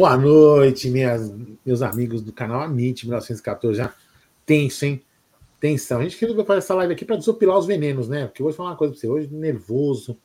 Boa 0.00 0.16
noite, 0.16 0.88
minhas, 0.88 1.30
meus 1.62 1.82
amigos 1.82 2.22
do 2.22 2.32
canal 2.32 2.62
Amit 2.62 3.04
1914. 3.04 3.76
Já 3.76 3.94
tenso, 4.46 4.86
hein? 4.86 5.02
Tensão. 5.60 6.00
A 6.00 6.02
gente 6.04 6.16
queria 6.16 6.42
fazer 6.42 6.58
essa 6.60 6.74
live 6.74 6.94
aqui 6.94 7.04
para 7.04 7.16
desopilar 7.16 7.58
os 7.58 7.66
venenos, 7.66 8.08
né? 8.08 8.26
Porque 8.26 8.40
eu 8.40 8.46
vou 8.46 8.52
falar 8.54 8.70
uma 8.70 8.76
coisa 8.76 8.94
para 8.94 8.98
você. 9.02 9.06
Hoje, 9.06 9.28
nervoso. 9.30 10.16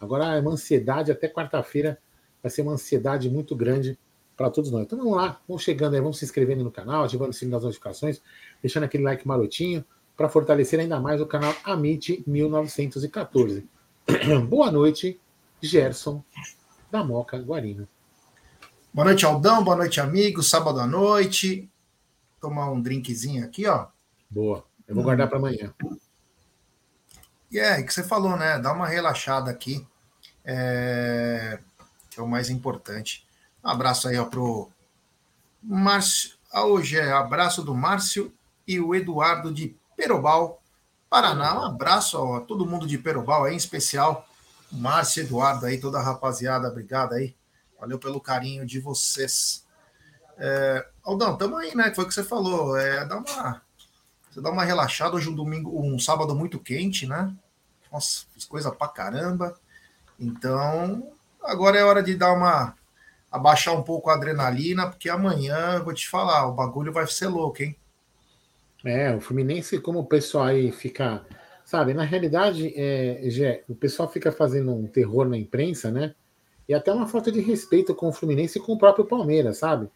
Agora 0.00 0.36
é 0.36 0.40
uma 0.40 0.52
ansiedade 0.52 1.10
até 1.10 1.28
quarta-feira. 1.28 1.98
Vai 2.40 2.50
ser 2.50 2.62
uma 2.62 2.74
ansiedade 2.74 3.28
muito 3.28 3.56
grande 3.56 3.98
para 4.36 4.48
todos 4.48 4.70
nós. 4.70 4.82
Então 4.82 4.96
vamos 4.96 5.16
lá, 5.16 5.40
vamos 5.48 5.64
chegando 5.64 5.94
aí, 5.94 6.00
vamos 6.00 6.18
se 6.18 6.24
inscrevendo 6.24 6.62
no 6.62 6.70
canal, 6.70 7.02
ativando 7.02 7.30
o 7.30 7.34
sininho 7.34 7.56
das 7.56 7.64
notificações, 7.64 8.22
deixando 8.62 8.84
aquele 8.84 9.02
like 9.02 9.26
marotinho 9.26 9.84
para 10.16 10.28
fortalecer 10.28 10.78
ainda 10.78 11.00
mais 11.00 11.20
o 11.20 11.26
canal 11.26 11.52
Amit 11.64 12.22
1914. 12.28 13.66
Boa 14.48 14.70
noite, 14.70 15.18
Gerson 15.60 16.22
da 16.92 17.02
Moca 17.02 17.36
Guarino. 17.38 17.88
Boa 18.96 19.04
noite, 19.04 19.26
Aldão. 19.26 19.62
Boa 19.62 19.76
noite, 19.76 20.00
amigo. 20.00 20.42
Sábado 20.42 20.80
à 20.80 20.86
noite. 20.86 21.70
Tomar 22.40 22.70
um 22.70 22.80
drinkzinho 22.80 23.44
aqui, 23.44 23.66
ó. 23.66 23.88
Boa. 24.30 24.64
Eu 24.88 24.94
vou 24.94 25.02
hum. 25.02 25.04
guardar 25.04 25.28
para 25.28 25.36
amanhã. 25.36 25.70
E 27.50 27.58
é, 27.58 27.82
que 27.82 27.92
você 27.92 28.02
falou, 28.02 28.38
né? 28.38 28.58
Dá 28.58 28.72
uma 28.72 28.86
relaxada 28.86 29.50
aqui. 29.50 29.86
É... 30.42 31.58
Que 32.08 32.18
é 32.18 32.22
o 32.22 32.26
mais 32.26 32.48
importante. 32.48 33.28
Um 33.62 33.68
abraço 33.68 34.08
aí, 34.08 34.16
ó, 34.16 34.24
pro 34.24 34.70
Márcio. 35.62 36.34
Ah, 36.50 36.64
hoje 36.64 36.96
é 36.96 37.12
abraço 37.12 37.62
do 37.62 37.74
Márcio 37.74 38.32
e 38.66 38.80
o 38.80 38.94
Eduardo 38.94 39.52
de 39.52 39.76
Perobal, 39.94 40.62
Paraná. 41.10 41.60
Um 41.60 41.64
abraço 41.66 42.16
a 42.32 42.40
todo 42.40 42.64
mundo 42.64 42.86
de 42.86 42.96
Perobal 42.96 43.44
aí, 43.44 43.52
em 43.52 43.58
especial 43.58 44.26
Márcio 44.72 45.22
Eduardo 45.22 45.66
aí, 45.66 45.78
toda 45.78 45.98
a 45.98 46.02
rapaziada, 46.02 46.68
obrigado 46.68 47.12
aí. 47.12 47.36
Valeu 47.78 47.98
pelo 47.98 48.20
carinho 48.20 48.64
de 48.64 48.80
vocês. 48.80 49.66
É, 50.38 50.86
Aldão, 51.02 51.36
tamo 51.36 51.56
aí, 51.56 51.74
né? 51.74 51.92
Foi 51.94 52.04
o 52.04 52.08
que 52.08 52.14
você 52.14 52.22
falou. 52.22 52.76
É, 52.76 53.06
dá 53.06 53.18
uma, 53.18 53.62
você 54.30 54.40
dá 54.40 54.50
uma 54.50 54.64
relaxada. 54.64 55.16
Hoje 55.16 55.28
um 55.28 55.34
domingo, 55.34 55.80
um 55.80 55.98
sábado 55.98 56.34
muito 56.34 56.58
quente, 56.58 57.06
né? 57.06 57.34
Nossa, 57.90 58.26
fiz 58.32 58.44
coisa 58.44 58.70
pra 58.70 58.88
caramba. 58.88 59.58
Então, 60.18 61.12
agora 61.42 61.78
é 61.78 61.84
hora 61.84 62.02
de 62.02 62.14
dar 62.14 62.32
uma. 62.32 62.74
abaixar 63.30 63.74
um 63.74 63.82
pouco 63.82 64.10
a 64.10 64.14
adrenalina, 64.14 64.88
porque 64.88 65.08
amanhã, 65.08 65.82
vou 65.82 65.94
te 65.94 66.08
falar, 66.08 66.46
o 66.48 66.54
bagulho 66.54 66.92
vai 66.92 67.06
ser 67.06 67.28
louco, 67.28 67.62
hein? 67.62 67.76
É, 68.84 69.14
o 69.14 69.20
Fluminense, 69.20 69.80
como 69.80 70.00
o 70.00 70.06
pessoal 70.06 70.44
aí 70.44 70.70
fica. 70.70 71.24
Sabe, 71.64 71.92
na 71.94 72.04
realidade, 72.04 72.72
é, 72.76 73.28
Gé, 73.28 73.64
o 73.68 73.74
pessoal 73.74 74.08
fica 74.08 74.30
fazendo 74.30 74.72
um 74.72 74.86
terror 74.86 75.28
na 75.28 75.36
imprensa, 75.36 75.90
né? 75.90 76.14
E 76.68 76.74
até 76.74 76.92
uma 76.92 77.06
falta 77.06 77.30
de 77.30 77.40
respeito 77.40 77.94
com 77.94 78.08
o 78.08 78.12
Fluminense 78.12 78.58
e 78.58 78.62
com 78.62 78.72
o 78.72 78.78
próprio 78.78 79.04
Palmeiras, 79.04 79.58
sabe? 79.58 79.88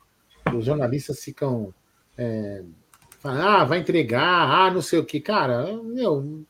Os 0.54 0.64
jornalistas 0.64 1.22
ficam. 1.22 1.74
É, 2.16 2.62
falando, 3.18 3.42
ah, 3.42 3.64
vai 3.64 3.78
entregar, 3.78 4.50
ah, 4.50 4.70
não 4.70 4.82
sei 4.82 4.98
o 4.98 5.04
que. 5.04 5.20
Cara, 5.20 5.72
meu, 5.82 6.44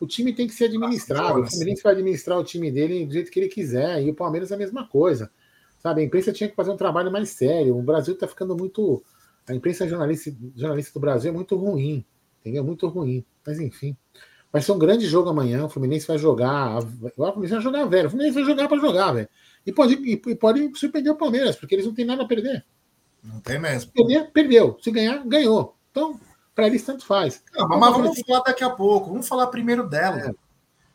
o 0.00 0.06
time 0.06 0.32
tem 0.32 0.46
que 0.46 0.54
ser 0.54 0.66
administrado. 0.66 1.40
O 1.40 1.46
Fluminense 1.46 1.82
vai 1.82 1.92
administrar 1.92 2.38
o 2.38 2.44
time 2.44 2.70
dele 2.70 3.04
do 3.04 3.12
jeito 3.12 3.30
que 3.30 3.40
ele 3.40 3.48
quiser. 3.48 4.02
E 4.02 4.10
o 4.10 4.14
Palmeiras 4.14 4.50
é 4.50 4.54
a 4.54 4.58
mesma 4.58 4.86
coisa. 4.86 5.30
Sabe? 5.78 6.02
A 6.02 6.04
imprensa 6.04 6.32
tinha 6.32 6.48
que 6.48 6.56
fazer 6.56 6.70
um 6.70 6.76
trabalho 6.76 7.10
mais 7.10 7.30
sério. 7.30 7.76
O 7.76 7.82
Brasil 7.82 8.14
está 8.14 8.26
ficando 8.26 8.56
muito. 8.56 9.02
A 9.48 9.54
imprensa 9.54 9.88
jornalista, 9.88 10.32
jornalista 10.54 10.92
do 10.92 11.00
Brasil 11.00 11.30
é 11.30 11.34
muito 11.34 11.56
ruim. 11.56 12.04
Entendeu? 12.40 12.64
Muito 12.64 12.86
ruim. 12.86 13.24
Mas 13.46 13.58
enfim. 13.58 13.96
Vai 14.52 14.62
ser 14.62 14.72
um 14.72 14.78
grande 14.78 15.06
jogo 15.06 15.28
amanhã. 15.28 15.64
O 15.64 15.68
Fluminense 15.68 16.06
vai 16.06 16.18
jogar. 16.18 16.78
O 16.78 17.32
Fluminense 17.32 17.54
vai 17.54 17.62
jogar, 17.62 17.84
velho. 17.84 18.06
O 18.06 18.10
Fluminense 18.10 18.34
vai 18.34 18.44
jogar 18.44 18.68
para 18.68 18.78
jogar, 18.78 19.12
velho. 19.12 19.28
E 19.66 19.72
pode, 19.72 19.94
e 19.94 20.34
pode 20.34 20.78
surpreender 20.78 21.12
o 21.12 21.16
Palmeiras, 21.16 21.56
porque 21.56 21.74
eles 21.74 21.84
não 21.84 21.94
têm 21.94 22.04
nada 22.04 22.22
a 22.22 22.26
perder. 22.26 22.64
Não 23.22 23.40
tem 23.40 23.58
mesmo. 23.58 23.92
Perder, 23.92 24.30
perdeu. 24.32 24.78
Se 24.80 24.90
ganhar, 24.90 25.22
ganhou. 25.26 25.76
Então, 25.90 26.18
para 26.54 26.66
eles, 26.66 26.82
tanto 26.82 27.04
faz. 27.04 27.42
Não, 27.54 27.68
mas, 27.68 27.92
vamos 27.92 28.10
assim. 28.10 28.24
falar 28.24 28.40
daqui 28.40 28.64
a 28.64 28.70
pouco. 28.70 29.10
Vamos 29.10 29.28
falar 29.28 29.48
primeiro 29.48 29.86
dela. 29.88 30.20
É. 30.20 30.30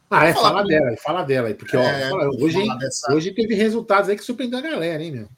Ah, 0.09 0.25
é, 0.25 0.34
fala 0.34 0.64
dela, 0.64 0.97
fala 0.97 1.24
dela. 1.24 1.53
Porque 1.53 1.75
é, 1.75 2.12
ó, 2.12 2.30
hoje, 2.44 2.78
dessa... 2.80 3.14
hoje 3.14 3.31
teve 3.31 3.56
resultados 3.56 4.09
aí 4.09 4.16
que 4.16 4.24
surpreendeu 4.24 4.59
a 4.59 4.62
galera, 4.62 5.03
hein, 5.03 5.12
meu? 5.12 5.30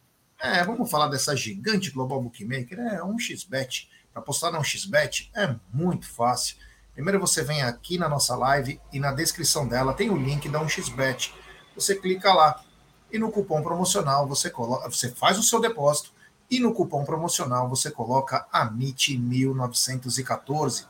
É, 0.41 0.63
vamos 0.63 0.89
falar 0.89 1.07
dessa 1.07 1.35
gigante 1.35 1.91
Global 1.91 2.21
Bookmaker. 2.21 2.79
É 2.79 3.03
um 3.03 3.17
XBet. 3.17 3.89
Para 4.11 4.21
postar 4.21 4.51
no 4.51 4.63
XBet 4.63 5.29
é 5.35 5.55
muito 5.73 6.07
fácil. 6.07 6.57
Primeiro 6.95 7.19
você 7.19 7.43
vem 7.43 7.61
aqui 7.61 7.97
na 7.97 8.07
nossa 8.07 8.37
live 8.37 8.79
e 8.91 8.99
na 8.99 9.11
descrição 9.11 9.67
dela 9.67 9.93
tem 9.93 10.09
o 10.09 10.15
link 10.15 10.47
da 10.47 10.63
1xBet. 10.63 11.33
Você 11.75 11.95
clica 11.95 12.33
lá 12.33 12.63
e 13.11 13.19
no 13.19 13.29
cupom 13.29 13.61
promocional 13.61 14.25
você 14.25 14.49
coloca, 14.49 14.89
você 14.89 15.11
faz 15.11 15.37
o 15.37 15.43
seu 15.43 15.59
depósito 15.59 16.13
e 16.49 16.57
no 16.57 16.73
cupom 16.73 17.03
promocional 17.03 17.67
você 17.67 17.91
coloca 17.91 18.47
AMIT1914 18.53 20.85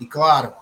e 0.00 0.06
claro, 0.06 0.54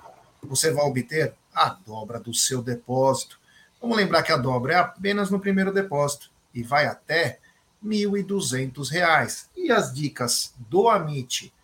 você 0.43 0.73
vai 0.73 0.85
obter 0.85 1.33
a 1.55 1.69
dobra 1.69 2.19
do 2.19 2.35
seu 2.35 2.61
depósito. 2.61 3.39
Vamos 3.81 3.97
lembrar 3.97 4.25
que 4.25 4.33
a 4.33 4.37
dobra 4.37 4.73
é 4.73 4.77
apenas 4.77 5.31
no 5.31 5.39
primeiro 5.39 5.73
depósito 5.73 6.29
e 6.53 6.65
vai 6.65 6.87
até 6.87 7.39
R$ 7.81 7.89
1.200. 7.89 9.47
E 9.57 9.71
as 9.71 9.95
dicas 9.95 10.53
do 10.69 10.89
Amit 10.89 11.55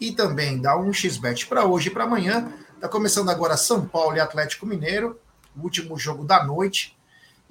e 0.00 0.12
também 0.12 0.60
da 0.60 0.76
1xBet 0.76 1.48
para 1.48 1.64
hoje 1.64 1.88
e 1.88 1.90
para 1.90 2.04
amanhã 2.04 2.52
Está 2.84 2.92
começando 2.92 3.30
agora 3.30 3.56
São 3.56 3.88
Paulo 3.88 4.14
e 4.14 4.20
Atlético 4.20 4.66
Mineiro, 4.66 5.18
o 5.56 5.62
último 5.62 5.98
jogo 5.98 6.22
da 6.22 6.44
noite. 6.44 6.94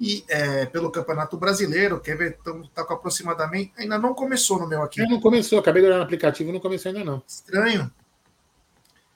E 0.00 0.24
é, 0.28 0.64
pelo 0.66 0.92
Campeonato 0.92 1.36
Brasileiro, 1.36 1.98
quer 1.98 2.16
ver? 2.16 2.38
Está 2.62 2.84
com 2.84 2.94
aproximadamente. 2.94 3.72
Ainda 3.76 3.98
não 3.98 4.14
começou 4.14 4.60
no 4.60 4.68
meu 4.68 4.80
aqui. 4.80 5.02
não 5.02 5.20
começou, 5.20 5.58
acabei 5.58 5.82
de 5.82 5.88
olhar 5.88 5.96
no 5.96 6.04
aplicativo 6.04 6.52
não 6.52 6.60
começou 6.60 6.92
ainda 6.92 7.04
não. 7.04 7.20
Estranho. 7.26 7.92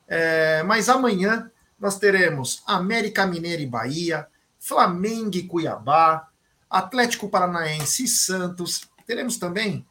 É, 0.08 0.64
mas 0.64 0.88
amanhã 0.88 1.52
nós 1.78 2.00
teremos 2.00 2.64
América 2.66 3.24
Mineira 3.24 3.62
e 3.62 3.66
Bahia, 3.66 4.26
Flamengo 4.58 5.36
e 5.36 5.44
Cuiabá, 5.44 6.26
Atlético 6.68 7.28
Paranaense 7.28 8.02
e 8.02 8.08
Santos. 8.08 8.90
Teremos 9.06 9.36
também 9.36 9.86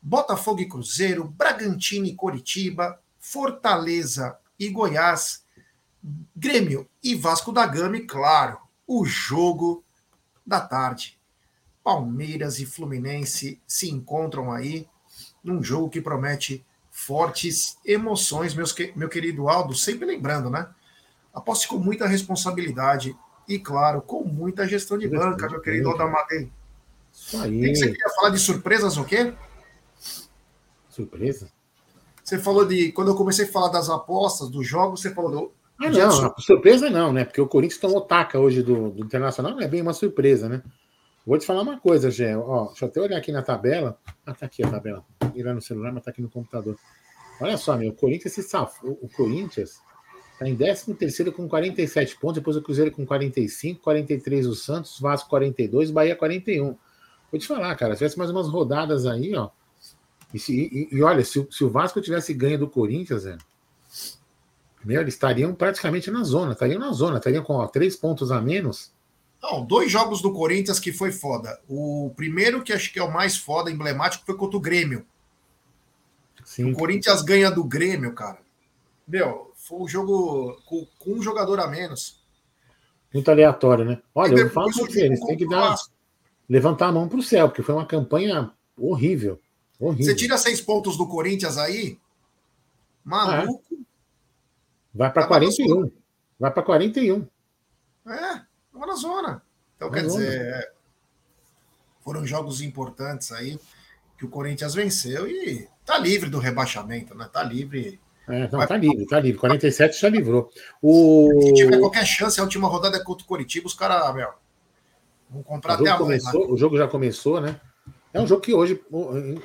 Botafogo 0.00 0.62
e 0.62 0.68
Cruzeiro, 0.70 1.24
Bragantino 1.24 2.06
e 2.06 2.14
Coritiba, 2.14 2.98
Fortaleza 3.20 4.38
e 4.58 4.70
Goiás, 4.70 5.44
Grêmio 6.34 6.88
e 7.02 7.14
Vasco 7.14 7.50
da 7.50 7.66
Gama, 7.66 7.96
e 7.96 8.06
claro, 8.06 8.58
o 8.86 9.04
jogo 9.04 9.84
da 10.46 10.60
tarde. 10.60 11.18
Palmeiras 11.82 12.58
e 12.58 12.66
Fluminense 12.66 13.60
se 13.66 13.90
encontram 13.90 14.52
aí 14.52 14.88
num 15.42 15.62
jogo 15.62 15.88
que 15.88 16.00
promete 16.00 16.64
fortes 16.90 17.78
emoções, 17.84 18.54
meus, 18.54 18.74
meu 18.94 19.08
querido 19.08 19.48
Aldo, 19.48 19.74
sempre 19.74 20.06
lembrando, 20.06 20.48
né? 20.50 20.68
Aposte 21.32 21.68
com 21.68 21.78
muita 21.78 22.06
responsabilidade 22.06 23.16
e, 23.46 23.58
claro, 23.58 24.00
com 24.00 24.24
muita 24.24 24.66
gestão 24.66 24.96
de 24.96 25.08
banca, 25.08 25.48
meu 25.48 25.60
querido 25.60 25.90
Aldo 25.90 26.02
Amadei. 26.02 26.50
Isso 27.12 27.40
aí. 27.40 27.58
O 27.58 27.62
que 27.62 27.76
você 27.76 27.92
queria 27.92 28.14
falar 28.14 28.30
de 28.30 28.38
surpresas 28.38 28.96
o 28.96 29.04
quê? 29.04 29.34
Surpresa? 30.88 31.50
Você 32.24 32.38
falou 32.38 32.64
de. 32.64 32.90
Quando 32.92 33.08
eu 33.08 33.14
comecei 33.14 33.44
a 33.44 33.52
falar 33.52 33.68
das 33.68 33.88
apostas, 33.88 34.48
dos 34.48 34.66
jogos, 34.66 35.00
você 35.00 35.14
falou 35.14 35.30
do, 35.30 35.52
ah, 35.78 35.90
não, 35.90 36.34
surpresa 36.38 36.88
não, 36.88 37.12
né? 37.12 37.24
Porque 37.24 37.40
o 37.40 37.46
Corinthians 37.46 37.80
tomou 37.80 38.00
taca 38.00 38.38
hoje 38.38 38.62
do, 38.62 38.90
do 38.90 39.04
Internacional, 39.04 39.52
não 39.52 39.60
é 39.60 39.68
bem 39.68 39.82
uma 39.82 39.92
surpresa, 39.92 40.48
né? 40.48 40.62
Vou 41.26 41.36
te 41.36 41.44
falar 41.44 41.62
uma 41.62 41.78
coisa, 41.78 42.10
Gé. 42.10 42.36
Ó, 42.36 42.66
deixa 42.66 42.84
eu 42.84 42.88
até 42.88 43.00
olhar 43.00 43.18
aqui 43.18 43.32
na 43.32 43.42
tabela. 43.42 43.98
Ah, 44.24 44.32
tá 44.32 44.46
aqui 44.46 44.62
a 44.62 44.70
tabela. 44.70 45.04
Virar 45.34 45.54
no 45.54 45.60
celular, 45.60 45.92
mas 45.92 46.04
tá 46.04 46.12
aqui 46.12 46.22
no 46.22 46.30
computador. 46.30 46.76
Olha 47.40 47.56
só, 47.56 47.76
meu, 47.76 47.90
o 47.90 47.94
Corinthians 47.94 48.32
se 48.32 48.42
safou. 48.44 48.96
O 49.02 49.08
Corinthians 49.08 49.80
tá 50.38 50.48
em 50.48 50.56
13 50.56 51.32
com 51.32 51.48
47 51.48 52.16
pontos, 52.18 52.36
depois 52.36 52.56
o 52.56 52.62
Cruzeiro 52.62 52.92
com 52.92 53.04
45, 53.04 53.82
43 53.82 54.46
o 54.46 54.54
Santos, 54.54 55.00
Vasco 55.00 55.28
42, 55.28 55.90
Bahia 55.90 56.14
41. 56.14 56.76
Vou 57.30 57.40
te 57.40 57.46
falar, 57.46 57.74
cara, 57.74 57.94
se 57.94 57.98
tivesse 57.98 58.18
mais 58.18 58.30
umas 58.30 58.48
rodadas 58.48 59.04
aí, 59.04 59.34
ó. 59.34 59.50
E, 60.32 60.38
se, 60.38 60.54
e, 60.54 60.88
e 60.96 61.02
olha, 61.02 61.24
se, 61.24 61.46
se, 61.50 61.64
o 61.64 61.70
Vasco 61.70 62.00
tivesse 62.00 62.32
ganho 62.32 62.58
do 62.58 62.68
Corinthians, 62.68 63.24
velho, 63.24 63.38
meu, 64.86 65.00
eles 65.00 65.14
estariam 65.14 65.52
praticamente 65.52 66.12
na 66.12 66.22
zona, 66.22 66.52
estariam 66.52 66.78
na 66.78 66.92
zona, 66.92 67.16
estariam 67.16 67.42
com 67.42 67.54
ó, 67.54 67.66
três 67.66 67.96
pontos 67.96 68.30
a 68.30 68.40
menos. 68.40 68.92
Não, 69.42 69.64
dois 69.64 69.90
jogos 69.90 70.22
do 70.22 70.32
Corinthians 70.32 70.78
que 70.78 70.92
foi 70.92 71.10
foda. 71.10 71.60
O 71.68 72.12
primeiro, 72.14 72.62
que 72.62 72.72
acho 72.72 72.92
que 72.92 73.00
é 73.00 73.02
o 73.02 73.12
mais 73.12 73.36
foda, 73.36 73.68
emblemático, 73.68 74.24
foi 74.24 74.36
contra 74.36 74.56
o 74.56 74.60
Grêmio. 74.60 75.04
Sim. 76.44 76.70
O 76.70 76.76
Corinthians 76.76 77.20
ganha 77.22 77.50
do 77.50 77.64
Grêmio, 77.64 78.12
cara. 78.12 78.38
Meu, 79.08 79.52
foi 79.56 79.80
um 79.80 79.88
jogo 79.88 80.56
com, 80.64 80.86
com 81.00 81.14
um 81.14 81.22
jogador 81.22 81.58
a 81.58 81.66
menos. 81.66 82.22
Muito 83.12 83.28
aleatório, 83.28 83.84
né? 83.84 84.00
Olha, 84.14 84.36
eu 84.36 84.50
falo 84.50 84.70
pra 84.72 85.00
eles 85.00 85.20
têm 85.20 85.36
que 85.36 85.48
dar, 85.48 85.74
levantar 86.48 86.86
a 86.86 86.92
mão 86.92 87.08
pro 87.08 87.22
céu, 87.22 87.48
porque 87.48 87.62
foi 87.62 87.74
uma 87.74 87.86
campanha 87.86 88.52
horrível. 88.78 89.40
horrível. 89.80 90.06
Você 90.06 90.14
tira 90.14 90.38
seis 90.38 90.60
pontos 90.60 90.96
do 90.96 91.08
Corinthians 91.08 91.58
aí, 91.58 91.98
maluco. 93.04 93.64
É. 93.72 93.85
Vai 94.96 95.12
para 95.12 95.26
41. 95.26 95.90
Vai 96.40 96.50
para 96.50 96.62
41. 96.62 97.26
É, 98.06 98.40
uma 98.72 98.86
na 98.86 98.94
zona. 98.94 99.42
Então, 99.76 99.90
quer 99.90 100.04
zona. 100.04 100.24
dizer, 100.24 100.40
é, 100.40 100.70
foram 102.00 102.26
jogos 102.26 102.62
importantes 102.62 103.30
aí. 103.32 103.58
que 104.16 104.24
o 104.24 104.30
Corinthians 104.30 104.74
venceu 104.74 105.28
e 105.28 105.68
tá 105.84 105.98
livre 105.98 106.30
do 106.30 106.38
rebaixamento, 106.38 107.14
né? 107.14 107.28
Tá 107.30 107.42
livre. 107.42 108.00
É, 108.26 108.48
não, 108.50 108.66
tá 108.66 108.76
livre, 108.76 109.06
tá 109.06 109.20
livre. 109.20 109.38
47 109.38 110.00
já 110.00 110.08
livrou. 110.08 110.50
O... 110.80 111.42
Se 111.42 111.52
tiver 111.52 111.78
qualquer 111.78 112.06
chance, 112.06 112.40
a 112.40 112.42
última 112.42 112.66
rodada 112.66 112.96
é 112.96 113.04
contra 113.04 113.24
o 113.24 113.28
Coritiba, 113.28 113.66
os 113.66 113.74
caras, 113.74 114.14
meu, 114.14 114.30
vão 115.28 115.42
comprar 115.42 115.74
até 115.74 115.90
a 115.90 115.98
começou, 115.98 116.50
O 116.50 116.56
jogo 116.56 116.78
já 116.78 116.88
começou, 116.88 117.40
né? 117.40 117.60
É 118.12 118.20
um 118.20 118.26
jogo 118.26 118.40
que 118.40 118.54
hoje, 118.54 118.82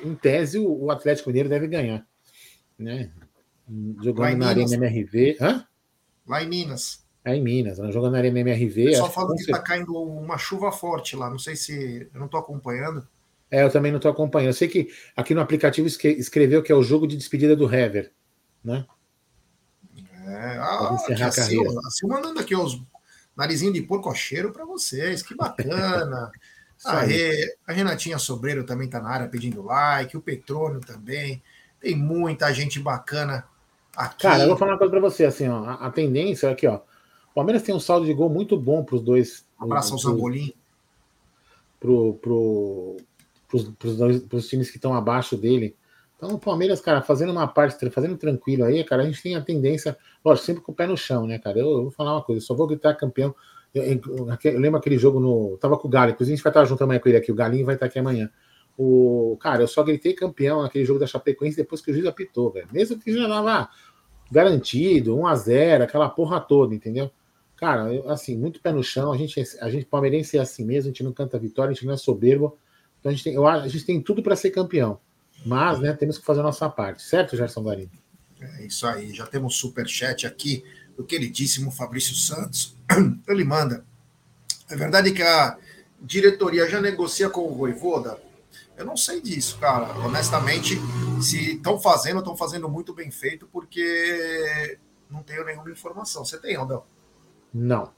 em 0.02 0.14
tese, 0.14 0.58
o 0.58 0.90
Atlético 0.90 1.28
Mineiro 1.28 1.50
deve 1.50 1.68
ganhar. 1.68 2.06
Né? 2.78 3.12
Jogando 4.02 4.38
na 4.38 4.48
Arena 4.48 4.74
MRV. 4.74 5.38
Hã? 5.40 5.66
Lá 6.26 6.42
em 6.42 6.48
Minas. 6.48 7.02
É 7.24 7.36
em 7.36 7.42
Minas, 7.42 7.78
né? 7.78 7.90
jogando 7.92 8.12
na 8.12 8.18
Arena 8.18 8.40
MRV. 8.40 8.96
Só 8.96 9.08
fala 9.08 9.34
que 9.34 9.42
está 9.42 9.60
caindo 9.60 9.94
uma 9.94 10.36
chuva 10.36 10.72
forte 10.72 11.14
lá. 11.14 11.30
Não 11.30 11.38
sei 11.38 11.56
se. 11.56 12.08
Eu 12.12 12.18
não 12.18 12.26
estou 12.26 12.40
acompanhando. 12.40 13.06
É, 13.50 13.62
eu 13.62 13.70
também 13.70 13.92
não 13.92 13.98
estou 13.98 14.10
acompanhando. 14.10 14.48
Eu 14.48 14.54
sei 14.54 14.68
que 14.68 14.88
aqui 15.16 15.34
no 15.34 15.40
aplicativo 15.40 15.86
escreveu 15.86 16.62
que 16.62 16.72
é 16.72 16.74
o 16.74 16.82
jogo 16.82 17.06
de 17.06 17.16
despedida 17.16 17.54
do 17.54 17.72
Hever, 17.72 18.10
né? 18.64 18.84
É, 20.24 20.56
ah, 20.58 20.96
a 20.96 21.30
carreira. 21.30 21.70
Assim, 21.86 22.06
mandando 22.06 22.40
aqui 22.40 22.56
os 22.56 22.82
narizinho 23.36 23.72
de 23.72 23.82
porco 23.82 24.12
cheiro 24.14 24.52
para 24.52 24.64
vocês, 24.64 25.22
que 25.22 25.34
bacana. 25.34 26.30
a, 26.84 27.00
Re, 27.00 27.56
a 27.66 27.72
Renatinha 27.72 28.18
Sobreiro 28.18 28.64
também 28.64 28.86
está 28.86 29.00
na 29.00 29.10
área 29.10 29.28
pedindo 29.28 29.62
like, 29.62 30.16
o 30.16 30.22
Petrônio 30.22 30.80
também. 30.80 31.42
Tem 31.80 31.94
muita 31.96 32.52
gente 32.52 32.80
bacana 32.80 33.44
aqui. 33.96 34.22
Cara, 34.22 34.42
eu 34.42 34.48
vou 34.48 34.56
falar 34.56 34.72
uma 34.72 34.78
coisa 34.78 34.90
para 34.90 35.00
você, 35.00 35.24
assim, 35.24 35.48
ó, 35.48 35.64
a, 35.64 35.74
a, 35.74 35.90
tendência 35.90 36.48
é 36.48 36.52
aqui, 36.52 36.66
ó. 36.66 36.76
O 36.76 37.34
Palmeiras 37.34 37.62
tem 37.62 37.74
um 37.74 37.80
saldo 37.80 38.06
de 38.06 38.12
gol 38.12 38.28
muito 38.28 38.56
bom 38.58 38.84
para 38.84 38.96
os 38.96 39.02
dois. 39.02 39.44
Um 39.60 39.64
abraço 39.64 39.94
ao. 39.94 40.16
Pro, 41.80 42.14
pro, 42.14 42.96
para 43.48 44.36
os 44.36 44.48
times 44.48 44.70
que 44.70 44.76
estão 44.76 44.94
abaixo 44.94 45.36
dele. 45.36 45.74
Então, 46.16 46.36
o 46.36 46.38
Palmeiras, 46.38 46.80
cara, 46.80 47.02
fazendo 47.02 47.32
uma 47.32 47.48
parte, 47.48 47.90
fazendo 47.90 48.16
tranquilo 48.16 48.64
aí, 48.64 48.84
cara, 48.84 49.02
a 49.02 49.06
gente 49.06 49.20
tem 49.20 49.34
a 49.34 49.42
tendência, 49.42 49.96
lógico, 50.24 50.46
sempre 50.46 50.62
com 50.62 50.70
o 50.70 50.74
pé 50.74 50.86
no 50.86 50.96
chão, 50.96 51.26
né, 51.26 51.38
cara? 51.38 51.58
Eu, 51.58 51.68
eu 51.68 51.82
vou 51.82 51.90
falar 51.90 52.14
uma 52.14 52.22
coisa, 52.22 52.40
eu 52.40 52.46
só 52.46 52.54
vou 52.54 52.68
gritar 52.68 52.94
campeão. 52.94 53.34
Eu, 53.74 53.82
eu, 53.82 54.00
eu, 54.44 54.60
lembro 54.60 54.78
aquele 54.78 54.98
jogo 54.98 55.18
no. 55.18 55.56
Tava 55.58 55.76
com 55.76 55.88
o 55.88 55.90
Galo, 55.90 56.12
inclusive 56.12 56.34
a 56.34 56.36
gente 56.36 56.44
vai 56.44 56.50
estar 56.50 56.64
junto 56.64 56.84
amanhã 56.84 57.00
com 57.00 57.08
ele 57.08 57.18
aqui, 57.18 57.32
o 57.32 57.34
Galinho 57.34 57.66
vai 57.66 57.74
estar 57.74 57.86
aqui 57.86 57.98
amanhã. 57.98 58.30
O, 58.76 59.36
cara, 59.40 59.62
eu 59.62 59.68
só 59.68 59.82
gritei 59.82 60.14
campeão 60.14 60.62
naquele 60.62 60.84
jogo 60.84 60.98
da 60.98 61.06
Chapecoense 61.06 61.56
depois 61.56 61.80
que 61.80 61.90
o 61.90 61.94
juiz 61.94 62.06
apitou, 62.06 62.50
velho. 62.50 62.68
Mesmo 62.72 62.98
que 62.98 63.12
já 63.12 63.28
tava 63.28 63.68
garantido, 64.30 65.16
1 65.18 65.26
a 65.26 65.34
0 65.34 65.84
aquela 65.84 66.08
porra 66.08 66.40
toda, 66.40 66.74
entendeu? 66.74 67.10
Cara, 67.56 67.88
assim, 68.10 68.36
muito 68.36 68.60
pé 68.60 68.72
no 68.72 68.82
chão, 68.82 69.12
a 69.12 69.16
gente, 69.16 69.40
a 69.60 69.70
gente 69.70 69.86
palmeirense 69.86 70.36
é 70.36 70.40
assim 70.40 70.64
mesmo, 70.64 70.88
a 70.88 70.92
gente 70.92 71.04
não 71.04 71.12
canta 71.12 71.38
vitória, 71.38 71.70
a 71.70 71.74
gente 71.74 71.86
não 71.86 71.94
é 71.94 71.96
soberbo, 71.96 72.58
então 72.98 73.10
a 73.10 73.14
gente 73.14 73.24
tem, 73.24 73.34
eu, 73.34 73.46
a 73.46 73.68
gente 73.68 73.84
tem 73.84 74.00
tudo 74.00 74.22
para 74.22 74.34
ser 74.34 74.50
campeão. 74.50 74.98
Mas, 75.44 75.80
né, 75.80 75.92
temos 75.92 76.18
que 76.18 76.24
fazer 76.24 76.40
a 76.40 76.44
nossa 76.44 76.68
parte, 76.68 77.02
certo, 77.02 77.36
Gerson 77.36 77.62
Guarino? 77.62 78.02
É 78.58 78.66
isso 78.66 78.86
aí. 78.86 79.14
Já 79.14 79.26
temos 79.26 79.56
super 79.56 79.86
chat 79.86 80.26
aqui 80.26 80.64
do 80.96 81.04
queridíssimo 81.04 81.70
Fabrício 81.70 82.14
Santos. 82.14 82.76
Ele 83.28 83.44
manda. 83.44 83.84
É 84.68 84.76
verdade 84.76 85.12
que 85.12 85.22
a 85.22 85.56
diretoria 86.00 86.68
já 86.68 86.80
negocia 86.80 87.28
com 87.30 87.42
o 87.42 87.54
Voivoda? 87.54 88.18
Eu 88.76 88.86
não 88.86 88.96
sei 88.96 89.20
disso, 89.20 89.58
cara. 89.58 89.92
Honestamente, 89.98 90.76
se 91.20 91.56
estão 91.56 91.78
fazendo, 91.78 92.18
estão 92.18 92.36
fazendo 92.36 92.68
muito 92.68 92.94
bem 92.94 93.10
feito, 93.10 93.46
porque 93.52 94.78
não 95.10 95.22
tenho 95.22 95.44
nenhuma 95.44 95.70
informação. 95.70 96.24
Você 96.24 96.38
tem, 96.38 96.56
Aldão? 96.56 96.84
Não. 97.52 97.92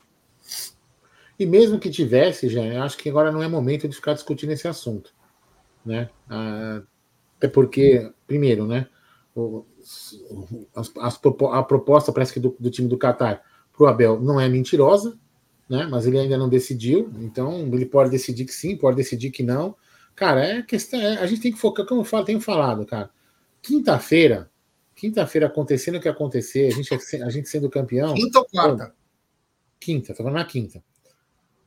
E 1.39 1.47
mesmo 1.47 1.79
que 1.79 1.91
tivesse, 1.91 2.49
já, 2.49 2.85
acho 2.85 2.97
que 2.97 3.09
agora 3.09 3.33
não 3.33 3.43
é 3.43 3.49
momento 3.49 3.89
de 3.89 3.97
ficar 3.97 4.15
discutindo 4.15 4.51
esse 4.53 4.69
assunto. 4.69 5.13
Né? 5.85 6.09
Ah, 6.29 6.83
até 7.37 7.49
porque, 7.49 8.13
primeiro, 8.27 8.67
né? 8.67 8.89
O, 9.35 9.65
as, 10.75 11.21
a 11.53 11.63
proposta 11.63 12.13
parece 12.13 12.33
que 12.33 12.41
do, 12.41 12.57
do 12.59 12.71
time 12.71 12.89
do 12.89 12.97
Qatar 12.97 13.43
para 13.77 13.85
o 13.85 13.87
Abel 13.87 14.21
não 14.21 14.41
é 14.41 14.49
mentirosa, 14.49 15.19
né? 15.69 15.87
Mas 15.91 16.07
ele 16.07 16.19
ainda 16.19 16.39
não 16.39 16.49
decidiu, 16.49 17.11
então 17.19 17.53
ele 17.73 17.85
pode 17.85 18.11
decidir 18.11 18.45
que 18.45 18.53
sim, 18.53 18.77
pode 18.77 18.97
decidir 18.97 19.31
que 19.31 19.43
não. 19.43 19.75
Cara, 20.15 20.45
é 20.45 20.63
questão. 20.63 21.01
É, 21.01 21.19
a 21.19 21.27
gente 21.27 21.43
tem 21.43 21.53
que 21.53 21.59
focar, 21.59 21.87
como 21.87 22.03
eu 22.03 22.05
falo, 22.05 22.25
tenho 22.25 22.41
falado, 22.41 22.87
cara. 22.87 23.11
Quinta-feira, 23.61 24.51
quinta-feira 24.95 25.47
acontecendo 25.47 25.97
o 25.97 26.01
que 26.01 26.09
acontecer, 26.09 26.69
a 26.69 26.71
gente, 26.71 26.95
a 27.23 27.31
gente 27.31 27.49
sendo 27.49 27.69
campeão. 27.69 28.15
Quinta 28.15 28.39
ou 28.39 28.47
quarta? 28.47 28.95
Quinta, 29.81 30.15
tô 30.15 30.23
falando 30.23 30.35
na 30.35 30.45
quinta. 30.45 30.83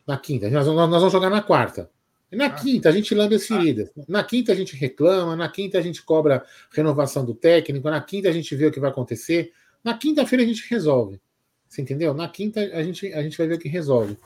Na 0.07 0.17
quinta. 0.17 0.49
Nós, 0.49 0.65
nós 0.65 0.89
vamos 0.89 1.11
jogar 1.11 1.29
na 1.29 1.41
quarta. 1.41 1.89
Na 2.31 2.47
ah. 2.47 2.49
quinta, 2.49 2.89
a 2.89 2.91
gente 2.91 3.13
lambe 3.15 3.35
as 3.35 3.43
ah. 3.43 3.47
feridas. 3.47 3.91
Na 4.07 4.23
quinta, 4.23 4.51
a 4.51 4.55
gente 4.55 4.75
reclama. 4.75 5.35
Na 5.35 5.49
quinta, 5.49 5.77
a 5.77 5.81
gente 5.81 6.01
cobra 6.03 6.45
renovação 6.71 7.25
do 7.25 7.33
técnico. 7.33 7.89
Na 7.89 8.01
quinta, 8.01 8.29
a 8.29 8.31
gente 8.31 8.55
vê 8.55 8.67
o 8.67 8.71
que 8.71 8.79
vai 8.79 8.89
acontecer. 8.89 9.51
Na 9.83 9.97
quinta-feira, 9.97 10.43
a 10.43 10.47
gente 10.47 10.69
resolve. 10.69 11.21
Você 11.67 11.81
entendeu? 11.81 12.13
Na 12.13 12.27
quinta, 12.27 12.59
a 12.59 12.83
gente, 12.83 13.11
a 13.13 13.21
gente 13.21 13.37
vai 13.37 13.47
ver 13.47 13.55
o 13.55 13.59
que 13.59 13.69
resolve. 13.69 14.17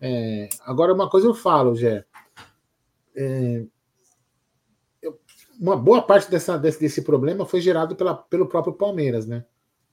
É, 0.00 0.48
agora, 0.64 0.92
uma 0.92 1.08
coisa 1.08 1.26
eu 1.26 1.34
falo, 1.34 1.74
Gé. 1.74 2.04
É, 3.14 3.64
uma 5.60 5.76
boa 5.76 6.02
parte 6.02 6.30
dessa, 6.30 6.56
desse, 6.58 6.80
desse 6.80 7.02
problema 7.02 7.46
foi 7.46 7.60
gerado 7.60 7.94
pela, 7.94 8.14
pelo 8.14 8.46
próprio 8.46 8.72
Palmeiras, 8.72 9.26
né? 9.26 9.44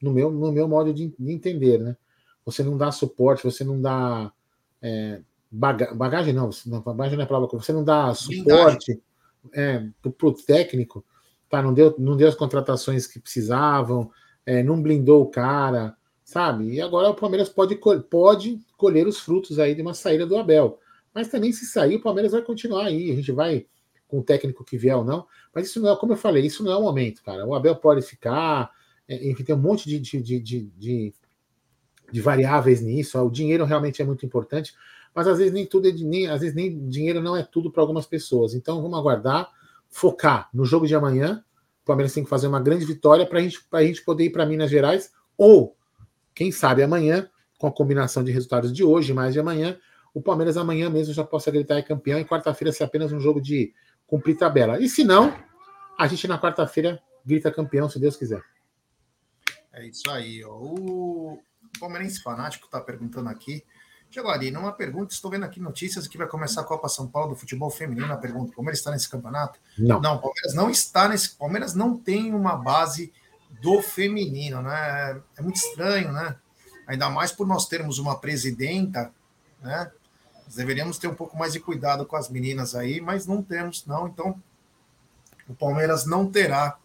No 0.02 0.12
meu, 0.12 0.32
no 0.32 0.52
meu 0.52 0.68
modo 0.68 0.94
de, 0.94 1.14
de 1.18 1.32
entender, 1.32 1.78
né? 1.80 1.96
Você 2.46 2.64
não 2.64 2.78
dá 2.78 2.92
suporte, 2.92 3.44
você 3.44 3.64
não 3.64 3.82
dá. 3.82 4.32
É, 4.82 5.22
baga, 5.52 5.94
bagagem 5.94 6.34
não, 6.34 6.50
bagagem 6.84 7.18
não 7.18 7.24
é 7.24 7.28
palavra, 7.28 7.50
você 7.52 7.74
não 7.74 7.84
dá 7.84 8.14
suporte 8.14 9.02
é, 9.54 9.86
para 10.02 10.28
o 10.28 10.34
técnico, 10.34 11.04
tá? 11.50 11.62
Não 11.62 11.74
deu, 11.74 11.96
não 12.00 12.16
deu 12.16 12.28
as 12.28 12.36
contratações 12.36 13.06
que 13.06 13.20
precisavam, 13.20 14.10
é, 14.46 14.64
não 14.64 14.82
blindou 14.82 15.22
o 15.22 15.30
cara, 15.30 15.96
sabe? 16.24 16.74
E 16.74 16.82
agora 16.82 17.10
o 17.10 17.16
Palmeiras 17.16 17.50
pode, 17.50 17.76
pode 18.10 18.60
colher 18.78 19.06
os 19.06 19.20
frutos 19.20 19.60
aí 19.60 19.76
de 19.76 19.82
uma 19.82 19.94
saída 19.94 20.26
do 20.26 20.38
Abel. 20.38 20.80
Mas 21.14 21.28
também, 21.28 21.52
se 21.52 21.66
sair, 21.66 21.96
o 21.96 22.02
Palmeiras 22.02 22.32
vai 22.32 22.42
continuar 22.42 22.86
aí. 22.86 23.12
A 23.12 23.16
gente 23.16 23.32
vai 23.32 23.66
com 24.08 24.20
o 24.20 24.24
técnico 24.24 24.64
que 24.64 24.78
vier 24.78 24.96
ou 24.96 25.04
não. 25.04 25.26
Mas 25.54 25.68
isso 25.68 25.80
não 25.80 25.92
é, 25.92 25.96
como 25.96 26.14
eu 26.14 26.18
falei, 26.18 26.46
isso 26.46 26.64
não 26.64 26.72
é 26.72 26.78
o 26.78 26.82
momento, 26.82 27.24
cara. 27.24 27.46
O 27.46 27.54
Abel 27.54 27.76
pode 27.76 28.02
ficar, 28.02 28.72
é, 29.08 29.30
enfim, 29.30 29.44
tem 29.44 29.56
um 29.56 29.60
monte 29.60 29.88
de, 29.88 30.00
de, 30.00 30.40
de, 30.40 31.14
de, 32.12 32.22
variáveis 32.22 32.82
nisso. 32.82 33.20
O 33.20 33.30
dinheiro 33.30 33.66
realmente 33.66 34.02
é 34.02 34.06
muito 34.06 34.26
importante 34.26 34.74
mas 35.14 35.28
às 35.28 35.38
vezes 35.38 35.54
nem 35.54 35.66
tudo 35.66 35.88
é 35.88 35.92
nem, 35.92 36.28
às 36.28 36.42
vezes 36.42 36.56
nem 36.56 36.88
dinheiro 36.88 37.22
não 37.22 37.36
é 37.36 37.44
tudo 37.44 37.72
para 37.72 37.82
algumas 37.82 38.06
pessoas. 38.06 38.54
Então 38.54 38.82
vamos 38.82 38.98
aguardar, 38.98 39.50
focar 39.90 40.50
no 40.54 40.66
jogo 40.66 40.88
de 40.88 40.96
amanhã. 40.96 41.44
O 41.84 41.86
Palmeiras 41.86 42.14
tem 42.14 42.24
que 42.24 42.30
fazer 42.30 42.48
uma 42.48 42.60
grande 42.60 42.86
vitória 42.86 43.26
para 43.26 43.42
gente, 43.42 43.60
a 43.72 43.84
gente 43.84 44.04
poder 44.04 44.26
ir 44.26 44.30
para 44.30 44.46
Minas 44.46 44.70
Gerais, 44.70 45.12
ou, 45.38 45.76
quem 46.36 46.52
sabe, 46.52 46.84
amanhã, 46.84 47.28
com 47.58 47.68
a 47.68 47.72
combinação 47.72 48.24
de 48.24 48.32
resultados 48.32 48.72
de 48.72 48.84
hoje 48.84 49.14
mais 49.14 49.34
de 49.34 49.40
amanhã, 49.40 49.78
o 50.14 50.22
Palmeiras 50.22 50.58
amanhã 50.58 50.90
mesmo 50.90 51.14
já 51.14 51.24
possa 51.24 51.52
gritar 51.52 51.78
é 51.78 51.82
campeão 51.82 52.20
e 52.20 52.26
quarta-feira 52.26 52.72
ser 52.72 52.84
apenas 52.84 53.12
um 53.12 53.20
jogo 53.20 53.42
de 53.42 53.74
cumprir 54.08 54.38
tabela. 54.38 54.80
E 54.80 54.90
se 54.90 55.04
não, 55.04 55.34
a 55.98 56.08
gente 56.08 56.28
na 56.28 56.40
quarta-feira 56.40 57.02
grita 57.26 57.52
campeão, 57.52 57.90
se 57.90 58.00
Deus 58.00 58.16
quiser. 58.16 58.42
É 59.72 59.86
isso 59.86 60.10
aí. 60.10 60.44
Ó. 60.44 60.50
O 60.52 61.40
Palmeirense 61.80 62.22
Fanático 62.22 62.66
está 62.66 62.82
perguntando 62.82 63.30
aqui 63.30 63.64
Jaguarino, 64.12 64.60
uma 64.60 64.72
pergunta. 64.72 65.14
Estou 65.14 65.30
vendo 65.30 65.46
aqui 65.46 65.60
notícias 65.60 66.08
que 66.08 66.18
vai 66.18 66.28
começar 66.28 66.62
a 66.62 66.64
Copa 66.64 66.90
São 66.90 67.08
Paulo 67.08 67.32
do 67.32 67.36
futebol 67.36 67.70
feminino. 67.70 68.12
A 68.12 68.18
pergunta: 68.18 68.52
o 68.52 68.56
Palmeiras 68.56 68.80
está 68.80 68.92
nesse 68.92 69.08
campeonato? 69.08 69.60
Não. 69.78 70.02
Não, 70.02 70.16
o 70.16 70.20
Palmeiras 70.20 70.54
não 70.56 70.70
está 70.70 71.08
nesse. 71.08 71.36
Palmeiras 71.36 71.76
não 71.76 71.96
tem 71.96 72.34
uma 72.34 72.56
base 72.56 73.14
do 73.62 73.82
feminino, 73.82 74.62
né? 74.62 75.22
É 75.38 75.42
muito 75.42 75.58
estranho, 75.58 76.12
né? 76.12 76.36
Ainda 76.88 77.10
mais 77.10 77.32
por 77.32 77.46
nós 77.46 77.68
termos 77.68 78.00
uma 78.00 78.20
presidenta, 78.20 79.14
né? 79.62 79.92
Deveríamos 80.56 80.98
ter 80.98 81.08
um 81.08 81.16
pouco 81.16 81.38
mais 81.38 81.54
de 81.54 81.60
cuidado 81.60 82.06
com 82.06 82.16
as 82.16 82.30
meninas 82.30 82.76
aí, 82.76 83.00
mas 83.00 83.28
não 83.28 83.42
temos, 83.42 83.86
não. 83.86 84.08
Então, 84.08 84.42
o 85.48 85.54
Palmeiras 85.54 86.06
não 86.06 86.30
terá 86.30 86.78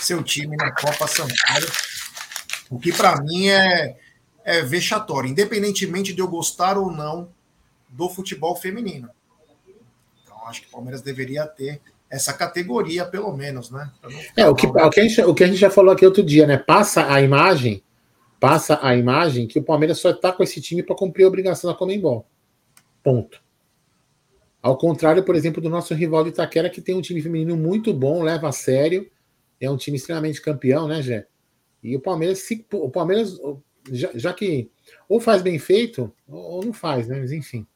seu 0.00 0.22
time 0.22 0.56
na 0.56 0.70
Copa 0.70 1.06
São 1.06 1.26
Paulo. 1.26 1.66
O 2.70 2.78
que 2.78 2.92
para 2.92 3.20
mim 3.20 3.48
é 3.48 3.96
é 4.44 4.60
vexatório, 4.60 5.30
independentemente 5.30 6.12
de 6.12 6.20
eu 6.20 6.28
gostar 6.28 6.76
ou 6.76 6.90
não 6.90 7.30
do 7.88 8.08
futebol 8.10 8.54
feminino. 8.54 9.08
Então, 10.22 10.36
acho 10.46 10.60
que 10.60 10.68
o 10.68 10.70
Palmeiras 10.70 11.00
deveria 11.00 11.46
ter 11.46 11.80
essa 12.10 12.32
categoria, 12.32 13.06
pelo 13.06 13.34
menos, 13.34 13.70
né? 13.70 13.90
É, 14.36 14.46
o 14.46 14.54
que, 14.54 14.66
o, 14.66 14.90
que 14.90 15.00
a 15.00 15.02
gente, 15.02 15.22
o 15.22 15.34
que 15.34 15.42
a 15.42 15.46
gente 15.46 15.56
já 15.56 15.70
falou 15.70 15.92
aqui 15.92 16.04
outro 16.04 16.22
dia, 16.22 16.46
né? 16.46 16.58
Passa 16.58 17.12
a 17.12 17.22
imagem, 17.22 17.82
passa 18.38 18.78
a 18.82 18.94
imagem 18.94 19.46
que 19.46 19.58
o 19.58 19.62
Palmeiras 19.62 19.98
só 19.98 20.10
está 20.10 20.30
com 20.30 20.42
esse 20.42 20.60
time 20.60 20.82
para 20.82 20.94
cumprir 20.94 21.24
a 21.24 21.28
obrigação 21.28 21.70
da 21.70 21.76
Comembol. 21.76 22.26
Ponto. 23.04 23.40
Ao 24.62 24.78
contrário, 24.78 25.22
por 25.22 25.36
exemplo, 25.36 25.62
do 25.62 25.68
nosso 25.68 25.94
rival 25.94 26.24
de 26.24 26.30
Itaquera, 26.30 26.70
que 26.70 26.80
tem 26.80 26.96
um 26.96 27.02
time 27.02 27.20
feminino 27.20 27.54
muito 27.54 27.92
bom, 27.92 28.22
leva 28.22 28.48
a 28.48 28.52
sério, 28.52 29.10
é 29.60 29.70
um 29.70 29.76
time 29.76 29.98
extremamente 29.98 30.40
campeão, 30.40 30.88
né, 30.88 31.02
Gé? 31.02 31.26
E 31.82 31.94
o 31.94 32.00
Palmeiras, 32.00 32.38
se, 32.38 32.66
o 32.72 32.90
Palmeiras, 32.90 33.38
já, 33.92 34.10
já 34.14 34.32
que 34.32 34.70
ou 35.06 35.20
faz 35.20 35.42
bem 35.42 35.58
feito 35.58 36.10
ou 36.26 36.64
não 36.64 36.72
faz, 36.72 37.06
né? 37.06 37.20
Mas 37.20 37.30
enfim. 37.30 37.66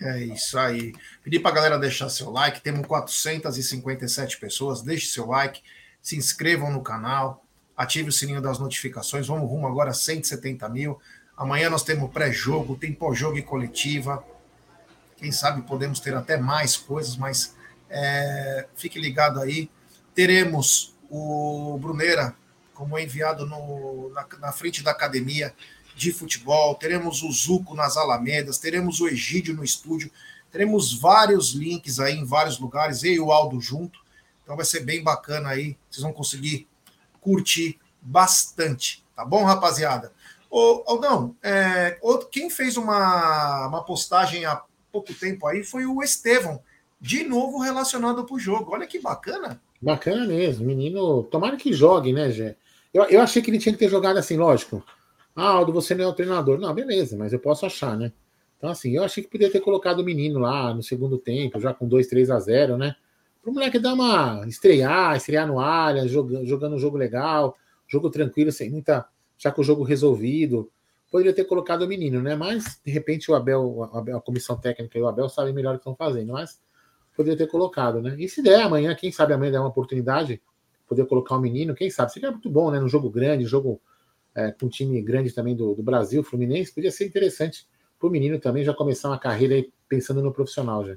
É 0.00 0.22
isso 0.24 0.58
aí. 0.58 0.92
Pedir 1.22 1.40
para 1.40 1.50
a 1.50 1.54
galera 1.54 1.78
deixar 1.78 2.08
seu 2.08 2.30
like. 2.30 2.60
Temos 2.60 2.86
457 2.86 4.38
pessoas. 4.38 4.82
Deixe 4.82 5.06
seu 5.06 5.26
like. 5.26 5.60
Se 6.00 6.16
inscrevam 6.16 6.72
no 6.72 6.82
canal. 6.82 7.44
Ative 7.76 8.08
o 8.08 8.12
sininho 8.12 8.40
das 8.40 8.58
notificações. 8.58 9.26
Vamos 9.26 9.48
rumo 9.48 9.66
agora 9.66 9.90
a 9.90 9.94
170 9.94 10.68
mil. 10.68 10.98
Amanhã 11.42 11.68
nós 11.68 11.82
temos 11.82 12.08
pré-jogo, 12.12 12.76
tem 12.76 12.92
pós-jogo 12.92 13.36
e 13.36 13.42
coletiva. 13.42 14.24
Quem 15.16 15.32
sabe 15.32 15.62
podemos 15.62 15.98
ter 15.98 16.14
até 16.14 16.36
mais 16.36 16.76
coisas, 16.76 17.16
mas 17.16 17.56
é, 17.90 18.68
fique 18.76 18.96
ligado 19.00 19.40
aí. 19.40 19.68
Teremos 20.14 20.94
o 21.10 21.76
Bruneira 21.80 22.36
como 22.72 22.96
enviado 22.96 23.44
no, 23.44 24.08
na, 24.10 24.24
na 24.38 24.52
frente 24.52 24.84
da 24.84 24.92
academia 24.92 25.52
de 25.96 26.12
futebol, 26.12 26.76
teremos 26.76 27.24
o 27.24 27.32
Zuco 27.32 27.74
nas 27.74 27.96
Alamedas, 27.96 28.58
teremos 28.58 29.00
o 29.00 29.08
Egídio 29.08 29.52
no 29.52 29.64
estúdio, 29.64 30.12
teremos 30.52 30.96
vários 30.96 31.54
links 31.54 31.98
aí 31.98 32.18
em 32.18 32.24
vários 32.24 32.60
lugares, 32.60 33.02
eu 33.02 33.12
e 33.12 33.20
o 33.20 33.32
Aldo 33.32 33.60
junto. 33.60 33.98
Então 34.44 34.54
vai 34.54 34.64
ser 34.64 34.84
bem 34.84 35.02
bacana 35.02 35.48
aí, 35.48 35.76
vocês 35.90 36.04
vão 36.04 36.12
conseguir 36.12 36.68
curtir 37.20 37.80
bastante, 38.00 39.04
tá 39.16 39.24
bom, 39.24 39.42
rapaziada? 39.42 40.12
Ô, 40.54 40.84
Aldão, 40.86 41.34
é, 41.42 41.98
quem 42.30 42.50
fez 42.50 42.76
uma, 42.76 43.68
uma 43.68 43.82
postagem 43.82 44.44
há 44.44 44.62
pouco 44.92 45.14
tempo 45.14 45.46
aí 45.46 45.64
foi 45.64 45.86
o 45.86 46.02
Estevão, 46.02 46.60
de 47.00 47.24
novo 47.24 47.58
relacionado 47.58 48.22
para 48.26 48.36
o 48.36 48.38
jogo. 48.38 48.72
Olha 48.74 48.86
que 48.86 49.00
bacana. 49.00 49.58
Bacana 49.80 50.26
mesmo, 50.26 50.66
menino. 50.66 51.22
Tomara 51.22 51.56
que 51.56 51.72
jogue, 51.72 52.12
né, 52.12 52.30
Gé? 52.30 52.54
Eu, 52.92 53.04
eu 53.04 53.22
achei 53.22 53.40
que 53.40 53.50
ele 53.50 53.58
tinha 53.58 53.72
que 53.72 53.78
ter 53.78 53.88
jogado 53.88 54.18
assim, 54.18 54.36
lógico. 54.36 54.84
Ah, 55.34 55.48
Aldo, 55.48 55.72
você 55.72 55.94
não 55.94 56.04
é 56.04 56.06
o 56.06 56.12
treinador. 56.12 56.58
Não, 56.58 56.74
beleza, 56.74 57.16
mas 57.16 57.32
eu 57.32 57.38
posso 57.38 57.64
achar, 57.64 57.96
né? 57.96 58.12
Então, 58.58 58.68
assim, 58.68 58.94
eu 58.94 59.02
achei 59.02 59.24
que 59.24 59.30
podia 59.30 59.50
ter 59.50 59.60
colocado 59.60 60.00
o 60.00 60.04
menino 60.04 60.38
lá 60.38 60.74
no 60.74 60.82
segundo 60.82 61.16
tempo, 61.16 61.58
já 61.58 61.72
com 61.72 61.88
2, 61.88 62.06
3 62.08 62.30
a 62.30 62.38
0, 62.38 62.76
né? 62.76 62.94
Para 63.40 63.50
o 63.50 63.54
moleque 63.54 63.78
dar 63.78 63.94
uma. 63.94 64.44
estrear, 64.46 65.16
estrear 65.16 65.46
no 65.46 65.58
área, 65.58 66.06
jogando, 66.06 66.46
jogando 66.46 66.76
um 66.76 66.78
jogo 66.78 66.98
legal, 66.98 67.56
jogo 67.88 68.10
tranquilo, 68.10 68.52
sem 68.52 68.68
muita. 68.68 69.06
Já 69.42 69.50
com 69.50 69.60
o 69.60 69.64
jogo 69.64 69.82
resolvido. 69.82 70.70
Poderia 71.10 71.32
ter 71.34 71.44
colocado 71.44 71.82
o 71.82 71.88
menino, 71.88 72.22
né? 72.22 72.36
Mas, 72.36 72.80
de 72.84 72.92
repente, 72.92 73.30
o 73.30 73.34
Abel, 73.34 73.90
a, 73.92 73.98
Abel, 73.98 74.16
a 74.16 74.20
comissão 74.20 74.56
técnica 74.56 74.96
e 74.96 75.02
o 75.02 75.08
Abel 75.08 75.28
sabem 75.28 75.52
melhor 75.52 75.74
o 75.74 75.78
que 75.78 75.80
estão 75.80 75.96
fazendo, 75.96 76.32
mas 76.32 76.60
poderia 77.16 77.36
ter 77.36 77.48
colocado, 77.48 78.00
né? 78.00 78.14
E 78.18 78.28
se 78.28 78.40
der 78.40 78.62
amanhã, 78.62 78.94
quem 78.94 79.10
sabe 79.10 79.34
amanhã 79.34 79.52
der 79.52 79.58
uma 79.58 79.68
oportunidade, 79.68 80.40
poder 80.88 81.04
colocar 81.06 81.36
o 81.36 81.40
menino, 81.40 81.74
quem 81.74 81.90
sabe? 81.90 82.12
Seria 82.12 82.30
muito 82.30 82.48
bom, 82.48 82.70
né? 82.70 82.78
No 82.78 82.88
jogo 82.88 83.10
grande, 83.10 83.44
jogo 83.44 83.80
é, 84.34 84.52
com 84.52 84.66
um 84.66 84.68
time 84.68 85.02
grande 85.02 85.32
também 85.32 85.56
do, 85.56 85.74
do 85.74 85.82
Brasil, 85.82 86.22
Fluminense, 86.22 86.72
podia 86.72 86.90
ser 86.90 87.06
interessante 87.06 87.66
para 87.98 88.08
o 88.08 88.10
menino 88.10 88.38
também 88.38 88.64
já 88.64 88.72
começar 88.72 89.08
uma 89.08 89.18
carreira 89.18 89.54
aí 89.54 89.70
pensando 89.88 90.22
no 90.22 90.32
profissional 90.32 90.86
já. 90.86 90.96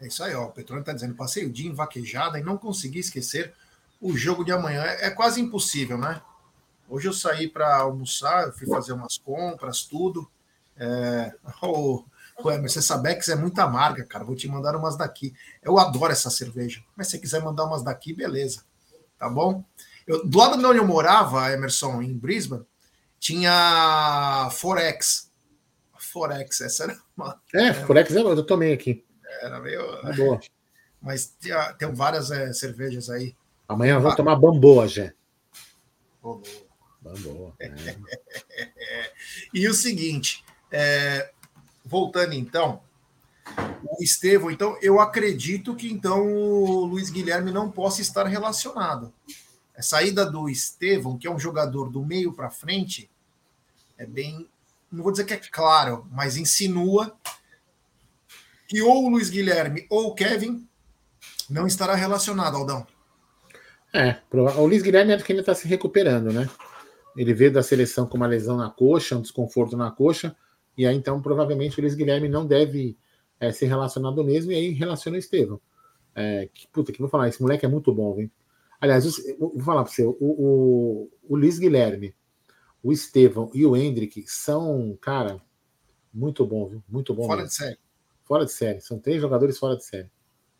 É 0.00 0.06
isso 0.06 0.24
aí, 0.24 0.34
ó. 0.34 0.46
O 0.46 0.52
Petrônio 0.52 0.80
está 0.80 0.92
dizendo: 0.92 1.14
passei 1.14 1.44
o 1.44 1.52
dia 1.52 1.68
em 1.68 1.74
vaquejada 1.74 2.38
e 2.38 2.42
não 2.42 2.56
consegui 2.56 2.98
esquecer 2.98 3.52
o 4.00 4.16
jogo 4.16 4.44
de 4.44 4.50
amanhã. 4.50 4.82
É, 4.82 5.06
é 5.06 5.10
quase 5.10 5.40
impossível, 5.40 5.98
né? 5.98 6.20
Hoje 6.90 7.06
eu 7.06 7.12
saí 7.12 7.48
para 7.48 7.76
almoçar, 7.76 8.48
eu 8.48 8.52
fui 8.52 8.66
fazer 8.66 8.92
umas 8.92 9.16
compras, 9.16 9.84
tudo. 9.84 10.28
É... 10.76 11.32
Oh, 12.42 12.50
Emerson, 12.50 12.78
essa 12.78 12.96
Bex 12.96 13.28
é 13.28 13.36
muito 13.36 13.58
amarga, 13.58 14.02
cara. 14.02 14.24
Vou 14.24 14.34
te 14.34 14.48
mandar 14.48 14.74
umas 14.74 14.96
daqui. 14.96 15.34
Eu 15.62 15.78
adoro 15.78 16.10
essa 16.10 16.30
cerveja. 16.30 16.82
Mas 16.96 17.08
se 17.08 17.18
quiser 17.18 17.42
mandar 17.42 17.66
umas 17.66 17.82
daqui, 17.82 18.14
beleza. 18.14 18.62
Tá 19.18 19.28
bom? 19.28 19.62
Eu, 20.06 20.26
do 20.26 20.38
lado 20.38 20.56
de 20.56 20.64
onde 20.64 20.78
eu 20.78 20.86
morava, 20.86 21.52
Emerson, 21.52 22.00
em 22.00 22.16
Brisbane, 22.16 22.64
tinha 23.18 24.48
Forex. 24.52 25.30
Forex, 25.98 26.62
essa 26.62 26.84
era 26.84 26.98
uma. 27.14 27.38
É, 27.52 27.74
Forex 27.74 28.10
eu 28.10 28.46
tomei 28.46 28.72
aqui. 28.72 29.04
Era 29.42 29.60
meio. 29.60 29.82
É 30.08 30.12
boa. 30.14 30.40
Mas 31.02 31.36
tem 31.78 31.92
várias 31.92 32.30
é, 32.30 32.54
cervejas 32.54 33.10
aí. 33.10 33.36
Amanhã 33.68 33.96
eu 33.96 34.00
vou 34.00 34.12
ah. 34.12 34.16
tomar 34.16 34.36
bamboa, 34.36 34.88
Jé. 34.88 35.12
Bamboa. 36.22 36.69
Bamboa. 37.00 37.54
É. 37.62 39.12
e 39.54 39.68
o 39.68 39.74
seguinte, 39.74 40.44
é, 40.70 41.32
voltando 41.84 42.34
então, 42.34 42.82
o 43.82 44.02
Estevão, 44.02 44.50
então, 44.50 44.76
eu 44.82 45.00
acredito 45.00 45.74
que 45.74 45.90
então 45.90 46.26
o 46.26 46.84
Luiz 46.84 47.10
Guilherme 47.10 47.50
não 47.50 47.70
possa 47.70 48.00
estar 48.00 48.26
relacionado. 48.26 49.12
A 49.76 49.82
saída 49.82 50.26
do 50.26 50.48
Estevão, 50.48 51.16
que 51.16 51.26
é 51.26 51.30
um 51.30 51.38
jogador 51.38 51.90
do 51.90 52.04
meio 52.04 52.32
para 52.32 52.50
frente, 52.50 53.10
é 53.96 54.06
bem. 54.06 54.48
Não 54.90 55.02
vou 55.02 55.12
dizer 55.12 55.24
que 55.24 55.34
é 55.34 55.36
claro, 55.36 56.06
mas 56.10 56.36
insinua 56.36 57.16
que 58.68 58.82
ou 58.82 59.06
o 59.06 59.08
Luiz 59.08 59.30
Guilherme 59.30 59.86
ou 59.88 60.08
o 60.08 60.14
Kevin 60.14 60.68
não 61.48 61.66
estará 61.66 61.94
relacionado, 61.94 62.56
Aldão. 62.56 62.86
É, 63.92 64.18
o 64.32 64.66
Luiz 64.66 64.82
Guilherme 64.82 65.12
é 65.12 65.18
que 65.18 65.32
ainda 65.32 65.42
está 65.42 65.54
se 65.54 65.66
recuperando, 65.66 66.32
né? 66.32 66.48
Ele 67.16 67.34
veio 67.34 67.52
da 67.52 67.62
seleção 67.62 68.06
com 68.06 68.16
uma 68.16 68.26
lesão 68.26 68.56
na 68.56 68.70
coxa, 68.70 69.16
um 69.16 69.22
desconforto 69.22 69.76
na 69.76 69.90
coxa, 69.90 70.36
e 70.76 70.86
aí 70.86 70.96
então 70.96 71.20
provavelmente 71.20 71.78
o 71.78 71.82
Luiz 71.82 71.94
Guilherme 71.94 72.28
não 72.28 72.46
deve 72.46 72.96
é, 73.38 73.52
ser 73.52 73.66
relacionado 73.66 74.22
mesmo, 74.24 74.52
e 74.52 74.54
aí 74.54 74.70
relaciona 74.70 75.16
o 75.16 75.20
Estevão. 75.20 75.60
É, 76.14 76.48
que, 76.52 76.66
puta, 76.68 76.92
que 76.92 77.00
vou 77.00 77.08
falar, 77.08 77.28
esse 77.28 77.40
moleque 77.40 77.64
é 77.64 77.68
muito 77.68 77.92
bom, 77.92 78.14
viu? 78.14 78.30
Aliás, 78.80 79.04
vou 79.38 79.60
falar 79.60 79.84
para 79.84 79.92
você, 79.92 80.04
o, 80.04 80.16
o, 80.20 81.10
o 81.28 81.36
Luiz 81.36 81.58
Guilherme, 81.58 82.14
o 82.82 82.92
Estevão 82.92 83.50
e 83.52 83.66
o 83.66 83.76
Hendrick 83.76 84.24
são, 84.26 84.96
cara, 85.00 85.40
muito 86.12 86.44
bom, 86.46 86.66
viu? 86.66 86.82
Muito 86.88 87.14
bom. 87.14 87.24
Fora 87.24 87.42
mesmo. 87.42 87.48
de 87.48 87.54
série. 87.54 87.78
Fora 88.24 88.44
de 88.44 88.52
série. 88.52 88.80
São 88.80 88.98
três 88.98 89.20
jogadores 89.20 89.58
fora 89.58 89.76
de 89.76 89.84
série. 89.84 90.10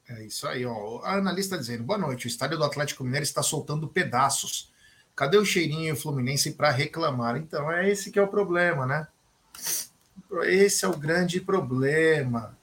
É 0.08 0.24
isso 0.24 0.46
aí, 0.46 0.64
ó. 0.64 1.00
A 1.02 1.14
analista 1.14 1.58
dizendo: 1.58 1.84
boa 1.84 1.98
noite. 1.98 2.26
O 2.26 2.28
estádio 2.28 2.58
do 2.58 2.64
Atlético 2.64 3.04
Mineiro 3.04 3.24
está 3.24 3.42
soltando 3.42 3.88
pedaços. 3.88 4.72
Cadê 5.20 5.36
o 5.36 5.44
cheirinho 5.44 5.94
Fluminense 5.94 6.52
para 6.52 6.70
reclamar? 6.70 7.36
Então, 7.36 7.70
é 7.70 7.90
esse 7.90 8.10
que 8.10 8.18
é 8.18 8.22
o 8.22 8.26
problema, 8.26 8.86
né? 8.86 9.06
Esse 10.44 10.86
é 10.86 10.88
o 10.88 10.96
grande 10.96 11.42
problema. 11.42 12.56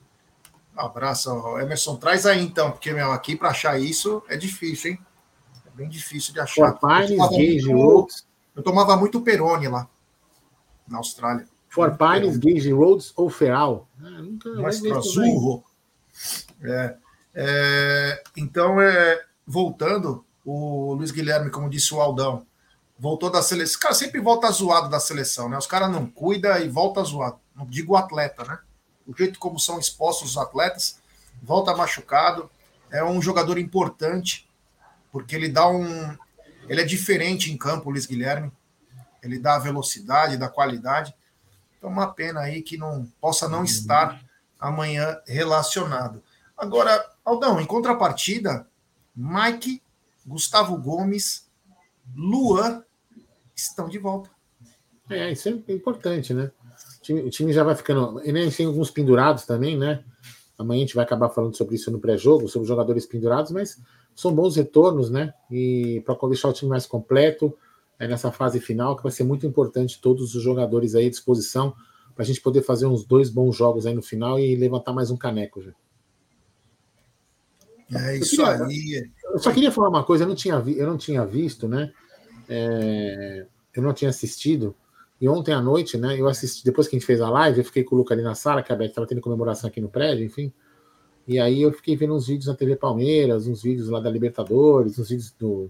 Um 0.75 0.81
abraço, 0.81 1.29
Emerson. 1.59 1.97
Traz 1.97 2.25
aí 2.25 2.43
então, 2.43 2.71
porque 2.71 2.91
meu, 2.91 3.11
aqui 3.11 3.35
para 3.35 3.49
achar 3.49 3.79
isso 3.79 4.23
é 4.27 4.35
difícil, 4.35 4.93
hein? 4.93 4.99
bem 5.75 5.87
difícil 5.87 6.33
de 6.33 6.39
achar. 6.39 6.73
Pines, 6.79 7.19
Gage 7.19 7.71
Roads. 7.71 8.25
Eu 8.55 8.63
tomava 8.63 8.97
muito 8.97 9.21
Peroni 9.21 9.67
lá, 9.67 9.87
na 10.87 10.97
Austrália. 10.97 11.47
For 11.69 11.95
Pines, 11.95 12.37
Gage 12.37 12.71
Roads 12.71 13.13
ou 13.15 13.29
Feral? 13.29 13.87
Ah, 14.03 14.09
nunca 14.19 14.49
Mais 14.55 14.83
Azurro. 14.83 15.63
É, 16.63 16.95
é, 17.35 18.23
então, 18.35 18.81
é, 18.81 19.23
voltando, 19.45 20.25
o 20.49 20.93
Luiz 20.93 21.11
Guilherme, 21.11 21.51
como 21.51 21.69
disse 21.69 21.93
o 21.93 21.99
Aldão, 21.99 22.47
voltou 22.97 23.29
da 23.29 23.41
seleção. 23.41 23.65
Esse 23.65 23.77
cara 23.77 23.93
sempre 23.93 24.21
volta 24.21 24.49
zoado 24.49 24.89
da 24.89 24.97
seleção, 24.97 25.49
né? 25.49 25.57
Os 25.57 25.67
caras 25.67 25.91
não 25.91 26.07
cuidam 26.07 26.57
e 26.57 26.69
volta 26.69 27.03
zoado. 27.03 27.37
Não 27.53 27.65
digo 27.65 27.93
o 27.93 27.97
atleta, 27.97 28.45
né? 28.45 28.57
O 29.05 29.13
jeito 29.13 29.39
como 29.39 29.59
são 29.59 29.77
expostos 29.77 30.31
os 30.31 30.37
atletas, 30.37 30.99
volta 31.43 31.75
machucado. 31.75 32.49
É 32.89 33.03
um 33.03 33.21
jogador 33.21 33.57
importante 33.57 34.49
porque 35.11 35.35
ele 35.35 35.49
dá 35.49 35.67
um. 35.67 36.17
Ele 36.69 36.79
é 36.79 36.85
diferente 36.85 37.51
em 37.51 37.57
campo, 37.57 37.89
o 37.89 37.91
Luiz 37.91 38.05
Guilherme. 38.05 38.49
Ele 39.21 39.37
dá 39.37 39.55
a 39.55 39.59
velocidade, 39.59 40.37
dá 40.37 40.47
qualidade. 40.47 41.13
Então, 41.77 41.89
uma 41.89 42.13
pena 42.13 42.39
aí 42.39 42.61
que 42.61 42.77
não 42.77 43.05
possa 43.19 43.49
não 43.49 43.65
estar 43.65 44.21
amanhã 44.57 45.19
relacionado. 45.27 46.23
Agora, 46.57 47.05
Aldão, 47.25 47.59
em 47.59 47.65
contrapartida, 47.65 48.65
Mike, 49.13 49.81
Gustavo 50.27 50.77
Gomes, 50.77 51.50
Luan 52.15 52.84
estão 53.55 53.88
de 53.88 53.98
volta. 53.98 54.29
É, 55.10 55.31
isso 55.31 55.48
é 55.48 55.72
importante, 55.72 56.34
né? 56.34 56.51
O 57.00 57.01
time, 57.01 57.22
o 57.22 57.29
time 57.29 57.53
já 57.53 57.63
vai 57.63 57.75
ficando. 57.75 58.22
E 58.24 58.31
nem 58.31 58.51
tem 58.51 58.65
alguns 58.65 58.91
pendurados 58.91 59.46
também, 59.46 59.77
né? 59.77 60.03
Amanhã 60.57 60.79
a 60.79 60.86
gente 60.86 60.96
vai 60.96 61.05
acabar 61.05 61.29
falando 61.29 61.55
sobre 61.55 61.75
isso 61.75 61.89
no 61.89 62.00
pré-jogo, 62.00 62.50
sobre 62.50 62.67
jogadores 62.67 63.05
pendurados, 63.05 63.51
mas 63.51 63.79
são 64.15 64.34
bons 64.34 64.55
retornos, 64.55 65.10
né? 65.10 65.34
E 65.50 66.01
para 66.05 66.15
deixar 66.27 66.50
o 66.50 66.53
time 66.53 66.69
mais 66.69 66.86
completo 66.86 67.57
é, 67.98 68.07
nessa 68.07 68.31
fase 68.31 68.60
final, 68.60 68.96
que 68.96 69.03
vai 69.03 69.12
ser 69.12 69.24
muito 69.24 69.46
importante 69.46 70.01
todos 70.01 70.36
os 70.36 70.43
jogadores 70.43 70.93
aí 70.93 71.07
à 71.07 71.10
disposição 71.10 71.74
para 72.13 72.24
a 72.24 72.25
gente 72.25 72.41
poder 72.41 72.63
fazer 72.63 72.88
uns 72.88 73.05
dois 73.05 73.29
bons 73.29 73.55
jogos 73.55 73.86
aí 73.86 73.93
no 73.93 74.01
final 74.01 74.39
e 74.39 74.55
levantar 74.55 74.91
mais 74.91 75.12
um 75.12 75.17
caneco 75.17 75.62
já. 75.62 75.72
É 77.94 78.17
isso 78.17 78.41
eu 78.41 78.67
queria, 78.67 79.01
aí. 79.01 79.12
Eu 79.32 79.39
só 79.39 79.51
queria 79.51 79.72
falar 79.72 79.89
uma 79.89 80.03
coisa, 80.03 80.24
eu 80.24 80.27
não 80.27 80.36
tinha, 80.36 80.60
vi, 80.60 80.77
eu 80.77 80.88
não 80.88 80.98
tinha 80.98 81.25
visto, 81.25 81.67
né? 81.67 81.91
É, 82.50 83.46
eu 83.75 83.82
não 83.82 83.94
tinha 83.94 84.10
assistido. 84.10 84.75
E 85.20 85.27
ontem 85.27 85.53
à 85.53 85.62
noite, 85.62 85.98
né? 85.98 86.20
Eu 86.20 86.27
assisti, 86.27 86.63
depois 86.63 86.88
que 86.88 86.96
a 86.96 87.00
gente 87.00 87.08
fez 87.08 87.22
a 87.22 87.29
live, 87.29 87.60
eu 87.60 87.65
fiquei 87.65 87.84
com 87.84 87.96
o 87.96 88.00
Luca 88.00 88.13
ali 88.13 88.22
na 88.24 88.36
sala, 88.36 88.62
que 88.62 88.72
a 88.72 88.75
Beth 88.75 88.88
estava 88.88 89.08
tendo 89.08 89.22
comemoração 89.22 89.67
aqui 89.67 89.82
no 89.82 89.89
prédio, 89.89 90.25
enfim. 90.25 90.51
E 91.27 91.39
aí 91.39 91.62
eu 91.62 91.74
fiquei 91.74 91.96
vendo 91.96 92.13
uns 92.13 92.27
vídeos 92.27 92.48
na 92.48 92.56
TV 92.56 92.75
Palmeiras, 92.75 93.48
uns 93.48 93.62
vídeos 93.62 93.89
lá 93.89 94.00
da 94.00 94.10
Libertadores, 94.10 94.98
uns 94.98 95.10
vídeos 95.10 95.32
do, 95.38 95.70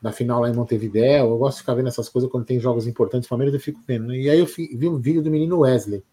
da 0.00 0.12
final 0.12 0.40
lá 0.40 0.50
em 0.50 0.54
Montevideo. 0.54 1.26
Eu 1.26 1.38
gosto 1.38 1.56
de 1.56 1.62
ficar 1.62 1.74
vendo 1.74 1.88
essas 1.88 2.08
coisas 2.08 2.30
quando 2.30 2.44
tem 2.44 2.60
jogos 2.60 2.86
importantes 2.86 3.28
Palmeiras, 3.28 3.54
eu 3.54 3.60
fico 3.60 3.80
vendo. 3.86 4.06
Né? 4.06 4.18
E 4.18 4.30
aí 4.30 4.38
eu 4.38 4.46
vi 4.46 4.88
um 4.88 4.98
vídeo 4.98 5.22
do 5.22 5.30
menino 5.30 5.60
Wesley. 5.60 6.04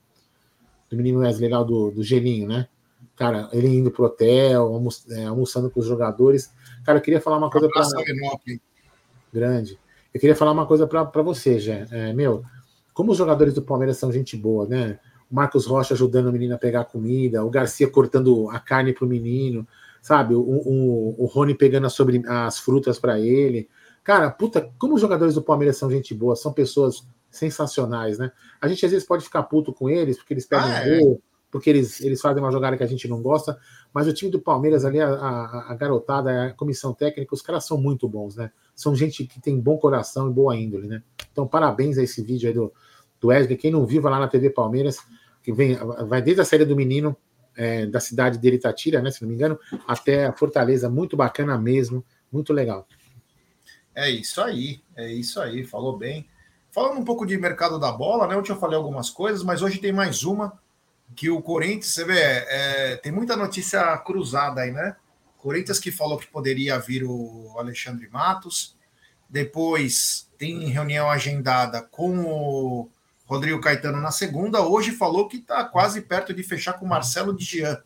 do 0.89 0.97
menino 0.97 1.19
Wesley 1.19 1.49
lá 1.49 1.61
do, 1.61 1.91
do 1.91 2.01
Gelinho, 2.01 2.47
né? 2.47 2.67
Cara, 3.15 3.49
ele 3.51 3.67
indo 3.67 3.91
pro 3.91 4.05
hotel, 4.05 4.63
almo 4.63 4.89
é, 5.11 5.25
almoçando 5.25 5.69
com 5.69 5.79
os 5.79 5.85
jogadores. 5.85 6.51
Cara, 6.83 6.97
eu 6.97 7.01
queria 7.01 7.21
falar 7.21 7.37
uma 7.37 7.49
coisa 7.49 7.67
para 7.69 7.83
grande. 9.31 9.79
Eu 10.13 10.19
queria 10.19 10.35
falar 10.35 10.51
uma 10.51 10.65
coisa 10.65 10.87
para 10.87 11.21
você, 11.21 11.59
já. 11.59 11.85
É, 11.91 12.13
meu, 12.13 12.43
como 12.93 13.11
os 13.11 13.17
jogadores 13.17 13.53
do 13.53 13.61
Palmeiras 13.61 13.97
são 13.97 14.11
gente 14.11 14.35
boa, 14.35 14.67
né? 14.67 14.99
O 15.29 15.35
Marcos 15.35 15.65
Rocha 15.65 15.93
ajudando 15.93 16.27
o 16.27 16.31
menino 16.31 16.55
a 16.55 16.57
pegar 16.57 16.85
comida, 16.85 17.43
o 17.43 17.49
Garcia 17.49 17.89
cortando 17.89 18.49
a 18.49 18.59
carne 18.59 18.93
pro 18.93 19.07
menino, 19.07 19.65
sabe? 20.01 20.35
O, 20.35 20.41
o, 20.41 21.23
o 21.23 21.25
Rony 21.25 21.55
pegando 21.55 21.87
as, 21.87 21.93
sobre, 21.93 22.21
as 22.27 22.59
frutas 22.59 22.99
para 22.99 23.19
ele. 23.19 23.69
Cara, 24.03 24.29
puta, 24.29 24.69
como 24.77 24.95
os 24.95 25.01
jogadores 25.01 25.35
do 25.35 25.41
Palmeiras 25.41 25.77
são 25.77 25.89
gente 25.89 26.13
boa, 26.13 26.35
são 26.35 26.51
pessoas 26.51 27.07
sensacionais, 27.29 28.17
né? 28.17 28.31
A 28.59 28.67
gente 28.67 28.85
às 28.85 28.91
vezes 28.91 29.07
pode 29.07 29.23
ficar 29.23 29.43
puto 29.43 29.71
com 29.71 29.89
eles, 29.89 30.17
porque 30.17 30.33
eles 30.33 30.45
pegam 30.45 30.67
ah, 30.67 30.85
é. 30.85 30.99
gol, 30.99 31.21
porque 31.51 31.69
eles, 31.69 31.99
eles 32.01 32.21
fazem 32.21 32.41
uma 32.41 32.51
jogada 32.51 32.77
que 32.77 32.83
a 32.83 32.87
gente 32.87 33.07
não 33.07 33.21
gosta, 33.21 33.59
mas 33.93 34.07
o 34.07 34.13
time 34.13 34.31
do 34.31 34.39
Palmeiras 34.39 34.85
ali, 34.85 35.01
a, 35.01 35.09
a, 35.09 35.71
a, 35.73 35.75
garotada, 35.75 36.45
a 36.45 36.53
comissão 36.53 36.93
técnica, 36.93 37.35
os 37.35 37.41
caras 37.41 37.65
são 37.65 37.77
muito 37.77 38.07
bons, 38.07 38.37
né? 38.37 38.51
São 38.73 38.95
gente 38.95 39.25
que 39.25 39.39
tem 39.41 39.59
bom 39.59 39.77
coração 39.77 40.29
e 40.29 40.33
boa 40.33 40.55
índole, 40.55 40.87
né? 40.87 41.03
Então, 41.31 41.45
parabéns 41.45 41.97
a 41.97 42.03
esse 42.03 42.23
vídeo 42.23 42.47
aí 42.47 42.53
do, 42.53 42.73
do 43.19 43.27
Wesley. 43.27 43.57
Quem 43.57 43.69
não 43.69 43.85
viu, 43.85 44.01
vai 44.01 44.11
lá 44.11 44.19
na 44.19 44.29
TV 44.29 44.49
Palmeiras, 44.49 44.99
que 45.43 45.51
vem, 45.51 45.75
vai 46.07 46.21
desde 46.21 46.41
a 46.41 46.45
série 46.45 46.63
do 46.63 46.75
menino, 46.75 47.15
é, 47.55 47.85
da 47.85 47.99
cidade 47.99 48.37
dele, 48.37 48.55
Itatira, 48.55 49.01
né? 49.01 49.11
Se 49.11 49.21
não 49.21 49.27
me 49.29 49.35
engano, 49.35 49.59
até 49.85 50.27
a 50.27 50.33
Fortaleza, 50.33 50.89
muito 50.89 51.17
bacana 51.17 51.57
mesmo, 51.57 52.03
muito 52.31 52.53
legal. 52.53 52.87
É 53.93 54.09
isso 54.09 54.41
aí, 54.41 54.79
é 54.95 55.11
isso 55.11 55.41
aí, 55.41 55.65
falou 55.65 55.97
bem. 55.97 56.25
Falando 56.71 56.97
um 56.97 57.03
pouco 57.03 57.25
de 57.25 57.37
mercado 57.37 57.77
da 57.77 57.91
bola, 57.91 58.25
né? 58.25 58.37
Ontem 58.37 58.53
eu 58.53 58.57
falei 58.57 58.77
algumas 58.77 59.09
coisas, 59.09 59.43
mas 59.43 59.61
hoje 59.61 59.79
tem 59.79 59.91
mais 59.91 60.23
uma 60.23 60.57
que 61.15 61.29
o 61.29 61.41
Corinthians, 61.41 61.93
você 61.93 62.05
vê, 62.05 62.19
é, 62.19 62.95
tem 62.97 63.11
muita 63.11 63.35
notícia 63.35 63.97
cruzada 63.97 64.61
aí, 64.61 64.71
né? 64.71 64.95
Corinthians 65.37 65.79
que 65.79 65.91
falou 65.91 66.17
que 66.17 66.27
poderia 66.27 66.77
vir 66.79 67.03
o 67.03 67.55
Alexandre 67.57 68.07
Matos, 68.09 68.75
depois 69.29 70.29
tem 70.37 70.67
reunião 70.67 71.09
agendada 71.09 71.81
com 71.81 72.19
o 72.19 72.89
Rodrigo 73.25 73.61
Caetano 73.61 73.99
na 73.99 74.11
segunda, 74.11 74.61
hoje 74.61 74.91
falou 74.91 75.27
que 75.27 75.37
está 75.37 75.63
quase 75.63 76.01
perto 76.01 76.33
de 76.33 76.43
fechar 76.43 76.73
com 76.73 76.85
o 76.85 76.89
Marcelo 76.89 77.35
Dijan. 77.35 77.77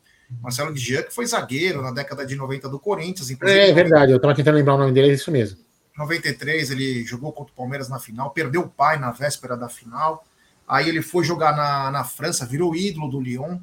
Marcelo 0.41 0.73
Dijan, 0.73 1.03
que 1.03 1.13
foi 1.13 1.25
zagueiro 1.25 1.81
na 1.81 1.91
década 1.91 2.25
de 2.25 2.35
90 2.35 2.67
do 2.67 2.79
Corinthians. 2.79 3.29
É, 3.43 3.69
é 3.69 3.73
verdade, 3.73 4.11
eu 4.11 4.17
estava 4.17 4.33
tentando 4.33 4.55
lembrar 4.55 4.75
o 4.75 4.79
nome 4.79 4.91
dele, 4.91 5.11
é 5.11 5.13
isso 5.13 5.31
mesmo. 5.31 5.59
93 5.97 6.71
ele 6.71 7.05
jogou 7.05 7.31
contra 7.31 7.53
o 7.53 7.55
Palmeiras 7.55 7.87
na 7.87 7.99
final, 7.99 8.31
perdeu 8.31 8.61
o 8.61 8.69
pai 8.69 8.97
na 8.97 9.11
véspera 9.11 9.55
da 9.55 9.69
final. 9.69 10.25
Aí 10.67 10.89
ele 10.89 11.01
foi 11.01 11.23
jogar 11.23 11.55
na, 11.55 11.91
na 11.91 12.03
França, 12.03 12.45
virou 12.45 12.75
ídolo 12.75 13.09
do 13.09 13.21
Lyon, 13.21 13.59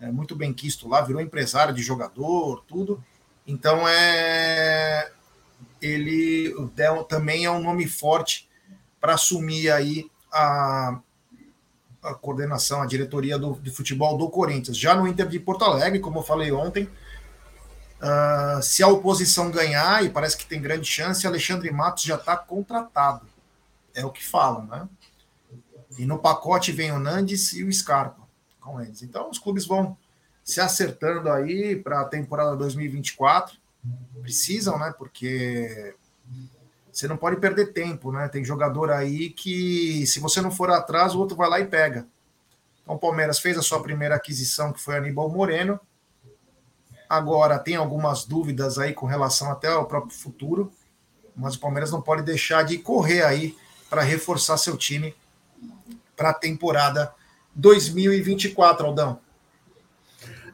é, 0.00 0.10
muito 0.10 0.34
bem 0.34 0.52
quisto 0.52 0.88
lá, 0.88 1.00
virou 1.00 1.20
empresário 1.20 1.72
de 1.72 1.82
jogador, 1.82 2.64
tudo. 2.66 3.02
Então 3.46 3.86
é 3.86 5.10
ele 5.80 6.54
também 7.08 7.44
é 7.44 7.50
um 7.50 7.62
nome 7.62 7.86
forte 7.86 8.48
para 9.00 9.14
assumir 9.14 9.70
aí 9.70 10.10
a, 10.32 10.98
a, 12.02 12.14
coordenação, 12.14 12.82
a 12.82 12.86
diretoria 12.86 13.38
do, 13.38 13.54
de 13.60 13.70
futebol 13.70 14.16
do 14.16 14.28
Corinthians. 14.30 14.78
Já 14.78 14.94
no 14.94 15.06
Inter 15.06 15.28
de 15.28 15.38
Porto 15.38 15.64
Alegre, 15.64 16.00
como 16.00 16.20
eu 16.20 16.22
falei 16.22 16.50
ontem, 16.52 16.88
uh, 18.00 18.62
se 18.62 18.82
a 18.82 18.88
oposição 18.88 19.50
ganhar, 19.50 20.04
e 20.04 20.08
parece 20.08 20.36
que 20.36 20.46
tem 20.46 20.60
grande 20.60 20.86
chance, 20.86 21.26
Alexandre 21.26 21.70
Matos 21.70 22.04
já 22.04 22.16
está 22.16 22.36
contratado. 22.36 23.26
É 23.94 24.04
o 24.04 24.10
que 24.10 24.24
falam, 24.24 24.66
né? 24.66 24.88
E 25.98 26.04
no 26.04 26.18
pacote 26.18 26.72
vem 26.72 26.92
o 26.92 26.98
Nandes 26.98 27.52
e 27.52 27.62
o 27.62 27.72
Scarpa 27.72 28.22
com 28.60 28.80
eles. 28.80 29.02
Então 29.02 29.30
os 29.30 29.38
clubes 29.38 29.66
vão 29.66 29.96
se 30.42 30.60
acertando 30.60 31.30
aí 31.30 31.76
para 31.76 32.00
a 32.00 32.04
temporada 32.04 32.56
2024. 32.56 33.56
Precisam, 34.20 34.78
né? 34.78 34.94
Porque 34.96 35.94
você 36.90 37.06
não 37.06 37.16
pode 37.16 37.36
perder 37.36 37.72
tempo, 37.72 38.10
né? 38.10 38.28
Tem 38.28 38.44
jogador 38.44 38.90
aí 38.90 39.30
que, 39.30 40.06
se 40.06 40.20
você 40.20 40.40
não 40.40 40.50
for 40.50 40.70
atrás, 40.70 41.14
o 41.14 41.18
outro 41.18 41.36
vai 41.36 41.48
lá 41.48 41.60
e 41.60 41.66
pega. 41.66 42.06
Então 42.82 42.94
o 42.96 42.98
Palmeiras 42.98 43.38
fez 43.38 43.58
a 43.58 43.62
sua 43.62 43.82
primeira 43.82 44.14
aquisição, 44.14 44.72
que 44.72 44.80
foi 44.80 44.96
Aníbal 44.96 45.28
Moreno. 45.28 45.78
Agora 47.08 47.58
tem 47.58 47.76
algumas 47.76 48.24
dúvidas 48.24 48.78
aí 48.78 48.92
com 48.92 49.06
relação 49.06 49.50
até 49.50 49.68
ao 49.68 49.86
próprio 49.86 50.16
futuro, 50.16 50.72
mas 51.36 51.54
o 51.54 51.60
Palmeiras 51.60 51.90
não 51.90 52.00
pode 52.00 52.22
deixar 52.22 52.62
de 52.64 52.78
correr 52.78 53.22
aí 53.22 53.56
para 53.90 54.02
reforçar 54.02 54.56
seu 54.56 54.76
time 54.76 55.14
para 56.16 56.30
a 56.30 56.34
temporada 56.34 57.12
2024, 57.54 58.86
Aldão. 58.86 59.18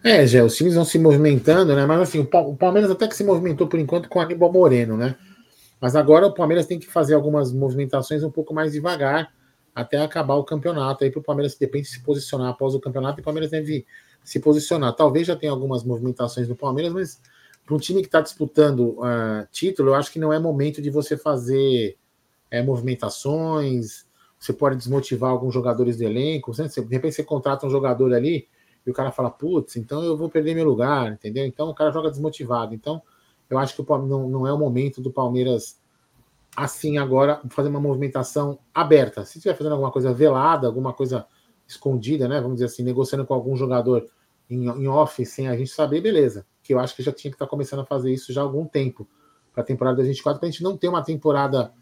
É, 0.02 0.26
Gé, 0.26 0.42
os 0.42 0.56
times 0.56 0.74
vão 0.74 0.84
se 0.84 0.98
movimentando, 0.98 1.74
né? 1.74 1.84
Mas 1.84 2.00
assim, 2.00 2.20
o 2.20 2.56
Palmeiras 2.56 2.90
até 2.90 3.06
que 3.06 3.14
se 3.14 3.24
movimentou 3.24 3.66
por 3.66 3.78
enquanto 3.78 4.08
com 4.08 4.18
o 4.18 4.22
Aníbal 4.22 4.52
Moreno, 4.52 4.96
né? 4.96 5.14
Mas 5.80 5.94
agora 5.94 6.26
o 6.26 6.34
Palmeiras 6.34 6.66
tem 6.66 6.78
que 6.78 6.86
fazer 6.86 7.14
algumas 7.14 7.52
movimentações 7.52 8.22
um 8.22 8.30
pouco 8.30 8.54
mais 8.54 8.72
devagar 8.72 9.32
até 9.74 9.98
acabar 9.98 10.34
o 10.34 10.44
campeonato. 10.44 11.04
Aí 11.04 11.10
para 11.10 11.20
o 11.20 11.22
Palmeiras 11.22 11.54
depende 11.54 11.84
de 11.84 11.94
se 11.94 12.00
posicionar 12.00 12.48
após 12.48 12.74
o 12.74 12.80
campeonato 12.80 13.20
e 13.20 13.22
o 13.22 13.24
Palmeiras 13.24 13.50
deve 13.50 13.86
se 14.24 14.40
posicionar. 14.40 14.94
Talvez 14.94 15.26
já 15.26 15.36
tenha 15.36 15.52
algumas 15.52 15.84
movimentações 15.84 16.48
no 16.48 16.56
Palmeiras, 16.56 16.92
mas 16.92 17.20
para 17.64 17.74
um 17.74 17.78
time 17.78 18.00
que 18.00 18.08
está 18.08 18.20
disputando 18.20 18.98
uh, 18.98 19.46
título, 19.50 19.90
eu 19.90 19.94
acho 19.94 20.12
que 20.12 20.18
não 20.18 20.32
é 20.32 20.38
momento 20.38 20.82
de 20.82 20.90
você 20.90 21.16
fazer 21.16 21.96
é, 22.50 22.62
movimentações, 22.62 24.06
você 24.40 24.54
pode 24.54 24.76
desmotivar 24.76 25.30
alguns 25.30 25.52
jogadores 25.52 25.98
do 25.98 26.04
elenco. 26.04 26.50
Né? 26.58 26.66
De 26.66 26.94
repente 26.94 27.14
você 27.14 27.22
contrata 27.22 27.66
um 27.66 27.70
jogador 27.70 28.14
ali 28.14 28.48
e 28.86 28.90
o 28.90 28.94
cara 28.94 29.12
fala, 29.12 29.30
putz, 29.30 29.76
então 29.76 30.02
eu 30.02 30.16
vou 30.16 30.30
perder 30.30 30.54
meu 30.54 30.64
lugar, 30.64 31.12
entendeu? 31.12 31.44
Então 31.44 31.68
o 31.68 31.74
cara 31.74 31.90
joga 31.90 32.10
desmotivado. 32.10 32.74
Então 32.74 33.02
eu 33.50 33.58
acho 33.58 33.76
que 33.76 33.86
não, 33.86 34.28
não 34.28 34.46
é 34.46 34.52
o 34.52 34.58
momento 34.58 35.02
do 35.02 35.12
Palmeiras 35.12 35.78
assim 36.56 36.96
agora 36.96 37.40
fazer 37.50 37.68
uma 37.68 37.80
movimentação 37.80 38.58
aberta. 38.74 39.24
Se 39.26 39.36
estiver 39.36 39.54
fazendo 39.54 39.72
alguma 39.72 39.92
coisa 39.92 40.12
velada, 40.12 40.66
alguma 40.66 40.94
coisa 40.94 41.26
escondida, 41.68 42.26
né? 42.26 42.40
Vamos 42.40 42.56
dizer 42.56 42.66
assim, 42.66 42.82
negociando 42.82 43.26
com 43.26 43.34
algum 43.34 43.54
jogador 43.54 44.08
em, 44.48 44.64
em 44.66 44.88
off 44.88 45.24
sem 45.26 45.48
a 45.48 45.56
gente 45.56 45.70
saber, 45.70 46.00
beleza. 46.00 46.46
Que 46.62 46.72
eu 46.72 46.80
acho 46.80 46.96
que 46.96 47.02
já 47.02 47.12
tinha 47.12 47.30
que 47.30 47.36
estar 47.36 47.44
tá 47.44 47.50
começando 47.50 47.80
a 47.80 47.84
fazer 47.84 48.10
isso 48.10 48.32
já 48.32 48.40
há 48.40 48.44
algum 48.44 48.64
tempo 48.64 49.06
para 49.52 49.62
a 49.62 49.66
temporada 49.66 49.96
2024, 49.96 50.40
para 50.40 50.48
a 50.48 50.50
gente 50.50 50.62
não 50.62 50.76
ter 50.76 50.88
uma 50.88 51.02
temporada 51.02 51.72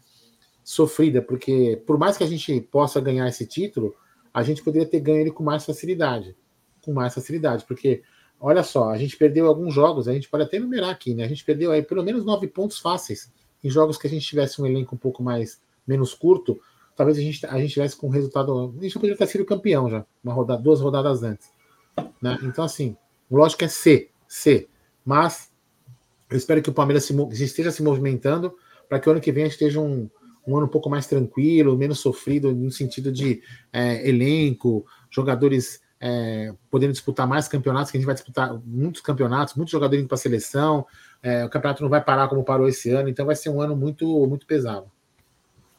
sofrida, 0.69 1.19
porque 1.19 1.81
por 1.87 1.97
mais 1.97 2.15
que 2.15 2.23
a 2.23 2.27
gente 2.27 2.61
possa 2.61 3.01
ganhar 3.01 3.27
esse 3.27 3.43
título, 3.43 3.95
a 4.31 4.43
gente 4.43 4.63
poderia 4.63 4.87
ter 4.87 4.99
ganho 4.99 5.21
ele 5.21 5.31
com 5.31 5.43
mais 5.43 5.65
facilidade. 5.65 6.37
Com 6.79 6.93
mais 6.93 7.11
facilidade, 7.11 7.65
porque 7.65 8.03
olha 8.39 8.61
só, 8.61 8.91
a 8.91 8.97
gente 8.99 9.17
perdeu 9.17 9.47
alguns 9.47 9.73
jogos, 9.73 10.07
a 10.07 10.13
gente 10.13 10.29
pode 10.29 10.43
até 10.43 10.57
enumerar 10.57 10.91
aqui, 10.91 11.15
né? 11.15 11.23
A 11.23 11.27
gente 11.27 11.43
perdeu 11.43 11.71
aí 11.71 11.81
pelo 11.81 12.03
menos 12.03 12.23
nove 12.23 12.47
pontos 12.47 12.77
fáceis 12.77 13.33
em 13.63 13.69
jogos 13.69 13.97
que 13.97 14.05
a 14.05 14.09
gente 14.11 14.27
tivesse 14.27 14.61
um 14.61 14.65
elenco 14.67 14.93
um 14.93 14.97
pouco 14.97 15.23
mais 15.23 15.59
menos 15.87 16.13
curto, 16.13 16.61
talvez 16.95 17.17
a 17.17 17.21
gente, 17.21 17.43
a 17.47 17.57
gente 17.57 17.73
tivesse 17.73 17.95
com 17.95 18.07
resultado. 18.07 18.75
A 18.77 18.83
gente 18.83 18.93
poderia 18.93 19.17
ter 19.17 19.25
sido 19.25 19.45
campeão 19.45 19.89
já, 19.89 20.05
uma 20.23 20.33
rodada, 20.35 20.61
duas 20.61 20.81
rodadas 20.81 21.23
antes. 21.23 21.51
Né? 22.21 22.37
Então, 22.43 22.63
assim, 22.63 22.95
lógico 23.29 23.63
é 23.63 23.67
C, 23.67 24.11
C. 24.27 24.67
Mas 25.03 25.51
eu 26.29 26.37
espero 26.37 26.61
que 26.61 26.69
o 26.69 26.73
Palmeiras 26.73 27.05
se, 27.05 27.43
esteja 27.43 27.71
se 27.71 27.81
movimentando 27.81 28.55
para 28.87 28.99
que 28.99 29.09
o 29.09 29.11
ano 29.11 29.19
que 29.19 29.31
vem 29.31 29.47
esteja 29.47 29.79
um, 29.79 30.07
um 30.45 30.57
ano 30.57 30.65
um 30.65 30.69
pouco 30.69 30.89
mais 30.89 31.07
tranquilo, 31.07 31.77
menos 31.77 31.99
sofrido, 31.99 32.53
no 32.53 32.71
sentido 32.71 33.11
de 33.11 33.41
é, 33.71 34.07
elenco, 34.07 34.85
jogadores 35.09 35.81
é, 35.99 36.53
podendo 36.71 36.93
disputar 36.93 37.27
mais 37.27 37.47
campeonatos, 37.47 37.91
que 37.91 37.97
a 37.97 37.99
gente 37.99 38.05
vai 38.05 38.15
disputar 38.15 38.53
muitos 38.65 39.01
campeonatos, 39.01 39.55
muitos 39.55 39.71
jogadores 39.71 40.01
indo 40.01 40.07
para 40.07 40.15
a 40.15 40.19
seleção. 40.19 40.85
É, 41.21 41.43
o 41.45 41.49
campeonato 41.49 41.83
não 41.83 41.89
vai 41.89 42.01
parar 42.01 42.27
como 42.29 42.43
parou 42.43 42.67
esse 42.67 42.89
ano, 42.89 43.09
então 43.09 43.25
vai 43.25 43.35
ser 43.35 43.49
um 43.49 43.61
ano 43.61 43.75
muito, 43.75 44.05
muito 44.27 44.45
pesado. 44.45 44.89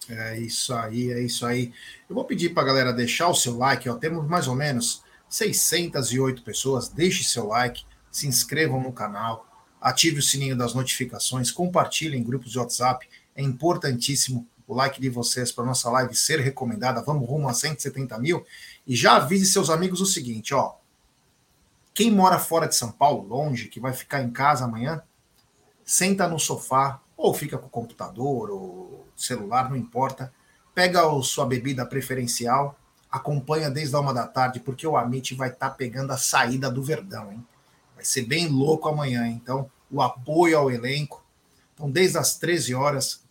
É 0.09 0.39
isso 0.39 0.75
aí, 0.75 1.11
é 1.13 1.21
isso 1.23 1.47
aí. 1.47 1.73
Eu 2.09 2.15
vou 2.15 2.25
pedir 2.25 2.51
para 2.51 2.63
a 2.65 2.67
galera 2.67 2.93
deixar 2.93 3.29
o 3.29 3.35
seu 3.35 3.57
like, 3.57 3.89
ó, 3.89 3.95
temos 3.95 4.27
mais 4.27 4.49
ou 4.49 4.55
menos 4.55 5.03
608 5.29 6.43
pessoas. 6.43 6.89
Deixe 6.89 7.25
seu 7.25 7.47
like, 7.47 7.85
se 8.11 8.27
inscrevam 8.27 8.83
no 8.83 8.93
canal, 8.93 9.47
ative 9.81 10.19
o 10.19 10.23
sininho 10.23 10.57
das 10.57 10.75
notificações, 10.75 11.51
compartilhem 11.51 12.21
em 12.21 12.25
grupos 12.25 12.51
de 12.51 12.59
WhatsApp. 12.59 13.09
É 13.41 13.43
importantíssimo 13.43 14.47
o 14.67 14.75
like 14.75 15.01
de 15.01 15.09
vocês 15.09 15.51
para 15.51 15.65
nossa 15.65 15.89
live 15.89 16.15
ser 16.15 16.41
recomendada. 16.41 17.03
Vamos 17.03 17.27
rumo 17.27 17.49
a 17.49 17.55
170 17.55 18.19
mil. 18.19 18.45
E 18.87 18.95
já 18.95 19.17
avise 19.17 19.47
seus 19.47 19.71
amigos 19.71 20.03
o 20.03 20.07
seguinte, 20.07 20.53
ó. 20.53 20.75
Quem 21.95 22.11
mora 22.11 22.39
fora 22.39 22.69
de 22.69 22.77
São 22.77 22.93
Paulo, 22.93 23.27
longe, 23.27 23.69
que 23.69 23.81
vai 23.81 23.95
ficar 23.95 24.21
em 24.21 24.31
casa 24.31 24.67
amanhã, 24.67 25.03
senta 25.87 26.29
no 26.29 26.39
sofá, 26.39 27.01
ou 27.17 27.33
fica 27.33 27.57
com 27.57 27.67
o 27.67 27.71
computador, 27.71 28.51
ou 28.51 29.07
celular, 29.17 29.71
não 29.71 29.77
importa. 29.77 30.31
Pega 30.75 31.01
a 31.01 31.23
sua 31.23 31.47
bebida 31.47 31.87
preferencial, 31.87 32.79
acompanha 33.11 33.71
desde 33.71 33.97
a 33.97 34.01
uma 34.01 34.13
da 34.13 34.27
tarde, 34.27 34.61
porque 34.61 34.87
o 34.87 34.99
Amit 34.99 35.35
vai 35.35 35.49
estar 35.49 35.71
tá 35.71 35.75
pegando 35.75 36.13
a 36.13 36.19
saída 36.19 36.71
do 36.71 36.83
Verdão, 36.83 37.33
hein? 37.33 37.43
Vai 37.97 38.05
ser 38.05 38.27
bem 38.27 38.49
louco 38.49 38.87
amanhã, 38.87 39.27
então 39.27 39.71
o 39.91 40.03
apoio 40.03 40.59
ao 40.59 40.71
elenco. 40.71 41.25
Então, 41.73 41.91
desde 41.91 42.19
as 42.19 42.37
13 42.37 42.75
horas, 42.75 43.23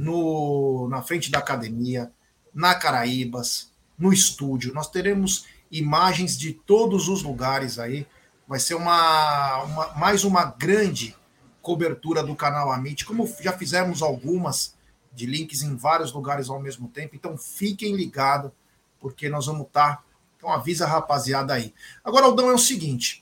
no, 0.00 0.88
na 0.88 1.02
frente 1.02 1.30
da 1.30 1.38
academia, 1.38 2.10
na 2.54 2.74
Caraíbas, 2.74 3.70
no 3.98 4.12
estúdio. 4.12 4.72
Nós 4.72 4.88
teremos 4.88 5.46
imagens 5.70 6.38
de 6.38 6.52
todos 6.52 7.08
os 7.08 7.22
lugares 7.22 7.78
aí. 7.78 8.06
Vai 8.48 8.58
ser 8.58 8.74
uma, 8.74 9.62
uma 9.62 9.94
mais 9.94 10.24
uma 10.24 10.44
grande 10.44 11.14
cobertura 11.62 12.22
do 12.22 12.34
canal 12.34 12.72
Amit, 12.72 13.04
como 13.04 13.30
já 13.40 13.52
fizemos 13.52 14.02
algumas 14.02 14.74
de 15.12 15.26
links 15.26 15.62
em 15.62 15.76
vários 15.76 16.12
lugares 16.12 16.48
ao 16.48 16.60
mesmo 16.60 16.88
tempo. 16.88 17.14
Então 17.14 17.36
fiquem 17.36 17.94
ligados, 17.94 18.50
porque 18.98 19.28
nós 19.28 19.46
vamos 19.46 19.66
estar. 19.66 19.96
Tá, 19.96 20.02
então 20.36 20.50
avisa 20.50 20.86
a 20.86 20.88
rapaziada 20.88 21.52
aí. 21.52 21.74
Agora, 22.02 22.24
Aldão, 22.24 22.48
é 22.48 22.54
o 22.54 22.58
seguinte: 22.58 23.19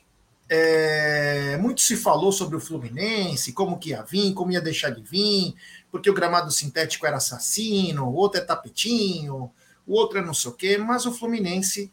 é, 0.49 1.57
muito 1.59 1.81
se 1.81 1.97
falou 1.97 2.33
sobre 2.33 2.57
o 2.57 2.61
Fluminense, 2.61 3.53
como 3.53 3.79
que 3.79 3.91
ia 3.91 4.03
vir, 4.03 4.33
como 4.33 4.51
ia 4.51 4.61
deixar 4.61 4.91
de 4.91 5.03
vir, 5.03 5.55
porque 5.91 6.09
o 6.09 6.15
gramado 6.15 6.51
sintético 6.51 7.07
era 7.07 7.17
assassino, 7.17 8.07
o 8.07 8.15
outro 8.15 8.41
é 8.41 8.45
tapetinho, 8.45 9.51
o 9.87 9.93
outro 9.95 10.19
é 10.19 10.23
não 10.23 10.35
sei 10.35 10.51
o 10.51 10.55
quê, 10.55 10.79
mas 10.79 11.07
o 11.07 11.13
Fluminense 11.13 11.93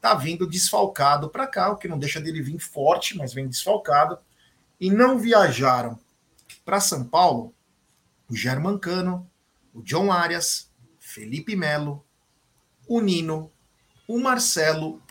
tá 0.00 0.14
vindo 0.14 0.46
desfalcado 0.46 1.28
para 1.28 1.46
cá, 1.46 1.70
o 1.70 1.76
que 1.76 1.88
não 1.88 1.98
deixa 1.98 2.20
dele 2.20 2.42
vir 2.42 2.58
forte, 2.58 3.16
mas 3.16 3.32
vem 3.32 3.48
desfalcado. 3.48 4.18
E 4.80 4.90
não 4.90 5.18
viajaram 5.18 5.98
para 6.64 6.80
São 6.80 7.04
Paulo 7.04 7.54
o 8.28 8.34
Germancano, 8.34 9.28
o 9.74 9.82
John 9.82 10.10
Arias, 10.10 10.70
Felipe 10.98 11.54
Melo, 11.54 12.04
o 12.88 13.00
Nino, 13.00 13.50
o 14.08 14.18
Marcelo 14.18 15.02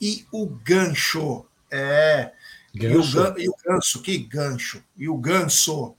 e 0.00 0.26
o 0.32 0.46
Gancho. 0.46 1.46
É. 1.72 2.32
Gancho. 2.74 3.18
E, 3.38 3.48
o, 3.48 3.52
o 3.52 3.56
Ganso, 3.64 4.02
que 4.02 4.18
gancho. 4.18 4.82
E 4.96 5.08
o 5.08 5.16
Ganso. 5.16 5.94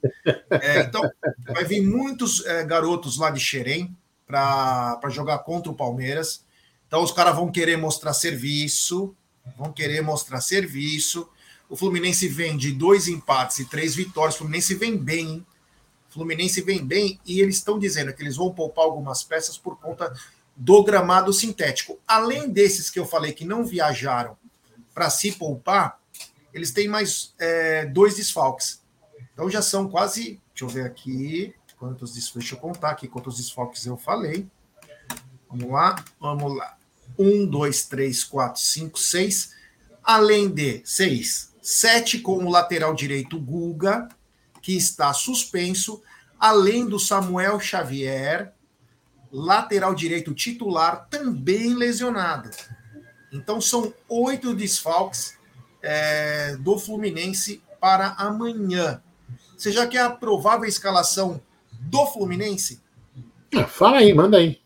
É, 0.50 0.82
então, 0.82 1.02
vai 1.48 1.66
vir 1.66 1.82
muitos 1.82 2.46
é, 2.46 2.64
garotos 2.64 3.18
lá 3.18 3.30
de 3.30 3.40
Xerém 3.40 3.96
para 4.26 5.10
jogar 5.10 5.40
contra 5.40 5.72
o 5.72 5.76
Palmeiras. 5.76 6.44
Então, 6.88 7.04
os 7.04 7.12
caras 7.12 7.36
vão 7.36 7.52
querer 7.52 7.78
mostrar 7.78 8.14
serviço, 8.14 9.16
vão 9.58 9.72
querer 9.72 10.02
mostrar 10.02 10.42
serviço. 10.42 11.28
O 11.70 11.76
Fluminense 11.76 12.28
vem 12.28 12.56
de 12.56 12.72
dois 12.72 13.08
empates 13.08 13.60
e 13.60 13.66
três 13.66 13.96
vitórias. 13.96 14.36
O 14.36 14.40
Fluminense 14.40 14.76
vem 14.76 14.98
bem. 14.98 15.46
Fluminense 16.10 16.62
vem 16.62 16.86
bem 16.86 17.20
e 17.26 17.42
eles 17.42 17.56
estão 17.56 17.80
dizendo 17.80 18.14
que 18.14 18.22
eles 18.22 18.36
vão 18.36 18.54
poupar 18.54 18.86
algumas 18.86 19.24
peças 19.24 19.58
por 19.58 19.80
conta 19.80 20.14
do 20.56 20.84
gramado 20.84 21.34
sintético. 21.34 22.00
Além 22.08 22.50
desses 22.50 22.92
que 22.92 23.00
eu 23.00 23.06
falei 23.06 23.34
que 23.34 23.44
não 23.44 23.66
viajaram 23.66 24.38
para 24.94 25.10
se 25.10 25.32
poupar, 25.32 26.00
eles 26.54 26.72
têm 26.72 26.88
mais 26.88 27.34
é, 27.40 27.86
dois 27.86 28.16
desfalques. 28.16 28.82
Então 29.34 29.50
já 29.50 29.62
são 29.62 29.90
quase. 29.90 30.40
Deixa 30.54 30.64
eu 30.64 30.70
ver 30.70 30.86
aqui. 30.86 31.54
Quantos 31.78 32.14
desfalques? 32.14 32.50
Deixa 32.50 32.56
eu 32.56 32.60
contar 32.60 32.92
aqui 32.92 33.08
quantos 33.08 33.38
desfalques 33.38 33.86
eu 33.86 33.98
falei. 33.98 34.48
Vamos 35.50 35.72
lá, 35.72 35.96
vamos 36.20 36.56
lá. 36.56 36.78
Um, 37.18 37.46
dois, 37.46 37.84
três, 37.84 38.24
quatro, 38.24 38.62
cinco, 38.62 38.98
seis. 38.98 39.54
Além 40.04 40.50
de 40.50 40.82
seis, 40.86 41.54
sete 41.62 42.20
com 42.20 42.38
o 42.46 42.50
lateral 42.50 42.94
direito 42.94 43.40
Guga, 43.40 44.08
que 44.62 44.76
está 44.76 45.14
suspenso, 45.14 46.02
além 46.40 46.86
do 46.86 47.00
Samuel 47.00 47.60
Xavier, 47.60 48.54
lateral 49.32 49.94
direito 49.94 50.34
titular, 50.34 51.08
também 51.10 51.74
lesionada. 51.74 52.52
Então 53.34 53.60
são 53.60 53.92
oito 54.08 54.54
desfalques 54.54 55.38
é, 55.82 56.56
do 56.58 56.78
Fluminense 56.78 57.62
para 57.82 58.10
amanhã. 58.18 59.02
Você 59.58 59.72
já 59.72 59.88
quer 59.88 60.02
a 60.02 60.10
provável 60.10 60.66
escalação 60.66 61.42
do 61.72 62.06
Fluminense? 62.06 62.82
Ah, 63.56 63.66
fala 63.66 63.98
aí, 63.98 64.14
manda 64.14 64.38
aí. 64.38 64.62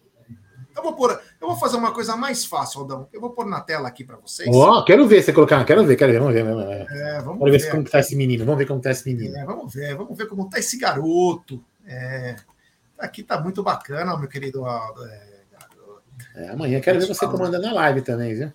Eu 0.76 0.84
vou 0.84 0.94
pôr, 0.94 1.20
eu 1.42 1.48
vou 1.48 1.58
fazer 1.58 1.76
uma 1.76 1.92
coisa 1.92 2.16
mais 2.16 2.46
fácil, 2.46 2.82
Aldão. 2.82 3.10
Eu 3.12 3.20
vou 3.20 3.32
pôr 3.32 3.48
na 3.48 3.62
tela 3.62 3.88
aqui 3.88 4.04
para 4.04 4.18
vocês. 4.18 4.48
Ó, 4.54 4.80
oh, 4.80 4.86
quero 4.86 5.08
ver 5.08 5.24
você 5.24 5.34
colocar, 5.34 5.66
quero 5.66 5.84
ver, 5.84 5.96
quero 5.96 6.12
ver, 6.12 6.20
vamos 6.20 6.34
ver. 6.36 6.44
Vamos 6.44 6.66
ver, 6.66 6.88
é, 6.92 7.22
vamos 7.22 7.52
ver, 7.52 7.60
ver 7.60 7.72
como 7.72 7.84
está 7.84 8.00
esse 8.00 8.16
menino, 8.16 8.46
vamos 8.46 8.60
ver 8.60 8.68
como 8.68 8.80
está 8.80 8.92
esse 8.92 9.12
menino. 9.12 9.36
É, 9.36 9.44
vamos 9.44 9.74
ver, 9.74 9.96
vamos 9.96 10.16
ver 10.16 10.28
como 10.28 10.44
está 10.44 10.60
esse 10.60 10.78
garoto. 10.78 11.64
É, 11.86 12.36
aqui 13.00 13.24
tá 13.24 13.42
muito 13.42 13.64
bacana, 13.64 14.16
meu 14.18 14.30
querido 14.30 14.66
Aldo. 14.66 15.04
É, 15.06 15.37
é, 16.38 16.50
amanhã 16.50 16.80
quero 16.80 17.00
ver 17.00 17.08
você 17.08 17.26
comandando 17.26 17.66
a 17.66 17.74
live 17.74 18.04
também, 18.04 18.36
viu? 18.36 18.54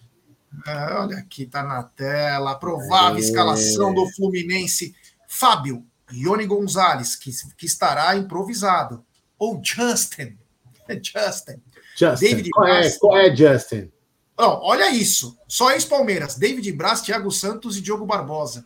É, 0.66 0.94
olha 0.94 1.16
aqui, 1.18 1.46
tá 1.46 1.64
na 1.64 1.82
tela. 1.82 2.54
Provável 2.54 3.16
é. 3.16 3.20
escalação 3.20 3.92
do 3.92 4.08
Fluminense. 4.12 4.94
Fábio, 5.26 5.84
Ione 6.12 6.46
Gonzalez, 6.46 7.16
que, 7.16 7.30
que 7.56 7.66
estará 7.66 8.14
improvisado. 8.16 9.04
Ou 9.36 9.60
Justin. 9.64 10.38
Justin. 11.02 11.60
Justin. 11.96 12.24
David 12.24 12.50
qual, 12.50 12.68
é, 12.68 12.90
qual 12.98 13.16
é 13.16 13.34
Justin? 13.34 13.90
Oh, 14.36 14.60
olha 14.62 14.90
isso. 14.90 15.36
Só 15.48 15.72
ex-Palmeiras. 15.72 16.36
David 16.36 16.70
Braz, 16.72 17.00
Thiago 17.00 17.32
Santos 17.32 17.76
e 17.76 17.80
Diogo 17.80 18.06
Barbosa. 18.06 18.64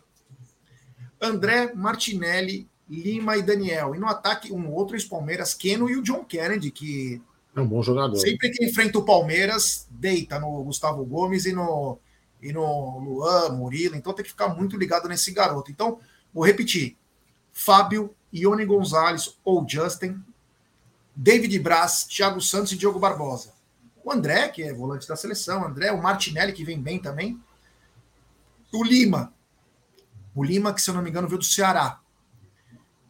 André 1.19 1.73
Martinelli, 1.75 2.69
Lima 2.87 3.39
e 3.39 3.43
Daniel. 3.43 3.95
E 3.95 3.99
no 3.99 4.07
ataque, 4.07 4.53
um 4.53 4.71
outro 4.71 4.95
ex-Palmeiras, 4.95 5.55
Keno 5.55 5.89
e 5.89 5.97
o 5.97 6.03
John 6.03 6.23
Kennedy, 6.23 6.71
que 6.71 7.23
é 7.57 7.61
um 7.61 7.67
bom 7.67 7.83
jogador. 7.83 8.17
Sempre 8.19 8.51
que 8.51 8.65
enfrenta 8.65 8.99
o 8.99 9.05
Palmeiras, 9.05 9.87
deita 9.91 10.39
no 10.39 10.63
Gustavo 10.63 11.05
Gomes 11.07 11.47
e 11.47 11.55
no, 11.55 11.99
e 12.43 12.53
no 12.53 12.99
Luan, 12.99 13.49
Murilo. 13.53 13.97
Então 13.97 14.13
tem 14.13 14.23
que 14.23 14.31
ficar 14.31 14.49
muito 14.49 14.77
ligado 14.77 15.09
nesse 15.09 15.33
garoto. 15.33 15.71
Então, 15.71 15.99
vou 16.35 16.45
repetir: 16.45 16.99
Fábio, 17.53 18.15
Ione 18.31 18.67
Gonzalez 18.67 19.39
ou 19.43 19.67
Justin, 19.67 20.23
David 21.15 21.59
Braz, 21.59 22.05
Thiago 22.05 22.43
Santos 22.43 22.73
e 22.73 22.77
Diogo 22.77 22.99
Barbosa. 22.99 23.55
O 24.05 24.13
André, 24.13 24.49
que 24.49 24.63
é 24.63 24.73
volante 24.75 25.09
da 25.09 25.17
seleção, 25.17 25.67
André, 25.67 25.91
o 25.91 26.03
Martinelli, 26.03 26.53
que 26.53 26.63
vem 26.63 26.81
bem 26.81 26.99
também. 26.99 27.41
O 28.71 28.85
Lima. 28.85 29.33
O 30.35 30.45
Lima, 30.45 30.75
que 30.75 30.83
se 30.83 30.91
eu 30.91 30.95
não 30.95 31.03
me 31.03 31.09
engano, 31.09 31.27
veio 31.27 31.39
do 31.39 31.45
Ceará. 31.45 32.01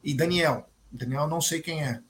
E 0.04 0.14
Daniel. 0.14 0.68
Daniel, 0.90 1.26
não 1.26 1.40
sei 1.40 1.60
quem 1.60 1.82
é. 1.84 2.00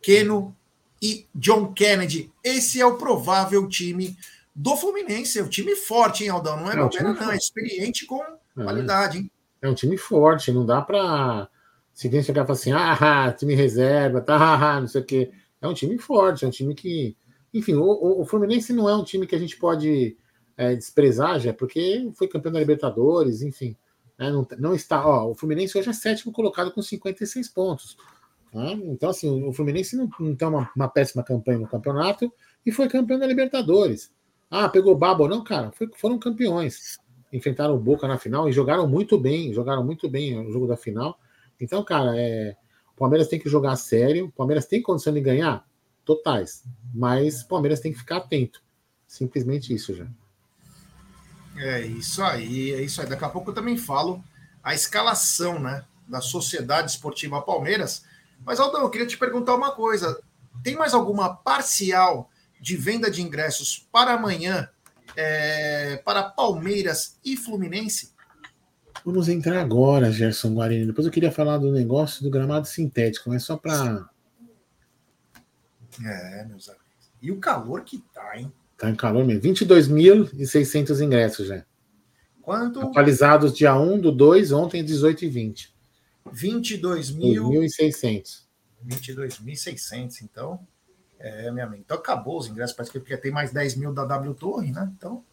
Keno, 0.00 0.56
e 1.02 1.26
John 1.34 1.72
Kennedy. 1.72 2.32
Esse 2.44 2.80
é 2.80 2.86
o 2.86 2.96
provável 2.96 3.68
time 3.68 4.16
do 4.54 4.76
Fluminense. 4.76 5.40
É 5.40 5.42
um 5.42 5.48
time 5.48 5.74
forte, 5.74 6.22
hein, 6.22 6.30
Aldão? 6.30 6.58
Não 6.58 6.70
é, 6.70 6.76
é 6.76 6.80
um 6.80 6.88
bobeira, 6.88 7.12
não. 7.12 7.32
É 7.32 7.36
experiente 7.36 8.06
com 8.06 8.22
é. 8.22 8.62
qualidade, 8.62 9.18
hein? 9.18 9.30
É 9.60 9.68
um 9.68 9.74
time 9.74 9.96
forte. 9.98 10.52
Não 10.52 10.64
dá 10.64 10.80
para 10.80 11.48
se 11.92 12.06
alguém 12.06 12.22
chegar 12.22 12.42
e 12.42 12.46
falar 12.46 12.58
assim, 12.58 12.72
ah, 12.72 13.34
time 13.36 13.54
reserva, 13.54 14.20
tá, 14.20 14.36
ah, 14.36 14.80
não 14.80 14.86
sei 14.86 15.00
o 15.00 15.04
quê. 15.04 15.32
É 15.60 15.66
um 15.66 15.74
time 15.74 15.98
forte, 15.98 16.44
é 16.44 16.48
um 16.48 16.52
time 16.52 16.74
que. 16.74 17.16
Enfim, 17.52 17.74
o, 17.74 18.20
o 18.20 18.24
Fluminense 18.24 18.72
não 18.72 18.88
é 18.88 18.96
um 18.96 19.04
time 19.04 19.26
que 19.26 19.34
a 19.34 19.38
gente 19.38 19.58
pode 19.58 20.16
é, 20.56 20.74
desprezar, 20.74 21.38
já, 21.38 21.52
porque 21.52 22.10
foi 22.14 22.28
campeão 22.28 22.52
da 22.52 22.60
Libertadores, 22.60 23.42
enfim. 23.42 23.76
Né, 24.18 24.30
não, 24.30 24.46
não 24.58 24.74
está. 24.74 25.06
Ó, 25.06 25.30
o 25.30 25.34
Fluminense 25.34 25.76
hoje 25.76 25.90
é 25.90 25.92
sétimo 25.92 26.32
colocado 26.32 26.70
com 26.70 26.80
56 26.80 27.48
pontos. 27.48 27.96
Né? 28.52 28.72
Então, 28.84 29.10
assim, 29.10 29.30
o 29.44 29.52
Fluminense 29.52 29.96
não, 29.96 30.10
não 30.20 30.36
tem 30.36 30.46
uma, 30.46 30.70
uma, 30.76 30.88
péssima 30.88 31.22
campanha 31.22 31.58
no 31.58 31.68
campeonato 31.68 32.30
e 32.64 32.70
foi 32.70 32.88
campeão 32.88 33.18
da 33.18 33.26
Libertadores. 33.26 34.12
Ah, 34.50 34.68
pegou 34.68 34.96
babo 34.96 35.26
não, 35.26 35.42
cara, 35.42 35.72
foi, 35.72 35.88
foram 35.96 36.18
campeões. 36.18 36.98
Enfrentaram 37.32 37.74
o 37.74 37.80
Boca 37.80 38.06
na 38.06 38.18
final 38.18 38.48
e 38.48 38.52
jogaram 38.52 38.86
muito 38.86 39.18
bem, 39.18 39.54
jogaram 39.54 39.82
muito 39.82 40.08
bem 40.08 40.38
o 40.38 40.52
jogo 40.52 40.66
da 40.66 40.76
final. 40.76 41.18
Então, 41.58 41.82
cara, 41.82 42.12
é, 42.14 42.54
o 42.94 42.98
Palmeiras 42.98 43.28
tem 43.28 43.38
que 43.38 43.48
jogar 43.48 43.74
sério, 43.76 44.26
o 44.26 44.32
Palmeiras 44.32 44.66
tem 44.66 44.82
condição 44.82 45.14
de 45.14 45.20
ganhar? 45.20 45.66
Totais. 46.04 46.64
Mas 46.92 47.42
o 47.42 47.48
Palmeiras 47.48 47.80
tem 47.80 47.92
que 47.92 47.98
ficar 47.98 48.18
atento. 48.18 48.62
Simplesmente 49.06 49.72
isso 49.72 49.94
já. 49.94 50.06
É 51.56 51.80
isso 51.86 52.22
aí, 52.22 52.72
é 52.72 52.82
isso 52.82 53.00
aí. 53.00 53.08
Daqui 53.08 53.24
a 53.24 53.28
pouco 53.28 53.50
eu 53.50 53.54
também 53.54 53.76
falo 53.78 54.22
a 54.62 54.74
escalação, 54.74 55.58
né, 55.58 55.84
da 56.06 56.20
Sociedade 56.20 56.90
Esportiva 56.90 57.40
Palmeiras 57.40 58.04
mas, 58.44 58.60
Aldão, 58.60 58.82
eu 58.82 58.90
queria 58.90 59.06
te 59.06 59.16
perguntar 59.16 59.54
uma 59.54 59.72
coisa. 59.72 60.20
Tem 60.62 60.76
mais 60.76 60.94
alguma 60.94 61.34
parcial 61.34 62.30
de 62.60 62.76
venda 62.76 63.10
de 63.10 63.22
ingressos 63.22 63.88
para 63.90 64.12
amanhã 64.12 64.68
é, 65.16 65.96
para 66.04 66.22
Palmeiras 66.22 67.18
e 67.24 67.36
Fluminense? 67.36 68.12
Vamos 69.04 69.28
entrar 69.28 69.60
agora, 69.60 70.12
Gerson 70.12 70.54
Guarini. 70.54 70.86
Depois 70.86 71.06
eu 71.06 71.12
queria 71.12 71.32
falar 71.32 71.58
do 71.58 71.72
negócio 71.72 72.22
do 72.22 72.30
gramado 72.30 72.68
sintético, 72.68 73.30
mas 73.30 73.42
só 73.42 73.56
para. 73.56 74.08
É, 76.04 76.44
meus 76.44 76.68
amigos. 76.68 76.86
E 77.20 77.30
o 77.30 77.38
calor 77.38 77.82
que 77.82 77.98
tá, 78.14 78.38
hein? 78.38 78.52
Tá 78.78 78.88
em 78.90 78.94
calor 78.94 79.24
mesmo. 79.24 79.42
22.600 79.42 81.00
ingressos 81.00 81.48
já. 81.48 81.64
Quanto? 82.40 82.80
Atualizados 82.80 83.52
dia 83.56 83.74
1 83.74 84.00
do 84.00 84.12
2, 84.12 84.52
ontem 84.52 84.84
18 84.84 85.24
e 85.24 85.28
20. 85.28 85.71
22.600. 86.30 88.42
22.600, 88.86 90.22
então. 90.22 90.60
É, 91.18 91.50
minha 91.52 91.64
amiga. 91.64 91.82
Então 91.84 91.96
acabou 91.96 92.38
os 92.38 92.48
ingressos, 92.48 92.74
parece 92.74 92.90
que 92.90 92.98
porque 92.98 93.16
tem 93.16 93.30
mais 93.30 93.52
10 93.52 93.76
mil 93.76 93.92
da 93.92 94.04
W 94.04 94.34
Torre, 94.34 94.72
né? 94.72 94.90
Então, 94.96 95.24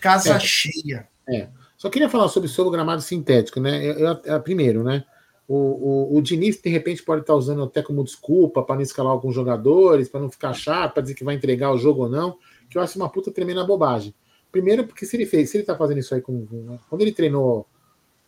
casa 0.00 0.34
é, 0.34 0.40
cheia. 0.40 1.08
É. 1.26 1.48
Só 1.78 1.88
queria 1.88 2.10
falar 2.10 2.28
sobre, 2.28 2.50
o 2.50 2.70
gramado 2.70 3.00
sintético, 3.00 3.58
né? 3.58 3.84
Eu, 3.84 3.94
eu, 3.94 4.20
eu, 4.22 4.42
primeiro, 4.42 4.84
né? 4.84 5.04
O, 5.48 5.56
o, 5.56 6.18
o 6.18 6.22
Diniz, 6.22 6.60
de 6.60 6.70
repente, 6.70 7.02
pode 7.02 7.22
estar 7.22 7.34
usando 7.34 7.62
até 7.62 7.82
como 7.82 8.04
desculpa 8.04 8.62
para 8.62 8.76
não 8.76 8.82
escalar 8.82 9.12
alguns 9.12 9.34
jogadores, 9.34 10.08
para 10.08 10.20
não 10.20 10.30
ficar 10.30 10.52
chato, 10.52 10.94
para 10.94 11.02
dizer 11.02 11.14
que 11.14 11.24
vai 11.24 11.34
entregar 11.34 11.72
o 11.72 11.78
jogo 11.78 12.04
ou 12.04 12.08
não. 12.08 12.38
que 12.70 12.78
eu 12.78 12.82
acho 12.82 12.98
uma 12.98 13.08
puta 13.08 13.32
tremenda 13.32 13.64
bobagem. 13.64 14.14
Primeiro, 14.50 14.86
porque 14.86 15.06
se 15.06 15.16
ele 15.16 15.26
fez, 15.26 15.50
se 15.50 15.56
ele 15.56 15.64
tá 15.64 15.76
fazendo 15.76 15.98
isso 15.98 16.14
aí 16.14 16.20
com. 16.20 16.78
Quando 16.88 17.00
ele 17.00 17.12
treinou 17.12 17.66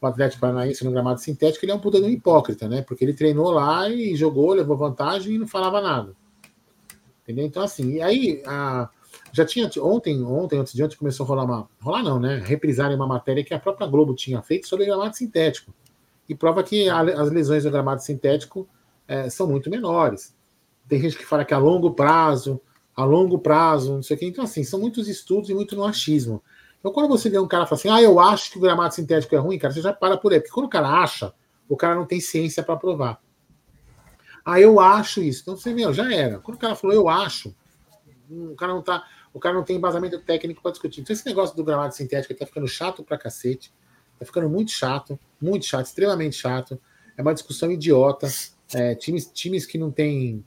o 0.05 0.11
Atlético 0.11 0.41
Paranaense 0.41 0.85
no 0.85 0.91
gramado 0.91 1.21
sintético, 1.21 1.65
ele 1.65 1.73
é 1.73 1.75
um 1.75 1.81
puta 1.81 2.01
de 2.01 2.07
um 2.07 2.11
hipócrita, 2.11 2.69
né? 2.69 2.83
Porque 2.83 3.05
ele 3.05 3.15
treinou 3.15 3.51
lá 3.51 3.89
e 3.89 4.15
jogou, 4.15 4.53
levou 4.53 4.77
vantagem 4.77 5.35
e 5.35 5.39
não 5.39 5.47
falava 5.47 5.81
nada. 5.81 6.15
Entendeu? 7.23 7.47
Então, 7.47 7.63
assim, 7.63 7.95
e 7.95 8.03
aí 8.03 8.43
a, 8.47 8.89
já 9.33 9.45
tinha 9.45 9.71
ontem, 9.79 10.23
ontem, 10.23 10.59
antes 10.59 10.73
de 10.73 10.83
ontem, 10.83 10.97
começou 10.97 11.25
a 11.25 11.29
rolar 11.29 11.45
uma. 11.45 11.69
Rolar 11.81 12.03
não, 12.03 12.21
né? 12.21 12.43
Reprisarem 12.45 12.97
uma 12.97 13.07
matéria 13.07 13.43
que 13.43 13.55
a 13.55 13.59
própria 13.59 13.87
Globo 13.87 14.15
tinha 14.15 14.43
feito 14.43 14.69
sobre 14.69 14.87
gramado 14.87 15.17
sintético. 15.17 15.73
E 16.29 16.35
prova 16.35 16.63
que 16.63 16.89
a, 16.89 17.01
as 17.01 17.31
lesões 17.31 17.65
do 17.65 17.71
gramado 17.71 18.03
sintético 18.03 18.69
é, 19.09 19.29
são 19.29 19.47
muito 19.47 19.71
menores. 19.71 20.35
Tem 20.89 21.01
gente 21.01 21.17
que 21.17 21.25
fala 21.25 21.45
que 21.45 21.55
a 21.55 21.59
longo 21.59 21.93
prazo, 21.93 22.61
a 22.95 23.05
longo 23.05 23.39
prazo, 23.39 23.95
não 23.95 24.03
sei 24.03 24.17
o 24.17 24.21
quê. 24.21 24.27
Então, 24.27 24.45
assim, 24.45 24.63
são 24.63 24.79
muitos 24.79 25.09
estudos 25.09 25.51
e 25.51 25.55
muito 25.55 25.75
no 25.75 25.85
achismo. 25.85 26.43
Então, 26.85 26.93
quando 26.93 27.09
você 27.09 27.31
vê 27.31 27.39
um 27.39 27.49
cara 27.49 27.65
fala 27.65 27.79
assim, 27.79 27.89
ah, 27.89 28.03
eu 28.03 28.21
acho 28.21 28.51
que 28.51 28.59
o 28.59 28.61
gramado 28.61 28.95
sintético 28.95 29.35
é 29.35 29.39
ruim, 29.39 29.59
cara, 29.59 29.73
você 29.73 29.81
já 29.81 29.91
para 29.91 30.19
por 30.19 30.35
aí. 30.35 30.39
Porque 30.39 30.53
quando 30.53 30.67
o 30.67 30.69
cara 30.69 30.87
acha, 30.87 31.33
o 31.67 31.79
cara 31.79 31.95
não 31.95 32.05
tem 32.05 32.21
ciência 32.21 32.63
para 32.63 32.77
provar. 32.77 33.23
Ah, 34.45 34.61
eu 34.61 34.79
acho 34.79 35.23
isso. 35.23 35.41
Então 35.41 35.57
você, 35.57 35.73
meu, 35.73 35.95
já 35.95 36.13
era. 36.13 36.41
Quando 36.41 36.59
o 36.59 36.61
cara 36.61 36.75
falou, 36.75 36.95
eu 36.95 37.09
acho, 37.09 37.57
o 38.29 38.55
cara 38.55 38.75
não 38.75 38.83
tá. 38.83 39.03
O 39.33 39.41
cara 39.41 39.55
não 39.55 39.65
tem 39.65 39.77
embasamento 39.77 40.21
técnico 40.21 40.61
para 40.61 40.73
discutir. 40.73 41.01
Então, 41.01 41.15
esse 41.15 41.25
negócio 41.25 41.57
do 41.57 41.65
gramado 41.65 41.95
sintético 41.95 42.35
tá 42.35 42.45
ficando 42.45 42.69
chato 42.69 43.03
pra 43.03 43.17
cacete. 43.17 43.73
Tá 44.19 44.27
ficando 44.27 44.51
muito 44.51 44.71
chato, 44.71 45.19
muito 45.41 45.65
chato, 45.65 45.87
extremamente 45.87 46.37
chato. 46.37 46.79
É 47.17 47.23
uma 47.23 47.33
discussão 47.33 47.73
idiota. 47.73 48.29
É, 48.75 48.95
times, 48.95 49.31
times 49.33 49.65
que 49.65 49.79
não 49.79 49.91
tem 49.91 50.45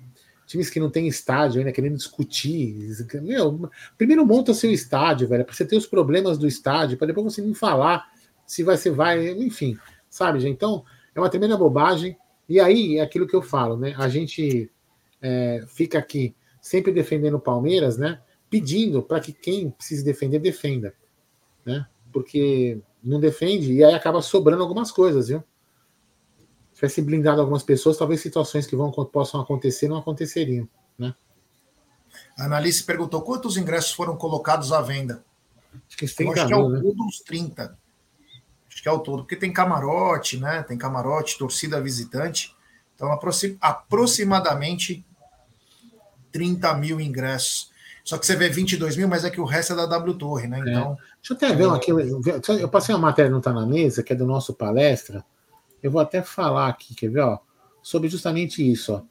times 0.48 0.70
que 0.70 0.80
não 0.80 0.90
tem 0.90 1.08
estádio 1.08 1.60
ainda 1.60 1.72
querendo 1.72 1.98
discutir. 1.98 2.96
Meu, 3.22 3.70
primeiro 3.98 4.26
monta 4.26 4.54
seu 4.54 4.72
estádio, 4.72 5.28
velho, 5.28 5.46
para 5.46 5.54
você 5.54 5.66
ter 5.66 5.76
os 5.76 5.86
problemas 5.86 6.38
do 6.38 6.48
estádio, 6.48 6.98
para 6.98 7.08
depois 7.08 7.34
você 7.34 7.42
me 7.42 7.54
falar 7.54 8.10
se 8.46 8.64
vai 8.64 8.78
ser 8.78 8.92
vai, 8.92 9.30
enfim, 9.32 9.78
sabe, 10.10 10.40
gente? 10.40 10.56
Então, 10.56 10.84
é 11.14 11.20
uma 11.20 11.30
tremenda 11.30 11.58
bobagem. 11.58 12.18
E 12.48 12.62
aí 12.62 12.98
é 12.98 13.02
aquilo 13.02 13.28
que 13.28 13.36
eu 13.36 13.42
falo, 13.42 13.76
né? 13.76 13.94
A 13.98 14.08
gente 14.08 14.72
é, 15.22 15.66
fica 15.68 16.00
aqui 16.00 16.34
sempre 16.62 16.94
defendendo 16.94 17.36
o 17.36 17.42
Palmeiras, 17.42 17.98
né? 17.98 18.22
Pedindo 18.50 19.04
para 19.04 19.20
que 19.20 19.34
quem 19.34 19.70
precisa 19.70 20.06
defender, 20.06 20.40
defenda, 20.40 20.94
né? 21.66 21.86
Porque 22.14 22.80
não 23.04 23.20
defende 23.20 23.74
e 23.74 23.84
aí 23.84 23.94
acaba 23.94 24.22
sobrando 24.22 24.64
algumas 24.64 24.92
coisas, 24.92 25.28
viu? 25.28 25.44
Se 26.78 26.82
tivesse 26.82 27.02
blindado 27.02 27.42
algumas 27.42 27.64
pessoas, 27.64 27.98
talvez 27.98 28.22
situações 28.22 28.68
que 28.68 28.76
vão, 28.76 28.92
possam 28.92 29.42
acontecer 29.42 29.88
não 29.88 29.98
aconteceriam, 29.98 30.70
né? 30.96 31.16
A 32.38 32.46
Analice 32.46 32.84
perguntou 32.84 33.24
quantos 33.24 33.58
ingressos 33.58 33.94
foram 33.94 34.16
colocados 34.16 34.72
à 34.72 34.80
venda. 34.80 35.26
Acho 35.88 35.98
que, 35.98 36.06
acho 36.06 36.16
que 36.46 36.54
é 36.54 36.56
o 36.56 36.70
né? 36.70 36.80
todo 36.80 37.04
uns 37.04 37.20
30. 37.22 37.76
Acho 38.72 38.84
que 38.84 38.88
é 38.88 38.92
o 38.92 39.00
todo, 39.00 39.24
porque 39.24 39.36
tem 39.36 39.52
camarote, 39.52 40.40
né? 40.40 40.62
Tem 40.62 40.78
camarote, 40.78 41.40
torcida 41.40 41.82
visitante. 41.82 42.56
Então, 42.94 43.10
aproximadamente 43.60 45.04
30 46.32 46.76
mil 46.76 47.02
ingressos. 47.02 47.72
Só 48.04 48.20
que 48.20 48.26
você 48.28 48.36
vê 48.36 48.50
22 48.50 48.98
mil, 48.98 49.08
mas 49.08 49.26
é 49.26 49.32
que 49.32 49.42
o 49.42 49.46
resto 49.46 49.74
é 49.74 49.78
da 49.78 49.88
W 49.88 50.14
Torre, 50.14 50.48
né? 50.48 50.60
É. 50.60 50.62
Então. 50.62 50.94
É. 50.94 50.96
Deixa 50.96 51.34
eu 51.34 51.38
até 51.38 51.56
ver 51.56 51.70
aqui. 51.72 52.62
Eu 52.62 52.70
passei 52.70 52.94
uma 52.94 53.02
matéria 53.02 53.32
não 53.32 53.40
está 53.40 53.52
na 53.52 53.66
mesa, 53.66 54.04
que 54.04 54.14
é 54.14 54.16
do 54.16 54.28
nosso 54.28 54.54
palestra. 54.54 55.26
Eu 55.82 55.92
vou 55.92 56.02
até 56.02 56.22
falar 56.22 56.68
aqui, 56.68 56.96
quer 56.96 57.10
ver? 57.10 57.22
Ó, 57.22 57.40
sobre 57.82 58.10
justamente 58.10 58.70
isso. 58.70 58.94
Ó. 58.94 59.02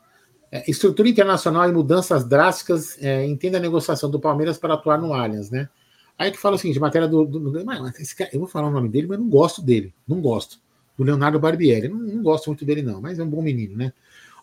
É, 0.51 0.71
estrutura 0.71 1.09
internacional 1.09 1.69
e 1.69 1.73
mudanças 1.73 2.25
drásticas. 2.25 3.01
É, 3.03 3.25
entenda 3.25 3.59
a 3.59 3.61
negociação 3.61 4.11
do 4.11 4.21
Palmeiras 4.21 4.59
para 4.59 4.75
atuar 4.75 4.99
no 4.99 5.13
Allianz, 5.13 5.51
né? 5.51 5.69
Aí 6.19 6.31
que 6.31 6.39
fala 6.39 6.57
o 6.57 6.59
seguinte: 6.59 6.79
matéria 6.79 7.09
do. 7.09 7.25
do, 7.25 7.39
do 7.39 7.65
cara, 7.65 8.31
eu 8.33 8.41
vou 8.41 8.49
falar 8.49 8.69
o 8.69 8.71
nome 8.71 8.89
dele, 8.89 9.07
mas 9.07 9.19
não 9.19 9.29
gosto 9.29 9.61
dele. 9.63 9.95
Não 10.07 10.21
gosto. 10.21 10.59
Do 10.97 11.05
Leonardo 11.05 11.39
Barbieri. 11.39 11.89
Não, 11.89 11.99
não 11.99 12.23
gosto 12.23 12.47
muito 12.47 12.65
dele, 12.65 12.83
não, 12.83 13.01
mas 13.01 13.19
é 13.19 13.23
um 13.23 13.29
bom 13.29 13.43
menino, 13.43 13.77
né? 13.77 13.93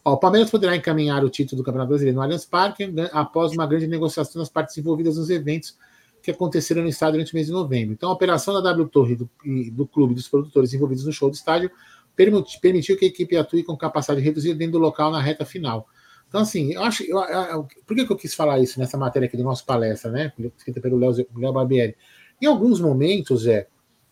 Ó, 0.06 0.14
o 0.14 0.18
Palmeiras 0.18 0.52
poderá 0.52 0.76
encaminhar 0.76 1.24
o 1.24 1.30
título 1.30 1.62
do 1.62 1.66
Campeonato 1.66 1.90
Brasileiro 1.90 2.18
no 2.18 2.22
Allianz 2.22 2.46
Parque 2.46 2.88
né, 2.88 3.10
após 3.14 3.54
uma 3.54 3.66
grande 3.66 3.88
negociação 3.88 4.42
das 4.42 4.50
partes 4.50 4.78
envolvidas 4.78 5.16
nos 5.18 5.30
eventos 5.30 5.78
que 6.22 6.30
aconteceram 6.30 6.82
no 6.84 6.90
estádio 6.90 7.14
durante 7.14 7.34
o 7.34 7.36
mês 7.36 7.48
de 7.48 7.54
novembro. 7.54 7.94
Então, 7.94 8.10
a 8.10 8.14
operação 8.14 8.54
da 8.54 8.62
W 8.62 8.88
Torre 8.88 9.16
do, 9.16 9.30
do 9.72 9.88
clube 9.88 10.14
dos 10.14 10.28
produtores 10.28 10.74
envolvidos 10.74 11.06
no 11.06 11.12
show 11.12 11.30
do 11.30 11.36
estádio 11.36 11.72
permitiu 12.16 12.98
que 12.98 13.06
a 13.06 13.08
equipe 13.08 13.38
atue 13.38 13.64
com 13.64 13.76
capacidade 13.76 14.22
reduzida 14.22 14.56
dentro 14.56 14.74
do 14.74 14.80
local 14.80 15.12
na 15.12 15.22
reta 15.22 15.46
final. 15.46 15.88
Então, 16.28 16.42
assim, 16.42 16.74
eu 16.74 16.84
acho. 16.84 17.04
Eu, 17.04 17.20
eu, 17.20 17.68
por 17.86 17.96
que, 17.96 18.06
que 18.06 18.12
eu 18.12 18.18
quis 18.18 18.34
falar 18.34 18.60
isso 18.60 18.80
nessa 18.80 18.98
matéria 18.98 19.28
aqui 19.28 19.38
do 19.38 19.44
nosso 19.44 19.66
palestra, 19.66 20.12
né? 20.12 20.34
Escrita 20.58 20.82
pelo 20.82 20.98
Léo 20.98 21.54
Barbieri? 21.54 21.96
Em 22.42 22.46
alguns 22.46 22.80
momentos, 22.80 23.46
é, 23.46 23.68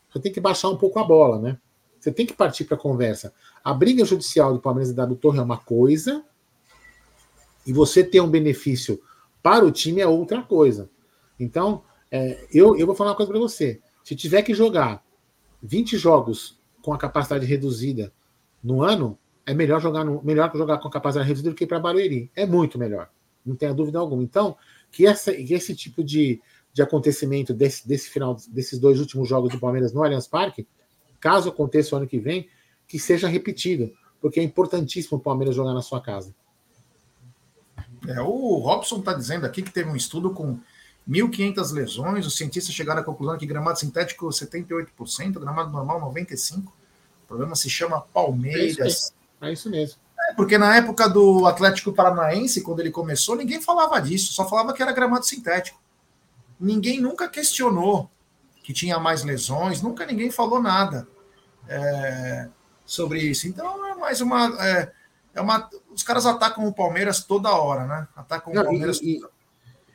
você 0.10 0.20
tem 0.20 0.32
que 0.32 0.40
baixar 0.40 0.70
um 0.70 0.78
pouco 0.78 1.00
a 1.00 1.04
bola, 1.04 1.40
né? 1.40 1.58
Você 2.00 2.12
tem 2.12 2.26
que 2.26 2.34
partir 2.34 2.66
para 2.66 2.76
a 2.76 2.80
conversa. 2.80 3.34
A 3.64 3.74
briga 3.74 4.06
judicial 4.06 4.54
do 4.54 4.60
Palmeiras 4.60 4.92
e 4.92 4.96
da 4.96 5.06
do 5.06 5.16
Torre 5.16 5.40
é 5.40 5.42
uma 5.42 5.58
coisa, 5.58 6.24
e 7.66 7.74
você 7.74 8.04
ter 8.04 8.22
um 8.22 8.30
benefício 8.30 9.02
para 9.42 9.66
o 9.66 9.72
time 9.72 10.02
é 10.02 10.08
outra 10.08 10.42
coisa. 10.42 10.90
Então, 11.40 11.84
é, 12.12 12.46
eu, 12.54 12.76
eu 12.76 12.86
vou 12.86 12.96
falar 12.96 13.12
uma 13.12 13.16
coisa 13.16 13.32
para 13.32 13.40
você. 13.40 13.80
Se 14.04 14.16
tiver 14.16 14.42
que 14.42 14.54
jogar 14.54 15.04
20 15.62 15.98
jogos 15.98 16.61
com 16.82 16.94
a 16.94 16.98
capacidade 16.98 17.46
reduzida 17.46 18.12
no 18.64 18.84
ano, 18.84 19.18
é 19.46 19.54
melhor 19.54 19.82
jogar, 19.82 20.04
no, 20.04 20.22
melhor 20.24 20.52
jogar 20.56 20.78
com 20.78 20.90
capacidade 20.90 21.28
reduzida 21.28 21.50
do 21.50 21.56
que 21.56 21.66
para 21.66 21.80
Barueri. 21.80 22.32
É 22.36 22.46
muito 22.46 22.78
melhor. 22.78 23.10
Não 23.46 23.56
tenha 23.56 23.74
dúvida 23.74 24.00
alguma. 24.00 24.24
Então, 24.24 24.56
que, 24.92 25.06
essa, 25.06 25.34
que 25.34 25.54
esse 25.54 25.76
tipo 25.76 26.04
de, 26.04 26.42
de 26.74 26.82
acontecimento 26.82 27.54
desse, 27.54 27.88
desse 27.88 28.10
final, 28.10 28.38
desses 28.50 28.80
dois 28.80 29.00
últimos 29.00 29.28
jogos 29.28 29.52
do 29.52 29.60
Palmeiras 29.60 29.94
no 29.94 30.04
Allianz 30.04 30.28
Parque, 30.28 30.68
caso 31.20 31.50
aconteça 31.50 31.96
o 31.96 31.98
ano 31.98 32.08
que 32.08 32.20
vem, 32.20 32.48
que 32.88 33.00
seja 33.00 33.28
repetido, 33.28 33.92
porque 34.20 34.40
é 34.40 34.44
importantíssimo 34.44 35.18
o 35.18 35.22
Palmeiras 35.22 35.56
jogar 35.56 35.74
na 35.74 35.82
sua 35.82 36.02
casa. 36.02 36.34
É, 38.08 38.20
o 38.22 38.58
Robson 38.58 39.00
está 39.00 39.14
dizendo 39.14 39.46
aqui 39.46 39.62
que 39.62 39.72
teve 39.72 39.90
um 39.90 39.96
estudo 39.96 40.32
com 40.32 40.60
1.500 41.12 41.74
lesões, 41.74 42.26
os 42.26 42.38
cientistas 42.38 42.74
chegaram 42.74 43.02
à 43.02 43.04
conclusão 43.04 43.38
que 43.38 43.46
gramado 43.46 43.78
sintético 43.78 44.28
78%, 44.28 45.40
gramado 45.40 45.70
normal 45.70 46.00
95%. 46.14 46.60
O 46.60 46.72
problema 47.28 47.56
se 47.56 47.70
chama 47.70 48.02
Palmeiras. 48.14 48.80
É 48.80 48.88
isso, 48.88 49.14
é 49.42 49.52
isso 49.54 49.70
mesmo. 49.70 50.00
É, 50.30 50.34
porque 50.34 50.58
na 50.58 50.76
época 50.76 51.10
do 51.10 51.46
Atlético 51.46 51.92
Paranaense, 51.92 52.62
quando 52.62 52.80
ele 52.80 52.92
começou, 52.92 53.36
ninguém 53.36 53.62
falava 53.62 54.00
disso, 54.00 54.34
só 54.34 54.48
falava 54.48 54.74
que 54.74 54.82
era 54.82 54.92
gramado 54.94 55.26
sintético. 55.26 55.80
Ninguém 56.60 57.02
nunca 57.02 57.28
questionou 57.28 58.10
que 58.64 58.72
tinha 58.72 59.00
mais 59.00 59.24
lesões, 59.24 59.82
nunca 59.82 60.06
ninguém 60.06 60.32
falou 60.32 60.62
nada 60.62 61.08
é, 61.68 62.48
sobre 62.86 63.20
isso. 63.20 63.48
Então 63.48 63.86
é 63.88 63.96
mais 63.96 64.22
uma, 64.22 64.46
é, 64.66 64.92
é, 65.34 65.42
uma. 65.42 65.70
Os 65.94 66.04
caras 66.04 66.26
atacam 66.26 66.66
o 66.68 66.74
Palmeiras 66.74 67.24
toda 67.24 67.52
hora, 67.52 67.86
né? 67.86 68.08
Atacam 68.16 68.54
Não, 68.54 68.62
o 68.62 68.66
Palmeiras. 68.66 69.02
E, 69.02 69.22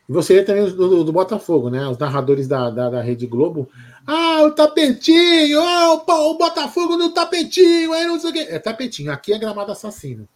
e, 0.09 0.13
você 0.13 0.35
vê 0.35 0.43
também 0.45 0.65
do, 0.71 1.05
do, 1.05 1.13
Botafogo, 1.13 1.71
né? 1.71 1.87
Os 1.89 1.99
narradores 1.99 2.47
da, 2.47 2.71
da, 2.71 2.91
da, 2.91 3.03
Rede 3.03 3.27
Globo. 3.27 3.69
Ah, 4.07 4.43
o 4.45 4.53
tapetinho! 4.53 5.61
Ah, 5.61 5.95
o, 5.95 6.31
o 6.31 6.39
Botafogo 6.39 6.97
no 6.97 7.11
tapetinho! 7.11 7.93
Aí 7.93 8.07
não 8.07 8.19
sei 8.19 8.31
o 8.31 8.33
quê. 8.33 8.47
É 8.49 8.59
tapetinho, 8.59 9.13
aqui 9.13 9.33
é 9.33 9.39
gramado 9.39 9.73
assassino. 9.73 10.29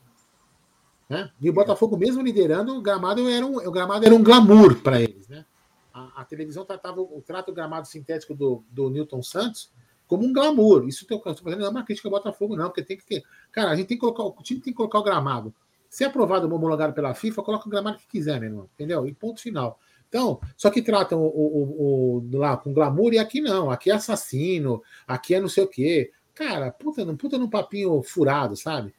Né? 1.08 1.28
E 1.40 1.50
o 1.50 1.52
Botafogo, 1.52 1.96
mesmo 1.96 2.22
liderando, 2.22 2.76
o 2.76 2.80
gramado 2.80 3.28
era 3.28 3.44
um, 3.44 3.56
o 3.56 3.70
gramado 3.72 4.06
era 4.06 4.14
um 4.14 4.22
glamour 4.22 4.76
para 4.76 5.00
eles, 5.00 5.28
né? 5.28 5.44
A, 5.92 6.22
a, 6.22 6.24
televisão 6.24 6.64
tratava 6.64 7.00
o 7.00 7.20
trato 7.26 7.52
gramado 7.52 7.88
sintético 7.88 8.32
do, 8.32 8.62
do 8.70 8.88
Newton 8.88 9.20
Santos 9.20 9.72
como 10.06 10.24
um 10.24 10.32
glamour. 10.32 10.88
Isso 10.88 11.04
fazendo 11.42 11.60
não 11.60 11.66
é 11.66 11.70
uma 11.70 11.84
crítica 11.84 12.08
ao 12.08 12.12
Botafogo, 12.12 12.56
não, 12.56 12.66
porque 12.66 12.82
tem 12.82 12.96
que 12.96 13.04
ter. 13.04 13.22
Cara, 13.50 13.70
a 13.70 13.76
gente 13.76 13.88
tem 13.88 13.96
que 13.96 14.00
colocar. 14.00 14.22
O 14.22 14.42
time 14.42 14.60
tem 14.60 14.72
que 14.72 14.76
colocar 14.76 15.00
o 15.00 15.02
gramado. 15.02 15.52
Se 15.90 16.04
é 16.04 16.06
aprovado 16.06 16.46
homologado 16.54 16.94
pela 16.94 17.12
FIFA, 17.12 17.42
coloca 17.42 17.66
o 17.66 17.70
gramado 17.70 17.98
que 17.98 18.06
quiser, 18.06 18.38
meu 18.38 18.48
irmão. 18.48 18.70
Entendeu? 18.74 19.06
E 19.08 19.12
ponto 19.12 19.40
final. 19.40 19.78
Então, 20.08 20.40
só 20.56 20.70
que 20.70 20.82
tratam 20.82 21.20
o, 21.20 21.26
o, 21.26 22.30
o, 22.32 22.38
lá 22.38 22.56
com 22.56 22.72
glamour 22.72 23.12
e 23.12 23.18
aqui 23.18 23.40
não. 23.40 23.70
Aqui 23.70 23.90
é 23.90 23.94
assassino, 23.94 24.82
aqui 25.06 25.34
é 25.34 25.40
não 25.40 25.48
sei 25.48 25.64
o 25.64 25.68
quê. 25.68 26.12
Cara, 26.32 26.70
puta, 26.70 27.04
puta 27.16 27.36
num 27.36 27.50
papinho 27.50 28.00
furado, 28.02 28.56
sabe? 28.56 28.94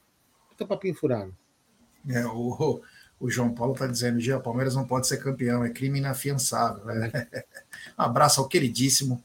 Puta 0.49 0.65
papinho 0.65 0.93
furado. 0.93 1.35
É, 2.09 2.25
o, 2.25 2.81
o 3.19 3.29
João 3.29 3.53
Paulo 3.53 3.73
está 3.73 3.87
dizendo, 3.87 4.19
o 4.19 4.41
Palmeiras 4.41 4.75
não 4.75 4.85
pode 4.85 5.07
ser 5.07 5.17
campeão, 5.17 5.63
é 5.63 5.69
crime 5.69 5.99
inafiançável. 5.99 6.83
Né? 6.85 7.11
Um 7.97 8.01
abraço 8.03 8.41
ao 8.41 8.47
queridíssimo 8.47 9.23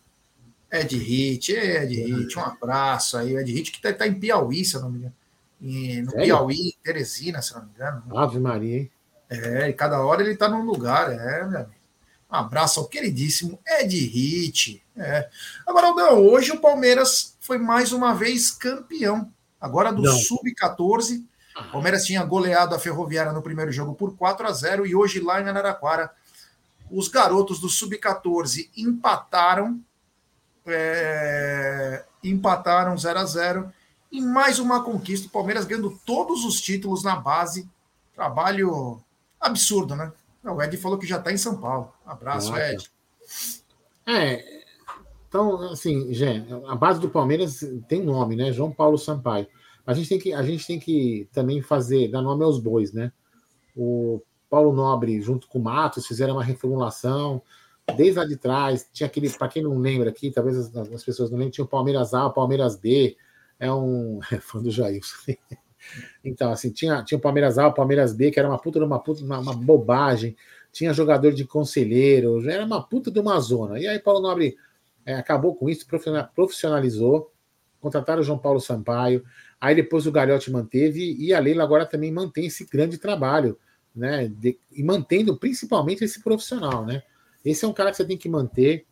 Ed 0.70 0.96
Hit, 0.96 1.52
Ed 1.52 1.94
Hit, 1.94 2.38
um 2.38 2.42
abraço 2.42 3.16
aí, 3.16 3.36
Ed 3.36 3.52
Hit, 3.52 3.70
que 3.70 3.78
está 3.78 3.92
tá 3.92 4.06
em 4.06 4.18
Piauí, 4.18 4.64
se 4.64 4.76
eu 4.76 4.82
não 4.82 4.90
me 4.90 4.98
engano. 4.98 5.14
E 5.60 6.02
no 6.02 6.10
Sério? 6.10 6.26
Piauí, 6.26 6.74
Teresina, 6.82 7.40
se 7.42 7.54
não 7.54 7.64
me 7.64 7.70
engano. 7.70 8.18
Ave 8.18 8.38
Maria, 8.38 8.78
hein? 8.78 8.90
É, 9.28 9.68
e 9.68 9.72
cada 9.72 10.00
hora 10.04 10.22
ele 10.22 10.32
está 10.32 10.48
num 10.48 10.64
lugar, 10.64 11.10
é, 11.10 11.44
meu 11.44 11.58
amigo. 11.60 11.76
Um 12.30 12.36
abraço 12.36 12.80
ao 12.80 12.88
queridíssimo 12.88 13.58
Ed 13.66 13.96
Hit. 13.96 14.84
É. 14.96 15.28
Agora, 15.66 15.92
não, 15.92 16.24
hoje 16.24 16.52
o 16.52 16.60
Palmeiras 16.60 17.36
foi 17.40 17.58
mais 17.58 17.92
uma 17.92 18.14
vez 18.14 18.50
campeão. 18.50 19.32
Agora 19.60 19.92
do 19.92 20.06
Sub-14 20.06 21.24
o 21.58 21.72
Palmeiras 21.72 22.04
tinha 22.04 22.22
goleado 22.22 22.74
a 22.74 22.78
Ferroviária 22.78 23.32
no 23.32 23.42
primeiro 23.42 23.72
jogo 23.72 23.94
por 23.94 24.14
4 24.16 24.46
a 24.46 24.52
0 24.52 24.86
e 24.86 24.94
hoje 24.94 25.20
lá 25.20 25.40
em 25.40 25.48
Araraquara 25.48 26.10
os 26.90 27.08
garotos 27.08 27.58
do 27.58 27.68
Sub-14 27.68 28.70
empataram, 28.76 29.80
é, 30.66 32.04
empataram 32.22 32.96
0 32.96 33.18
a 33.18 33.24
0 33.24 33.72
e 34.10 34.20
mais 34.20 34.58
uma 34.58 34.82
conquista. 34.82 35.28
O 35.28 35.30
Palmeiras 35.30 35.64
ganhando 35.64 35.98
todos 36.04 36.44
os 36.44 36.60
títulos 36.60 37.02
na 37.02 37.16
base. 37.16 37.68
Trabalho 38.14 39.02
absurdo, 39.40 39.94
né? 39.94 40.12
O 40.44 40.62
Ed 40.62 40.76
falou 40.76 40.98
que 40.98 41.06
já 41.06 41.18
está 41.18 41.32
em 41.32 41.36
São 41.36 41.58
Paulo. 41.60 41.92
Abraço, 42.04 42.50
Nossa. 42.50 42.72
Ed. 42.72 42.90
É, 44.06 44.62
então, 45.28 45.60
assim, 45.70 46.12
Gê, 46.14 46.44
a 46.68 46.74
base 46.74 47.00
do 47.00 47.10
Palmeiras 47.10 47.60
tem 47.88 48.02
nome, 48.02 48.36
né? 48.36 48.52
João 48.52 48.70
Paulo 48.70 48.96
Sampaio. 48.96 49.46
A 49.86 49.92
gente 49.92 50.08
tem 50.08 50.18
que, 50.18 50.32
a 50.32 50.42
gente 50.42 50.66
tem 50.66 50.78
que 50.78 51.28
também 51.32 51.60
fazer, 51.60 52.08
dar 52.08 52.22
nome 52.22 52.44
aos 52.44 52.58
bois, 52.58 52.92
né? 52.92 53.12
O 53.76 54.22
Paulo 54.48 54.72
Nobre, 54.72 55.20
junto 55.20 55.48
com 55.48 55.58
o 55.58 55.62
Matos, 55.62 56.06
fizeram 56.06 56.34
uma 56.34 56.44
reformulação. 56.44 57.42
Desde 57.96 58.18
lá 58.18 58.24
de 58.24 58.36
trás, 58.36 58.88
tinha 58.92 59.06
aquele, 59.06 59.30
para 59.30 59.48
quem 59.48 59.62
não 59.62 59.78
lembra 59.78 60.10
aqui, 60.10 60.30
talvez 60.30 60.56
as, 60.56 60.76
as, 60.76 61.04
pessoas 61.04 61.30
não 61.30 61.38
lembrem, 61.38 61.52
tinha 61.52 61.64
o 61.64 61.68
Palmeiras 61.68 62.14
A, 62.14 62.26
o 62.26 62.32
Palmeiras 62.32 62.74
B, 62.74 63.16
é 63.58 63.72
um. 63.72 64.20
É 64.30 64.38
fã 64.40 64.62
do 64.62 64.70
Jailson. 64.70 65.34
Então, 66.24 66.50
assim, 66.50 66.70
tinha, 66.70 67.02
tinha 67.04 67.18
o 67.18 67.20
Palmeiras 67.20 67.58
A, 67.58 67.68
o 67.68 67.74
Palmeiras 67.74 68.12
B, 68.12 68.30
que 68.30 68.38
era 68.38 68.48
uma 68.48 68.58
puta, 68.58 68.84
uma 68.84 68.98
puta, 68.98 69.24
uma, 69.24 69.38
uma 69.38 69.54
bobagem. 69.54 70.36
Tinha 70.72 70.92
jogador 70.92 71.32
de 71.32 71.44
conselheiro, 71.44 72.48
era 72.48 72.64
uma 72.64 72.82
puta 72.82 73.10
de 73.10 73.18
uma 73.20 73.38
zona. 73.40 73.78
E 73.78 73.86
aí, 73.86 73.98
Paulo 73.98 74.20
Nobre 74.20 74.56
é, 75.06 75.14
acabou 75.14 75.54
com 75.54 75.70
isso, 75.70 75.86
profissionalizou, 76.34 77.32
contrataram 77.80 78.20
o 78.20 78.24
João 78.24 78.38
Paulo 78.38 78.60
Sampaio, 78.60 79.24
aí 79.60 79.74
depois 79.74 80.06
o 80.06 80.12
Galhote 80.12 80.50
manteve, 80.50 81.16
e 81.18 81.32
a 81.32 81.38
Leila 81.38 81.62
agora 81.62 81.86
também 81.86 82.10
mantém 82.12 82.46
esse 82.46 82.64
grande 82.66 82.98
trabalho, 82.98 83.56
né? 83.94 84.28
De, 84.28 84.58
e 84.72 84.82
mantendo 84.82 85.38
principalmente 85.38 86.04
esse 86.04 86.22
profissional, 86.22 86.84
né? 86.84 87.02
Esse 87.44 87.64
é 87.64 87.68
um 87.68 87.72
cara 87.72 87.90
que 87.90 87.96
você 87.96 88.04
tem 88.04 88.18
que 88.18 88.28
manter, 88.28 88.84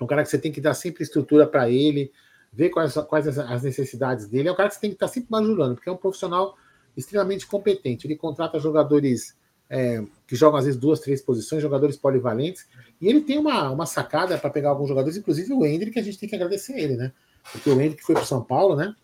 um 0.00 0.06
cara 0.06 0.22
que 0.22 0.28
você 0.28 0.38
tem 0.38 0.52
que 0.52 0.60
dar 0.60 0.74
sempre 0.74 1.02
estrutura 1.02 1.46
para 1.46 1.68
ele, 1.68 2.12
ver 2.56 2.70
quais, 2.70 2.94
quais 2.94 3.38
as 3.38 3.62
necessidades 3.62 4.26
dele. 4.26 4.48
É 4.48 4.52
um 4.52 4.56
cara 4.56 4.70
que 4.70 4.76
você 4.76 4.80
tem 4.80 4.90
que 4.90 4.96
estar 4.96 5.08
sempre 5.08 5.28
bajulando, 5.30 5.74
porque 5.74 5.90
é 5.90 5.92
um 5.92 5.96
profissional 5.96 6.56
extremamente 6.96 7.46
competente. 7.46 8.06
Ele 8.06 8.16
contrata 8.16 8.58
jogadores 8.58 9.36
é, 9.68 10.02
que 10.26 10.34
jogam 10.34 10.58
às 10.58 10.64
vezes 10.64 10.80
duas, 10.80 11.00
três 11.00 11.20
posições, 11.20 11.60
jogadores 11.60 11.98
polivalentes, 11.98 12.66
e 12.98 13.08
ele 13.08 13.20
tem 13.20 13.38
uma, 13.38 13.70
uma 13.70 13.84
sacada 13.84 14.38
para 14.38 14.48
pegar 14.48 14.70
alguns 14.70 14.88
jogadores, 14.88 15.18
inclusive 15.18 15.52
o 15.52 15.66
Hendrick, 15.66 15.92
que 15.92 15.98
a 15.98 16.02
gente 16.02 16.18
tem 16.18 16.28
que 16.28 16.34
agradecer 16.34 16.72
a 16.72 16.80
ele, 16.80 16.96
né? 16.96 17.12
Porque 17.52 17.68
o 17.68 17.78
Hendrick 17.78 18.02
foi 18.02 18.14
para 18.14 18.24
o 18.24 18.26
São 18.26 18.42
Paulo, 18.42 18.74
né? 18.74 18.94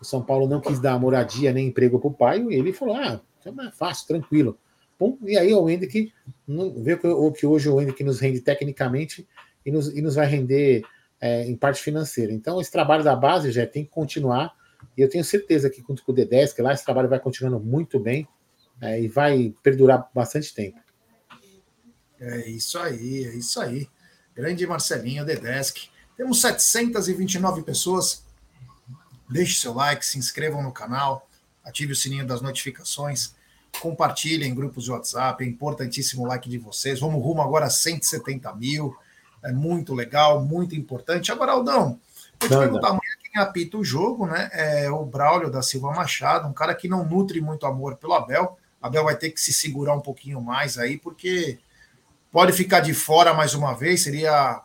O 0.00 0.04
São 0.04 0.22
Paulo 0.22 0.48
não 0.48 0.60
quis 0.60 0.80
dar 0.80 0.98
moradia 0.98 1.52
nem 1.52 1.68
emprego 1.68 1.98
para 1.98 2.08
o 2.08 2.14
pai, 2.14 2.42
e 2.42 2.54
ele 2.54 2.72
falou: 2.72 2.96
ah, 2.96 3.20
é 3.44 3.70
fácil, 3.72 4.06
tranquilo. 4.08 4.58
E 5.26 5.36
aí 5.36 5.52
o 5.52 5.68
Hendrick 5.68 6.12
vê 6.76 6.94
o 7.04 7.32
que 7.32 7.44
hoje 7.44 7.68
o 7.68 7.80
Hendrick 7.80 8.02
nos 8.04 8.20
rende 8.20 8.40
tecnicamente 8.40 9.28
e 9.66 9.70
nos, 9.70 9.88
e 9.88 10.00
nos 10.00 10.14
vai 10.14 10.26
render 10.26 10.82
é, 11.22 11.44
em 11.46 11.54
parte 11.54 11.80
financeira. 11.80 12.32
Então, 12.32 12.60
esse 12.60 12.72
trabalho 12.72 13.04
da 13.04 13.14
base 13.14 13.52
já 13.52 13.64
tem 13.64 13.84
que 13.84 13.90
continuar, 13.90 14.52
e 14.98 15.00
eu 15.00 15.08
tenho 15.08 15.24
certeza 15.24 15.70
que 15.70 15.80
com 15.80 15.92
o 15.92 15.96
D10, 15.96 16.52
que 16.52 16.60
lá 16.60 16.72
esse 16.74 16.84
trabalho 16.84 17.08
vai 17.08 17.20
continuando 17.20 17.60
muito 17.60 18.00
bem 18.00 18.26
é, 18.80 19.00
e 19.00 19.06
vai 19.06 19.54
perdurar 19.62 20.10
bastante 20.12 20.52
tempo. 20.52 20.80
É 22.20 22.48
isso 22.48 22.76
aí, 22.76 23.24
é 23.24 23.36
isso 23.36 23.60
aí. 23.60 23.88
Grande 24.34 24.66
Marcelinho 24.66 25.24
Dedesk. 25.24 25.88
Temos 26.16 26.40
729 26.40 27.62
pessoas. 27.62 28.24
Deixe 29.30 29.60
seu 29.60 29.72
like, 29.72 30.04
se 30.04 30.18
inscrevam 30.18 30.60
no 30.60 30.72
canal, 30.72 31.28
ative 31.64 31.92
o 31.92 31.96
sininho 31.96 32.26
das 32.26 32.42
notificações, 32.42 33.34
compartilhem 33.80 34.50
em 34.50 34.54
grupos 34.54 34.84
de 34.84 34.90
WhatsApp. 34.90 35.42
É 35.42 35.46
importantíssimo 35.46 36.24
o 36.24 36.26
like 36.26 36.48
de 36.48 36.58
vocês. 36.58 36.98
Vamos 36.98 37.22
rumo 37.22 37.40
agora 37.40 37.66
a 37.66 37.70
170 37.70 38.52
mil. 38.56 38.96
É 39.42 39.52
muito 39.52 39.94
legal, 39.94 40.44
muito 40.44 40.74
importante. 40.74 41.32
Agora, 41.32 41.52
Aldão, 41.52 41.98
vou 42.40 42.48
te 42.48 42.56
perguntar 42.56 42.88
amanhã 42.88 43.00
quem 43.22 43.40
apita 43.40 43.76
o 43.76 43.84
jogo, 43.84 44.26
né? 44.26 44.50
É 44.52 44.90
o 44.90 45.04
Braulio 45.04 45.50
da 45.50 45.62
Silva 45.62 45.92
Machado, 45.92 46.46
um 46.46 46.52
cara 46.52 46.74
que 46.74 46.88
não 46.88 47.04
nutre 47.04 47.40
muito 47.40 47.66
amor 47.66 47.96
pelo 47.96 48.14
Abel. 48.14 48.58
Abel 48.80 49.04
vai 49.04 49.16
ter 49.16 49.30
que 49.30 49.40
se 49.40 49.52
segurar 49.52 49.94
um 49.94 50.00
pouquinho 50.00 50.40
mais 50.40 50.78
aí, 50.78 50.98
porque 50.98 51.58
Pode 52.32 52.54
ficar 52.54 52.80
de 52.80 52.94
fora 52.94 53.34
mais 53.34 53.52
uma 53.52 53.74
vez, 53.74 54.04
seria 54.04 54.62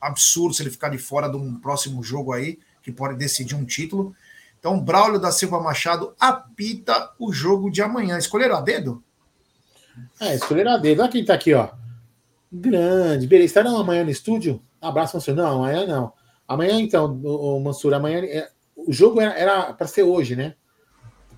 absurdo 0.00 0.52
se 0.52 0.64
ele 0.64 0.70
ficar 0.70 0.88
de 0.88 0.98
fora 0.98 1.28
de 1.28 1.36
um 1.36 1.54
próximo 1.54 2.02
jogo 2.02 2.32
aí, 2.32 2.58
que 2.82 2.90
pode 2.90 3.16
decidir 3.16 3.54
um 3.54 3.64
título. 3.64 4.16
Então, 4.58 4.80
Braulio 4.80 5.20
da 5.20 5.30
Silva 5.30 5.60
Machado 5.60 6.12
apita 6.18 7.12
o 7.16 7.32
jogo 7.32 7.70
de 7.70 7.80
amanhã. 7.80 8.18
Escolheram 8.18 8.56
a 8.56 8.60
dedo? 8.60 9.00
É, 10.18 10.34
escolheram 10.34 10.72
a 10.72 10.76
dedo. 10.76 11.00
Olha 11.00 11.10
quem 11.10 11.24
tá 11.24 11.34
aqui, 11.34 11.54
ó. 11.54 11.68
Grande. 12.52 13.26
Beleza, 13.26 13.46
estarão 13.46 13.76
amanhã 13.78 14.04
no 14.04 14.10
estúdio? 14.10 14.62
Abraço, 14.80 15.16
Mansur. 15.16 15.34
Não, 15.34 15.62
amanhã 15.62 15.86
não. 15.86 16.12
Amanhã, 16.46 16.80
então, 16.80 17.20
o 17.22 17.60
Mansur, 17.60 17.92
amanhã. 17.94 18.24
É, 18.24 18.50
o 18.76 18.92
jogo 18.92 19.20
era 19.20 19.72
para 19.72 19.86
ser 19.86 20.02
hoje, 20.02 20.34
né? 20.36 20.54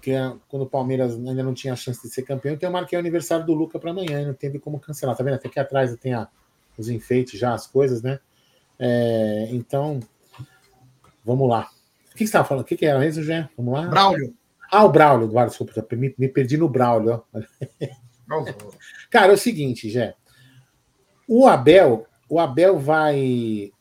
porque 0.01 0.13
quando 0.49 0.63
o 0.63 0.67
Palmeiras 0.67 1.15
ainda 1.15 1.43
não 1.43 1.53
tinha 1.53 1.75
a 1.75 1.77
chance 1.77 2.01
de 2.01 2.09
ser 2.09 2.23
campeão, 2.23 2.55
então 2.55 2.69
eu 2.69 2.73
marquei 2.73 2.97
o 2.97 3.01
aniversário 3.01 3.45
do 3.45 3.53
Luca 3.53 3.79
para 3.79 3.91
amanhã, 3.91 4.23
e 4.23 4.25
não 4.25 4.33
teve 4.33 4.59
como 4.59 4.81
cancelar, 4.81 5.15
tá 5.15 5.23
vendo? 5.23 5.35
Até 5.35 5.49
aqui 5.49 5.61
atrás 5.61 5.95
tem 5.97 6.15
a, 6.15 6.27
os 6.79 6.89
enfeites 6.89 7.39
já, 7.39 7.53
as 7.53 7.67
coisas, 7.67 8.03
né? 8.03 8.19
É, 8.79 9.49
então, 9.51 10.01
vamos 11.23 11.47
lá. 11.47 11.69
O 12.11 12.13
que, 12.13 12.19
você 12.19 12.25
estava 12.25 12.49
falando? 12.49 12.65
O 12.65 12.67
que, 12.67 12.79
que 12.79 12.87
era 12.87 12.99
mesmo, 12.99 13.23
Jé? 13.23 13.49
Vamos 13.59 13.75
lá? 13.75 13.87
Braulio. 13.89 14.35
Ah, 14.73 14.85
o 14.85 14.89
Braulio, 14.89 15.27
Eduardo, 15.27 15.51
desculpa, 15.51 15.87
me, 15.95 16.15
me 16.17 16.29
perdi 16.29 16.57
no 16.57 16.69
Braulio. 16.69 17.23
Cara, 19.11 19.33
é 19.33 19.35
o 19.35 19.39
seguinte, 19.39 19.91
Jé. 19.91 20.15
O 21.33 21.47
Abel, 21.47 22.09
o 22.29 22.41
Abel 22.41 22.77
vai 22.77 23.73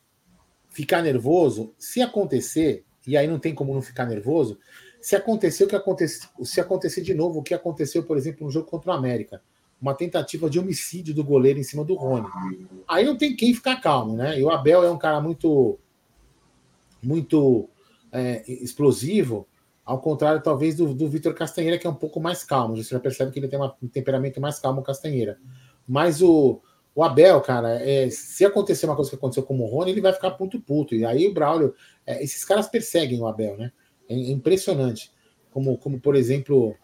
ficar 0.70 1.02
nervoso 1.02 1.74
se 1.80 2.00
acontecer, 2.00 2.86
e 3.08 3.18
aí 3.18 3.26
não 3.26 3.40
tem 3.40 3.56
como 3.56 3.74
não 3.74 3.82
ficar 3.82 4.06
nervoso, 4.06 4.60
se 5.02 5.16
acontecer 5.16 5.64
o 5.64 5.68
que 5.68 5.76
aconteceu, 5.76 6.30
se 6.44 6.62
acontecer 6.62 7.02
de 7.02 7.16
novo 7.16 7.40
o 7.40 7.42
que 7.42 7.56
aconteceu, 7.56 8.04
por 8.04 8.18
exemplo, 8.18 8.46
no 8.46 8.52
jogo 8.52 8.68
contra 8.68 8.92
o 8.92 8.94
América, 8.94 9.42
uma 9.82 9.96
tentativa 9.96 10.48
de 10.48 10.60
homicídio 10.60 11.12
do 11.12 11.24
goleiro 11.24 11.58
em 11.58 11.64
cima 11.64 11.84
do 11.84 11.96
Rony. 11.96 12.28
Aí 12.88 13.04
não 13.04 13.18
tem 13.18 13.36
quem 13.36 13.52
ficar 13.52 13.82
calmo, 13.82 14.16
né? 14.16 14.40
E 14.40 14.44
o 14.44 14.52
Abel 14.52 14.84
é 14.84 14.92
um 14.92 14.98
cara 15.00 15.20
muito 15.20 15.80
muito 17.02 17.68
é, 18.12 18.44
explosivo, 18.46 19.48
ao 19.84 20.00
contrário, 20.00 20.44
talvez, 20.44 20.76
do, 20.76 20.94
do 20.94 21.10
Vitor 21.10 21.34
Castanheira, 21.34 21.80
que 21.80 21.88
é 21.88 21.90
um 21.90 21.96
pouco 21.96 22.20
mais 22.20 22.44
calmo. 22.44 22.78
Você 22.78 22.94
já 22.94 23.00
percebe 23.00 23.32
que 23.32 23.40
ele 23.40 23.48
tem 23.48 23.58
uma, 23.58 23.76
um 23.82 23.88
temperamento 23.88 24.40
mais 24.40 24.60
calmo, 24.60 24.84
Castanheira. 24.84 25.40
Mas 25.88 26.22
o, 26.22 26.62
o 27.00 27.04
Abel, 27.04 27.40
cara, 27.40 27.82
é, 27.82 28.10
se 28.10 28.44
acontecer 28.44 28.86
uma 28.86 28.94
coisa 28.94 29.10
que 29.10 29.16
aconteceu 29.16 29.44
com 29.44 29.58
o 29.58 29.66
Rony, 29.66 29.92
ele 29.92 30.02
vai 30.02 30.12
ficar 30.12 30.32
puto 30.32 30.60
puto. 30.60 30.94
E 30.94 31.06
aí 31.06 31.28
o 31.28 31.34
Braulio, 31.34 31.74
é, 32.06 32.22
esses 32.22 32.44
caras 32.44 32.68
perseguem 32.68 33.22
o 33.22 33.26
Abel, 33.26 33.56
né? 33.56 33.72
É 34.10 34.14
impressionante. 34.14 35.10
Como, 35.50 35.78
como, 35.78 35.98
por 35.98 36.14
exemplo, 36.14 36.76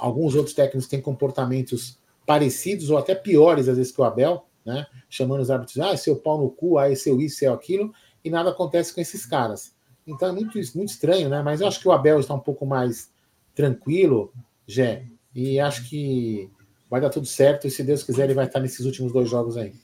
alguns 0.00 0.34
outros 0.34 0.54
técnicos 0.54 0.86
têm 0.86 1.00
comportamentos 1.00 1.98
parecidos 2.26 2.90
ou 2.90 2.98
até 2.98 3.14
piores, 3.14 3.66
às 3.66 3.78
vezes, 3.78 3.90
que 3.90 4.02
o 4.02 4.04
Abel, 4.04 4.44
né? 4.66 4.86
Chamando 5.08 5.40
os 5.40 5.50
árbitros, 5.50 5.78
ah, 5.78 5.96
seu 5.96 6.16
pau 6.16 6.38
no 6.38 6.50
cu, 6.50 6.76
ah, 6.76 6.94
seu 6.94 7.18
isso, 7.18 7.38
seu 7.38 7.54
aquilo, 7.54 7.90
e 8.22 8.28
nada 8.28 8.50
acontece 8.50 8.94
com 8.94 9.00
esses 9.00 9.24
caras. 9.24 9.74
Então 10.06 10.28
é 10.28 10.32
muito, 10.32 10.58
muito 10.74 10.90
estranho, 10.90 11.30
né? 11.30 11.40
Mas 11.40 11.62
eu 11.62 11.66
acho 11.66 11.80
que 11.80 11.88
o 11.88 11.92
Abel 11.92 12.20
está 12.20 12.34
um 12.34 12.38
pouco 12.38 12.66
mais 12.66 13.10
tranquilo, 13.54 14.30
Jé, 14.66 15.06
e 15.34 15.58
acho 15.58 15.88
que 15.88 16.50
vai 16.94 17.00
dar 17.00 17.10
tudo 17.10 17.26
certo, 17.26 17.66
e 17.66 17.70
se 17.72 17.82
Deus 17.82 18.04
quiser, 18.04 18.22
ele 18.24 18.34
vai 18.34 18.46
estar 18.46 18.60
nesses 18.60 18.86
últimos 18.86 19.12
dois 19.12 19.28
jogos 19.28 19.56
aí. 19.56 19.74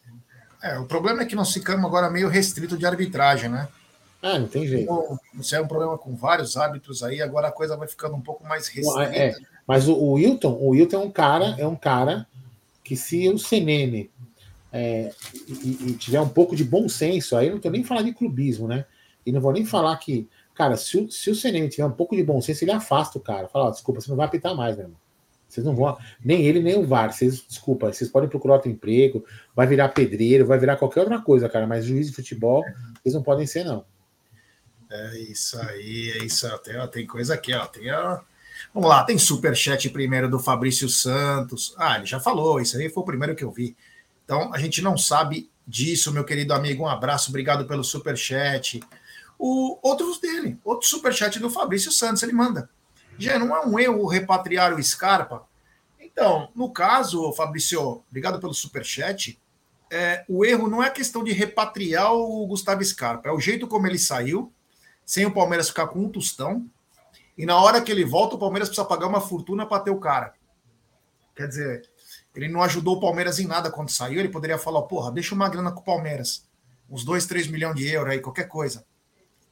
É, 0.62 0.78
o 0.78 0.86
problema 0.86 1.22
é 1.22 1.26
que 1.26 1.34
nós 1.34 1.52
ficamos 1.52 1.84
agora 1.84 2.08
meio 2.08 2.28
restrito 2.28 2.78
de 2.78 2.86
arbitragem, 2.86 3.50
né? 3.50 3.66
Ah, 4.22 4.38
não 4.38 4.46
tem 4.46 4.64
jeito. 4.64 5.18
Isso 5.34 5.56
é 5.56 5.60
um 5.60 5.66
problema 5.66 5.98
com 5.98 6.14
vários 6.14 6.56
árbitros 6.56 7.02
aí, 7.02 7.20
agora 7.20 7.48
a 7.48 7.52
coisa 7.52 7.76
vai 7.76 7.88
ficando 7.88 8.14
um 8.14 8.20
pouco 8.20 8.44
mais 8.46 8.68
restrita. 8.68 9.16
É, 9.16 9.34
mas 9.66 9.88
o, 9.88 9.94
o 9.94 10.12
Wilton, 10.12 10.52
o 10.52 10.68
Wilton 10.68 10.96
é 10.96 11.04
um 11.04 11.10
cara, 11.10 11.56
é 11.58 11.66
um 11.66 11.74
cara 11.74 12.28
que 12.84 12.94
se 12.94 13.28
o 13.28 13.38
Senene 13.38 14.08
é, 14.72 15.12
e, 15.48 15.78
e, 15.88 15.92
tiver 15.94 16.20
um 16.20 16.28
pouco 16.28 16.54
de 16.54 16.62
bom 16.62 16.88
senso, 16.88 17.36
aí 17.36 17.50
não 17.50 17.56
estou 17.56 17.72
nem 17.72 17.82
falando 17.82 18.04
de 18.04 18.12
clubismo, 18.12 18.68
né? 18.68 18.84
E 19.26 19.32
não 19.32 19.40
vou 19.40 19.52
nem 19.52 19.64
falar 19.64 19.96
que, 19.96 20.28
cara, 20.54 20.76
se 20.76 20.96
o, 20.96 21.10
se 21.10 21.28
o 21.28 21.34
Senene 21.34 21.68
tiver 21.68 21.86
um 21.86 21.90
pouco 21.90 22.14
de 22.14 22.22
bom 22.22 22.40
senso, 22.40 22.62
ele 22.62 22.70
afasta 22.70 23.18
o 23.18 23.20
cara. 23.20 23.48
Fala, 23.48 23.72
desculpa, 23.72 24.00
você 24.00 24.08
não 24.08 24.16
vai 24.16 24.26
apitar 24.26 24.54
mais, 24.54 24.76
meu 24.76 24.84
irmão. 24.84 25.00
Vocês 25.50 25.66
não 25.66 25.74
vão, 25.74 25.98
nem 26.24 26.46
ele, 26.46 26.60
nem 26.60 26.78
o 26.78 26.86
VAR. 26.86 27.12
Vocês, 27.12 27.44
desculpa, 27.46 27.92
vocês 27.92 28.10
podem 28.10 28.28
procurar 28.28 28.54
outro 28.54 28.70
emprego, 28.70 29.24
vai 29.54 29.66
virar 29.66 29.88
pedreiro, 29.88 30.46
vai 30.46 30.58
virar 30.58 30.76
qualquer 30.76 31.00
outra 31.00 31.20
coisa, 31.20 31.48
cara, 31.48 31.66
mas 31.66 31.84
juiz 31.84 32.08
de 32.08 32.14
futebol, 32.14 32.64
vocês 33.02 33.14
não 33.14 33.22
podem 33.22 33.46
ser, 33.46 33.64
não. 33.64 33.84
É 34.90 35.18
isso 35.18 35.56
aí, 35.60 36.10
é 36.16 36.24
isso. 36.24 36.48
Tem, 36.58 36.76
ó, 36.76 36.86
tem 36.86 37.06
coisa 37.06 37.34
aqui, 37.34 37.54
ó. 37.54 37.64
Tem, 37.66 37.90
ó. 37.92 38.20
Vamos 38.74 38.88
lá, 38.88 39.04
tem 39.04 39.18
superchat 39.18 39.88
primeiro 39.90 40.28
do 40.28 40.38
Fabrício 40.38 40.88
Santos. 40.88 41.74
Ah, 41.78 41.96
ele 41.96 42.06
já 42.06 42.18
falou, 42.18 42.60
isso 42.60 42.76
aí 42.76 42.88
foi 42.88 43.02
o 43.02 43.06
primeiro 43.06 43.36
que 43.36 43.44
eu 43.44 43.50
vi. 43.50 43.76
Então, 44.24 44.52
a 44.52 44.58
gente 44.58 44.82
não 44.82 44.98
sabe 44.98 45.48
disso, 45.66 46.12
meu 46.12 46.24
querido 46.24 46.52
amigo. 46.52 46.84
Um 46.84 46.88
abraço, 46.88 47.30
obrigado 47.30 47.66
pelo 47.66 47.84
superchat. 47.84 48.80
O 49.38 49.78
outros 49.82 50.20
dele, 50.20 50.58
outro 50.64 50.88
superchat 50.88 51.38
do 51.38 51.48
Fabrício 51.48 51.90
Santos, 51.90 52.22
ele 52.22 52.32
manda. 52.32 52.68
Já 53.20 53.38
não 53.38 53.54
é 53.54 53.66
um 53.66 53.78
erro 53.78 54.06
repatriar 54.06 54.72
o 54.74 54.82
Scarpa? 54.82 55.46
Então, 56.00 56.48
no 56.54 56.70
caso, 56.70 57.32
Fabrício, 57.32 58.02
obrigado 58.08 58.40
pelo 58.40 58.54
superchat. 58.54 59.38
é, 59.90 60.24
o 60.28 60.44
erro 60.44 60.68
não 60.68 60.82
é 60.82 60.88
questão 60.88 61.24
de 61.24 61.32
repatriar 61.32 62.14
o 62.14 62.46
Gustavo 62.46 62.84
Scarpa, 62.84 63.28
é 63.28 63.32
o 63.32 63.40
jeito 63.40 63.66
como 63.66 63.86
ele 63.86 63.98
saiu, 63.98 64.52
sem 65.04 65.26
o 65.26 65.34
Palmeiras 65.34 65.68
ficar 65.68 65.88
com 65.88 65.98
um 65.98 66.08
tostão, 66.08 66.64
e 67.36 67.44
na 67.44 67.60
hora 67.60 67.80
que 67.80 67.90
ele 67.90 68.04
volta, 68.04 68.36
o 68.36 68.38
Palmeiras 68.38 68.68
precisa 68.68 68.86
pagar 68.86 69.08
uma 69.08 69.20
fortuna 69.20 69.66
para 69.66 69.82
ter 69.82 69.90
o 69.90 69.98
cara. 69.98 70.34
Quer 71.34 71.48
dizer, 71.48 71.90
ele 72.34 72.48
não 72.48 72.62
ajudou 72.62 72.96
o 72.96 73.00
Palmeiras 73.00 73.40
em 73.40 73.46
nada 73.46 73.70
quando 73.70 73.90
saiu, 73.90 74.20
ele 74.20 74.28
poderia 74.28 74.58
falar, 74.58 74.82
porra, 74.82 75.10
deixa 75.10 75.34
uma 75.34 75.48
grana 75.48 75.72
com 75.72 75.80
o 75.80 75.84
Palmeiras, 75.84 76.46
uns 76.88 77.04
2, 77.04 77.26
3 77.26 77.48
milhões 77.48 77.74
de 77.74 77.88
euros 77.88 78.12
aí, 78.12 78.20
qualquer 78.20 78.46
coisa. 78.46 78.84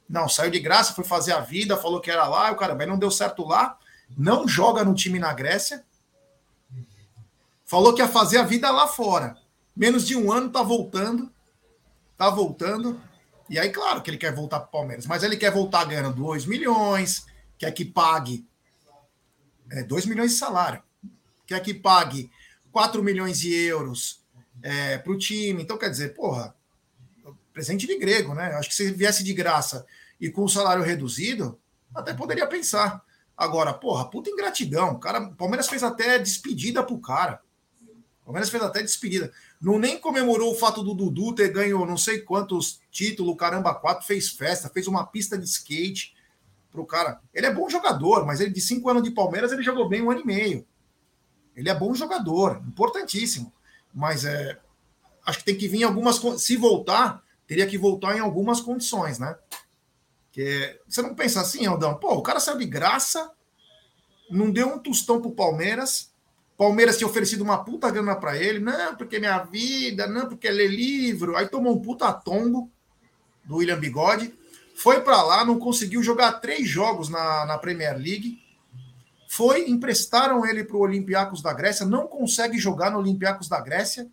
Não, 0.09 0.27
saiu 0.27 0.49
de 0.49 0.59
graça, 0.59 0.93
foi 0.93 1.03
fazer 1.03 1.33
a 1.33 1.39
vida, 1.39 1.77
falou 1.77 2.01
que 2.01 2.09
era 2.09 2.27
lá, 2.27 2.51
o 2.51 2.55
cara, 2.55 2.73
mas 2.73 2.87
não 2.87 2.97
deu 2.97 3.11
certo 3.11 3.45
lá, 3.45 3.77
não 4.17 4.47
joga 4.47 4.83
no 4.83 4.95
time 4.95 5.19
na 5.19 5.31
Grécia, 5.31 5.85
falou 7.63 7.93
que 7.93 8.01
ia 8.01 8.07
fazer 8.07 8.39
a 8.39 8.43
vida 8.43 8.71
lá 8.71 8.87
fora. 8.87 9.37
Menos 9.75 10.07
de 10.07 10.15
um 10.15 10.31
ano 10.31 10.49
tá 10.49 10.63
voltando, 10.63 11.31
tá 12.17 12.27
voltando. 12.27 12.99
E 13.47 13.59
aí, 13.59 13.69
claro 13.69 14.01
que 14.01 14.09
ele 14.09 14.17
quer 14.17 14.33
voltar 14.33 14.59
para 14.59 14.67
o 14.67 14.71
Palmeiras, 14.71 15.05
mas 15.05 15.21
ele 15.21 15.37
quer 15.37 15.51
voltar 15.51 15.85
ganhando 15.85 16.15
2 16.15 16.47
milhões, 16.47 17.27
quer 17.55 17.71
que 17.71 17.85
pague 17.85 18.47
é, 19.69 19.83
2 19.83 20.07
milhões 20.07 20.31
de 20.31 20.37
salário, 20.37 20.81
quer 21.45 21.59
que 21.61 21.73
pague 21.73 22.31
4 22.71 23.03
milhões 23.03 23.39
de 23.39 23.53
euros 23.53 24.23
é, 24.63 24.97
para 24.97 25.11
o 25.11 25.17
time. 25.17 25.61
Então, 25.61 25.77
quer 25.77 25.89
dizer, 25.91 26.15
porra, 26.15 26.55
presente 27.53 27.85
de 27.85 27.97
grego, 27.99 28.33
né? 28.33 28.53
Acho 28.55 28.69
que 28.69 28.75
se 28.75 28.91
viesse 28.91 29.23
de 29.23 29.33
graça 29.33 29.85
e 30.19 30.29
com 30.29 30.43
o 30.43 30.49
salário 30.49 30.83
reduzido, 30.83 31.59
até 31.93 32.13
poderia 32.13 32.47
pensar. 32.47 33.03
Agora, 33.35 33.73
porra, 33.73 34.09
puta 34.09 34.29
ingratidão. 34.29 34.91
O 34.91 34.99
cara, 34.99 35.29
Palmeiras 35.31 35.67
fez 35.67 35.81
até 35.81 36.19
despedida 36.19 36.83
pro 36.83 36.99
cara. 36.99 37.41
O 38.21 38.25
Palmeiras 38.25 38.49
fez 38.49 38.61
até 38.61 38.81
despedida. 38.81 39.31
Não 39.61 39.79
nem 39.79 39.97
comemorou 39.97 40.51
o 40.51 40.55
fato 40.55 40.83
do 40.83 40.93
Dudu 40.93 41.33
ter 41.33 41.51
ganho 41.51 41.85
não 41.85 41.97
sei 41.97 42.19
quantos 42.19 42.81
títulos, 42.91 43.37
caramba, 43.37 43.73
quatro, 43.73 44.05
fez 44.05 44.29
festa, 44.29 44.69
fez 44.69 44.87
uma 44.87 45.05
pista 45.05 45.37
de 45.37 45.45
skate 45.45 46.15
pro 46.69 46.85
cara. 46.85 47.21
Ele 47.33 47.47
é 47.47 47.53
bom 47.53 47.69
jogador, 47.69 48.25
mas 48.25 48.39
ele 48.39 48.51
de 48.51 48.61
cinco 48.61 48.89
anos 48.89 49.03
de 49.03 49.11
Palmeiras 49.11 49.51
ele 49.51 49.63
jogou 49.63 49.87
bem 49.87 50.01
um 50.01 50.11
ano 50.11 50.21
e 50.21 50.25
meio. 50.25 50.67
Ele 51.55 51.69
é 51.69 51.73
bom 51.73 51.93
jogador, 51.93 52.61
importantíssimo. 52.67 53.51
Mas 53.93 54.23
é, 54.23 54.59
acho 55.25 55.39
que 55.39 55.45
tem 55.45 55.57
que 55.57 55.67
vir 55.67 55.83
algumas. 55.83 56.21
Se 56.41 56.55
voltar, 56.55 57.23
teria 57.47 57.67
que 57.67 57.77
voltar 57.77 58.15
em 58.15 58.19
algumas 58.19 58.61
condições, 58.61 59.17
né? 59.17 59.35
Que 60.31 60.79
você 60.87 61.01
não 61.01 61.15
pensa 61.15 61.41
assim, 61.41 61.65
Aldão? 61.65 61.95
Pô, 61.95 62.13
o 62.13 62.21
cara 62.21 62.39
saiu 62.39 62.57
de 62.57 62.65
graça, 62.65 63.31
não 64.29 64.51
deu 64.51 64.67
um 64.67 64.79
tostão 64.79 65.21
pro 65.21 65.31
Palmeiras. 65.31 66.11
Palmeiras 66.57 66.97
tinha 66.97 67.07
oferecido 67.07 67.41
uma 67.41 67.63
puta 67.63 67.89
grana 67.89 68.15
para 68.15 68.37
ele, 68.37 68.59
não, 68.59 68.95
porque 68.95 69.19
minha 69.19 69.39
vida, 69.39 70.07
não, 70.07 70.27
porque 70.27 70.47
é 70.47 70.51
livro. 70.51 71.35
Aí 71.35 71.47
tomou 71.47 71.75
um 71.75 71.81
puta 71.81 72.11
tombo 72.11 72.69
do 73.43 73.57
William 73.57 73.79
Bigode. 73.79 74.33
Foi 74.75 75.01
para 75.01 75.21
lá, 75.23 75.43
não 75.43 75.57
conseguiu 75.57 76.03
jogar 76.03 76.33
três 76.33 76.67
jogos 76.67 77.09
na, 77.09 77.45
na 77.45 77.57
Premier 77.57 77.97
League. 77.97 78.39
Foi, 79.27 79.69
emprestaram 79.69 80.45
ele 80.45 80.63
para 80.63 80.77
o 80.77 80.81
Olympiacos 80.81 81.41
da 81.41 81.53
Grécia, 81.53 81.85
não 81.85 82.07
consegue 82.07 82.57
jogar 82.57 82.91
no 82.91 82.99
Olympiacos 82.99 83.47
da 83.47 83.59
Grécia 83.59 84.09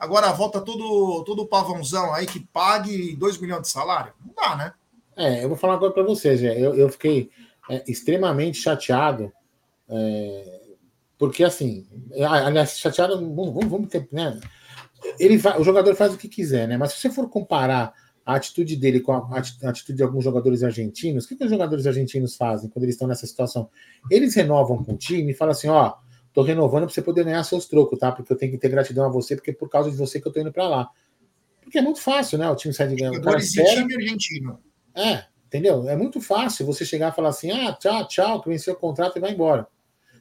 Agora 0.00 0.32
volta 0.32 0.62
todo, 0.62 1.22
todo 1.24 1.46
pavãozão 1.46 2.14
aí 2.14 2.26
que 2.26 2.40
pague 2.40 3.14
2 3.16 3.36
milhões 3.36 3.60
de 3.60 3.68
salário. 3.68 4.14
Não 4.24 4.32
dá, 4.34 4.56
né? 4.56 4.72
É, 5.20 5.44
eu 5.44 5.48
vou 5.48 5.56
falar 5.56 5.74
agora 5.74 5.92
para 5.92 6.02
você, 6.02 6.36
Zé. 6.36 6.58
Eu, 6.58 6.74
eu 6.74 6.88
fiquei 6.88 7.30
é, 7.68 7.84
extremamente 7.86 8.58
chateado, 8.58 9.32
é, 9.88 10.60
porque 11.18 11.44
assim, 11.44 11.86
aliás, 12.18 12.78
chateado, 12.78 13.16
vamos, 13.34 13.66
vamos 13.68 13.88
ter, 13.88 14.08
né? 14.10 14.40
Ele 15.18 15.36
vai, 15.36 15.60
o 15.60 15.64
jogador 15.64 15.94
faz 15.94 16.14
o 16.14 16.18
que 16.18 16.28
quiser, 16.28 16.66
né? 16.68 16.76
Mas 16.76 16.92
se 16.92 17.00
você 17.00 17.10
for 17.10 17.28
comparar 17.28 17.92
a 18.24 18.34
atitude 18.34 18.76
dele 18.76 19.00
com 19.00 19.12
a 19.12 19.38
atitude 19.38 19.96
de 19.96 20.02
alguns 20.02 20.24
jogadores 20.24 20.62
argentinos, 20.62 21.24
o 21.24 21.28
que, 21.28 21.36
que 21.36 21.44
os 21.44 21.50
jogadores 21.50 21.86
argentinos 21.86 22.36
fazem 22.36 22.70
quando 22.70 22.84
eles 22.84 22.94
estão 22.94 23.08
nessa 23.08 23.26
situação? 23.26 23.68
Eles 24.10 24.34
renovam 24.34 24.82
com 24.82 24.92
o 24.92 24.96
time 24.96 25.32
e 25.32 25.34
falam 25.34 25.52
assim: 25.52 25.68
ó, 25.68 25.94
Tô 26.32 26.42
renovando 26.42 26.84
para 26.84 26.94
você 26.94 27.02
poder 27.02 27.24
ganhar 27.24 27.42
seus 27.42 27.66
trocos, 27.66 27.98
tá? 27.98 28.12
Porque 28.12 28.32
eu 28.32 28.36
tenho 28.36 28.52
que 28.52 28.58
ter 28.58 28.68
gratidão 28.68 29.04
a 29.04 29.08
você, 29.08 29.34
porque 29.34 29.50
é 29.50 29.54
por 29.54 29.68
causa 29.68 29.90
de 29.90 29.96
você 29.96 30.20
que 30.20 30.28
eu 30.28 30.32
tô 30.32 30.40
indo 30.40 30.52
para 30.52 30.68
lá. 30.68 30.88
Porque 31.60 31.78
é 31.78 31.82
muito 31.82 32.00
fácil, 32.00 32.38
né? 32.38 32.48
O 32.48 32.54
time 32.54 32.72
sai 32.72 32.88
de 32.88 32.96
ganhar. 32.96 33.20
Cara 33.20 33.38
espera... 33.38 33.68
time 33.68 33.94
argentino. 33.94 34.60
É, 34.94 35.24
entendeu? 35.46 35.88
É 35.88 35.96
muito 35.96 36.20
fácil 36.20 36.66
você 36.66 36.84
chegar 36.84 37.12
e 37.12 37.14
falar 37.14 37.30
assim: 37.30 37.50
ah, 37.50 37.72
tchau, 37.72 38.06
tchau, 38.08 38.42
que 38.42 38.48
venceu 38.48 38.74
o 38.74 38.78
contrato 38.78 39.16
e 39.16 39.20
vai 39.20 39.32
embora. 39.32 39.66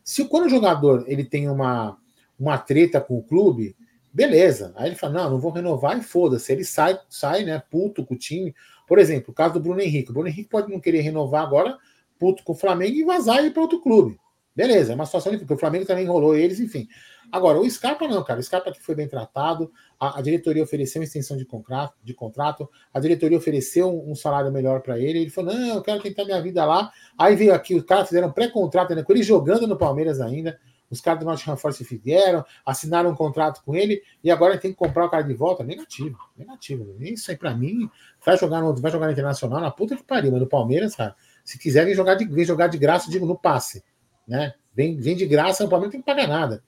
Se 0.03 0.25
quando 0.25 0.45
o 0.45 0.49
jogador 0.49 1.03
ele 1.07 1.23
tem 1.23 1.49
uma, 1.49 1.97
uma 2.39 2.57
treta 2.57 2.99
com 2.99 3.17
o 3.17 3.23
clube, 3.23 3.75
beleza. 4.13 4.73
Aí 4.75 4.89
ele 4.89 4.95
fala: 4.95 5.13
não, 5.13 5.29
não 5.31 5.39
vou 5.39 5.51
renovar 5.51 5.97
e 5.97 6.03
foda-se. 6.03 6.51
Ele 6.51 6.63
sai, 6.63 6.99
sai, 7.09 7.43
né, 7.43 7.61
puto 7.69 8.05
com 8.05 8.15
o 8.15 8.17
time. 8.17 8.55
Por 8.87 8.97
exemplo, 8.97 9.31
o 9.31 9.33
caso 9.33 9.53
do 9.53 9.59
Bruno 9.59 9.81
Henrique. 9.81 10.09
O 10.09 10.13
Bruno 10.13 10.29
Henrique 10.29 10.49
pode 10.49 10.71
não 10.71 10.79
querer 10.79 11.01
renovar 11.01 11.43
agora, 11.43 11.77
puto 12.17 12.43
com 12.43 12.53
o 12.53 12.55
Flamengo 12.55 12.95
e 12.95 13.03
vazar 13.03 13.43
e 13.43 13.47
ir 13.47 13.51
para 13.51 13.61
outro 13.61 13.81
clube. 13.81 14.19
Beleza, 14.59 14.91
é 14.91 14.95
uma 14.95 15.05
situação 15.05 15.31
porque 15.37 15.53
o 15.53 15.57
Flamengo 15.57 15.85
também 15.85 16.03
enrolou 16.03 16.35
eles, 16.35 16.59
enfim. 16.59 16.85
Agora, 17.31 17.57
o 17.57 17.69
Scarpa 17.69 18.05
não, 18.09 18.21
cara. 18.25 18.41
O 18.41 18.43
Scarpa 18.43 18.73
que 18.73 18.81
foi 18.81 18.93
bem 18.93 19.07
tratado, 19.07 19.71
a, 19.97 20.19
a, 20.19 20.21
diretoria 20.21 20.61
ofereceu 20.61 20.99
uma 20.99 21.05
extensão 21.05 21.37
de 21.37 21.45
contrato, 21.45 21.95
de 22.03 22.13
contrato, 22.13 22.69
a 22.93 22.99
diretoria 22.99 23.37
ofereceu 23.37 23.89
um, 23.89 24.11
um 24.11 24.15
salário 24.15 24.51
melhor 24.51 24.81
para 24.81 24.99
ele. 24.99 25.19
Ele 25.19 25.29
falou: 25.29 25.53
não, 25.53 25.75
eu 25.75 25.81
quero 25.81 26.01
tentar 26.01 26.25
minha 26.25 26.41
vida 26.41 26.65
lá. 26.65 26.91
Aí 27.17 27.37
veio 27.37 27.53
aqui, 27.53 27.73
os 27.73 27.85
caras 27.85 28.09
fizeram 28.09 28.33
pré-contrato 28.33 28.93
né, 28.93 29.01
com 29.01 29.13
ele 29.13 29.23
jogando 29.23 29.65
no 29.65 29.77
Palmeiras 29.77 30.19
ainda. 30.19 30.59
Os 30.91 30.99
caras 30.99 31.21
do 31.21 31.25
Nottingham 31.25 31.55
Force 31.55 31.81
vieram, 32.03 32.43
assinaram 32.65 33.11
um 33.11 33.15
contrato 33.15 33.63
com 33.63 33.73
ele 33.73 34.01
e 34.21 34.29
agora 34.29 34.57
tem 34.57 34.71
que 34.71 34.77
comprar 34.77 35.05
o 35.05 35.09
cara 35.09 35.23
de 35.23 35.33
volta. 35.35 35.63
Negativo, 35.63 36.17
negativo. 36.35 36.97
Isso 36.99 37.31
aí 37.31 37.37
para 37.37 37.55
mim 37.55 37.89
vai 38.25 38.37
jogar 38.37 38.59
no, 38.59 38.75
vai 38.75 38.91
jogar 38.91 39.05
no 39.05 39.13
internacional 39.13 39.61
na 39.61 39.71
puta 39.71 39.95
que 39.95 40.03
pariu, 40.03 40.33
mas 40.33 40.41
no 40.41 40.47
Palmeiras, 40.47 40.95
cara. 40.95 41.15
Se 41.45 41.57
quiserem 41.57 41.95
jogar 41.95 42.15
de, 42.15 42.43
jogar 42.43 42.67
de 42.67 42.77
graça, 42.77 43.09
digo 43.09 43.25
no 43.25 43.37
passe 43.37 43.81
né? 44.29 44.53
Vem, 44.73 44.95
vem 44.95 45.15
de 45.15 45.25
graça, 45.25 45.65
o 45.65 45.69
Palmeiras 45.69 45.87
não 45.87 45.91
tem 45.91 46.01
que 46.01 46.05
pagar 46.05 46.27
nada. 46.27 46.63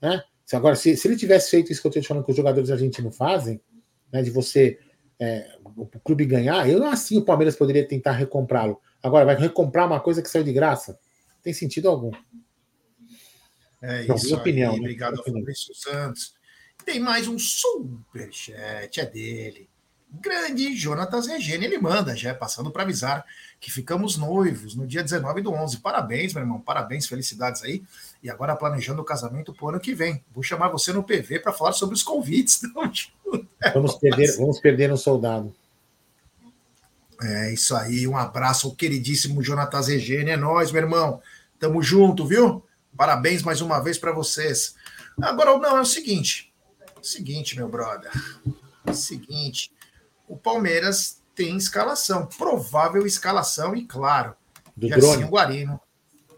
Né? 0.00 0.22
Se, 0.44 0.54
agora, 0.54 0.76
se, 0.76 0.96
se 0.96 1.08
ele 1.08 1.16
tivesse 1.16 1.50
feito 1.50 1.72
isso 1.72 1.80
que 1.80 1.86
eu 1.86 1.88
estou 1.88 2.02
te 2.02 2.06
falando 2.06 2.24
que 2.24 2.30
os 2.30 2.36
jogadores 2.36 2.70
argentinos 2.70 3.16
fazem, 3.16 3.60
né, 4.12 4.22
de 4.22 4.30
você 4.30 4.78
é, 5.18 5.56
o 5.64 5.86
clube 5.86 6.26
ganhar, 6.26 6.68
eu 6.68 6.84
assim 6.84 7.18
o 7.18 7.24
Palmeiras 7.24 7.56
poderia 7.56 7.86
tentar 7.86 8.12
recomprá-lo. 8.12 8.80
Agora, 9.02 9.24
vai 9.24 9.36
recomprar 9.36 9.86
uma 9.86 10.00
coisa 10.00 10.20
que 10.20 10.28
saiu 10.28 10.44
de 10.44 10.52
graça? 10.52 10.92
Não 10.92 11.42
tem 11.42 11.54
sentido 11.54 11.88
algum. 11.88 12.10
É 13.82 14.02
isso. 14.02 14.26
Minha 14.26 14.36
opinião. 14.36 14.72
Aí, 14.72 14.76
né? 14.76 14.82
Obrigado 14.82 15.18
ao 15.18 15.24
Fabrício 15.24 15.74
Santos. 15.74 16.34
Tem 16.84 17.00
mais 17.00 17.26
um 17.26 17.38
superchat, 17.38 19.00
é 19.00 19.06
dele. 19.06 19.69
Grande 20.12 20.76
Jonatas 20.76 21.28
Regene, 21.28 21.66
ele 21.66 21.78
manda, 21.78 22.16
já 22.16 22.34
passando 22.34 22.70
para 22.70 22.82
avisar 22.82 23.24
que 23.60 23.70
ficamos 23.70 24.16
noivos 24.16 24.74
no 24.74 24.84
dia 24.84 25.04
19 25.04 25.40
do 25.40 25.52
11. 25.52 25.78
Parabéns, 25.78 26.34
meu 26.34 26.42
irmão, 26.42 26.60
parabéns, 26.60 27.06
felicidades 27.06 27.62
aí. 27.62 27.82
E 28.20 28.28
agora 28.28 28.56
planejando 28.56 29.00
o 29.00 29.04
casamento 29.04 29.54
para 29.54 29.64
o 29.64 29.68
ano 29.68 29.78
que 29.78 29.94
vem. 29.94 30.24
Vou 30.34 30.42
chamar 30.42 30.68
você 30.68 30.92
no 30.92 31.04
PV 31.04 31.38
para 31.38 31.52
falar 31.52 31.72
sobre 31.72 31.94
os 31.94 32.02
convites. 32.02 32.60
vamos, 33.72 33.94
perder, 33.94 34.36
vamos 34.36 34.58
perder 34.58 34.92
um 34.92 34.96
soldado. 34.96 35.54
É 37.22 37.52
isso 37.52 37.76
aí, 37.76 38.08
um 38.08 38.16
abraço 38.16 38.66
ao 38.66 38.74
queridíssimo 38.74 39.42
Jonatas 39.42 39.88
Regene, 39.88 40.30
é 40.30 40.36
nós, 40.36 40.72
meu 40.72 40.82
irmão. 40.82 41.20
Tamo 41.58 41.82
junto, 41.82 42.26
viu? 42.26 42.64
Parabéns 42.96 43.42
mais 43.42 43.60
uma 43.60 43.78
vez 43.78 43.96
para 43.96 44.10
vocês. 44.10 44.74
Agora, 45.22 45.56
não, 45.56 45.76
é 45.76 45.80
o 45.80 45.84
seguinte. 45.84 46.52
É 46.80 46.98
o 46.98 47.04
seguinte, 47.04 47.54
meu 47.54 47.68
brother. 47.68 48.10
É 48.86 48.90
o 48.90 48.94
seguinte 48.94 49.70
o 50.30 50.36
Palmeiras 50.36 51.20
tem 51.34 51.56
escalação, 51.56 52.24
provável 52.26 53.04
escalação, 53.04 53.74
e 53.74 53.84
claro, 53.84 54.36
do 54.76 54.86
Gersinho 54.86 55.26
Guarino 55.26 55.80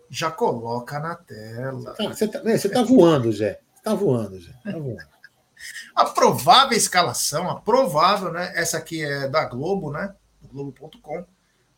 já 0.09 0.31
coloca 0.31 0.99
na 0.99 1.15
tela. 1.15 1.95
Você 1.99 2.25
está 2.25 2.41
tá, 2.41 2.69
tá 2.71 2.83
voando, 2.83 3.31
Zé. 3.31 3.61
Você 3.75 3.83
tá 3.83 3.95
voando, 3.95 4.41
Zé. 4.41 4.53
Tá 4.65 4.73
voando. 4.73 4.97
a 5.95 6.07
provável 6.07 6.77
escalação, 6.77 7.51
a 7.51 7.61
provável, 7.61 8.33
né? 8.33 8.51
Essa 8.55 8.79
aqui 8.79 9.03
é 9.03 9.29
da 9.29 9.45
Globo, 9.45 9.93
né? 9.93 10.15
Globo.com. 10.51 11.27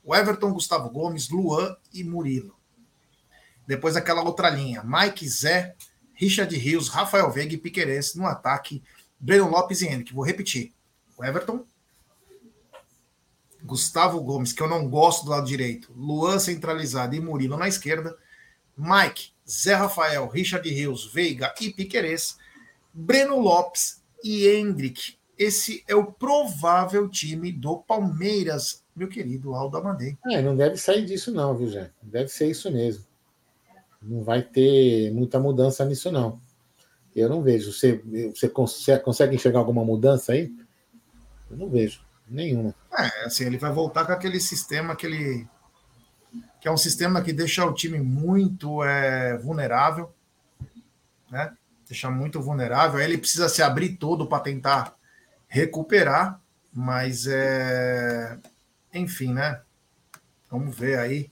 O 0.04 0.14
Everton, 0.14 0.52
Gustavo 0.52 0.88
Gomes, 0.90 1.28
Luan 1.28 1.76
e 1.92 2.04
Murilo. 2.04 2.54
Depois 3.66 3.96
aquela 3.96 4.22
outra 4.22 4.50
linha. 4.50 4.84
Mike 4.84 5.28
Zé, 5.28 5.74
Richard 6.12 6.54
Rios, 6.56 6.88
Rafael 6.88 7.28
Veiga 7.30 7.54
e 7.54 7.58
Piqueires 7.58 8.14
no 8.14 8.24
ataque. 8.24 8.84
Breno 9.18 9.48
Lopes 9.48 9.82
e 9.82 9.86
Henrique. 9.86 10.14
Vou 10.14 10.24
repetir. 10.24 10.72
O 11.16 11.24
Everton, 11.24 11.64
Gustavo 13.64 14.20
Gomes, 14.20 14.52
que 14.52 14.62
eu 14.62 14.68
não 14.68 14.88
gosto 14.88 15.24
do 15.24 15.30
lado 15.30 15.46
direito, 15.46 15.90
Luan 15.96 16.38
centralizado 16.38 17.14
e 17.14 17.20
Murilo 17.20 17.56
na 17.56 17.66
esquerda, 17.66 18.14
Mike, 18.76 19.30
Zé 19.48 19.74
Rafael, 19.74 20.28
Richard 20.28 20.68
Rios, 20.68 21.10
Veiga 21.10 21.54
e 21.60 21.70
Piquerez, 21.70 22.36
Breno 22.92 23.40
Lopes 23.40 24.02
e 24.22 24.46
Hendrick. 24.46 25.16
Esse 25.38 25.82
é 25.88 25.94
o 25.94 26.12
provável 26.12 27.08
time 27.08 27.50
do 27.50 27.78
Palmeiras, 27.78 28.84
meu 28.94 29.08
querido 29.08 29.54
Aldo 29.54 29.78
Amadei. 29.78 30.16
É, 30.30 30.42
não 30.42 30.54
deve 30.54 30.76
sair 30.76 31.04
disso 31.06 31.32
não, 31.32 31.56
viu, 31.56 31.68
Zé? 31.68 31.90
Deve 32.02 32.28
ser 32.28 32.50
isso 32.50 32.70
mesmo. 32.70 33.04
Não 34.02 34.22
vai 34.22 34.42
ter 34.42 35.10
muita 35.12 35.40
mudança 35.40 35.84
nisso 35.86 36.12
não. 36.12 36.38
Eu 37.16 37.28
não 37.28 37.42
vejo. 37.42 37.72
Você, 37.72 38.02
você 38.34 38.48
consegue 38.48 39.34
enxergar 39.34 39.60
alguma 39.60 39.84
mudança 39.84 40.32
aí? 40.32 40.52
Eu 41.50 41.56
não 41.56 41.70
vejo. 41.70 42.03
Nenhuma. 42.26 42.74
É, 42.92 43.26
assim, 43.26 43.44
ele 43.44 43.58
vai 43.58 43.72
voltar 43.72 44.04
com 44.04 44.12
aquele 44.12 44.40
sistema 44.40 44.96
que 44.96 45.06
ele. 45.06 45.46
que 46.60 46.68
é 46.68 46.70
um 46.70 46.76
sistema 46.76 47.22
que 47.22 47.32
deixa 47.32 47.64
o 47.66 47.74
time 47.74 48.00
muito 48.00 48.82
é, 48.82 49.36
vulnerável, 49.38 50.12
né? 51.30 51.54
Deixa 51.86 52.10
muito 52.10 52.40
vulnerável. 52.40 52.98
Aí 52.98 53.04
ele 53.04 53.18
precisa 53.18 53.48
se 53.48 53.62
abrir 53.62 53.96
todo 53.96 54.26
para 54.26 54.42
tentar 54.42 54.94
recuperar, 55.48 56.40
mas 56.72 57.26
é. 57.26 58.38
Enfim, 58.92 59.34
né? 59.34 59.60
Vamos 60.50 60.76
ver 60.76 60.98
aí. 60.98 61.30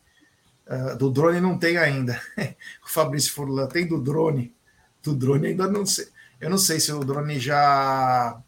Uh, 0.66 0.97
do 0.97 1.11
drone 1.11 1.40
não 1.40 1.59
tem 1.59 1.76
ainda. 1.76 2.20
o 2.84 2.88
Fabrício 2.88 3.32
Furlan 3.32 3.66
tem 3.66 3.86
do 3.86 4.01
drone. 4.01 4.55
Do 5.03 5.14
drone 5.14 5.49
ainda 5.49 5.68
não 5.68 5.86
sei. 5.86 6.09
Eu 6.40 6.51
não 6.51 6.59
sei 6.59 6.80
se 6.80 6.93
o 6.93 7.05
drone 7.05 7.38
já 7.38 8.40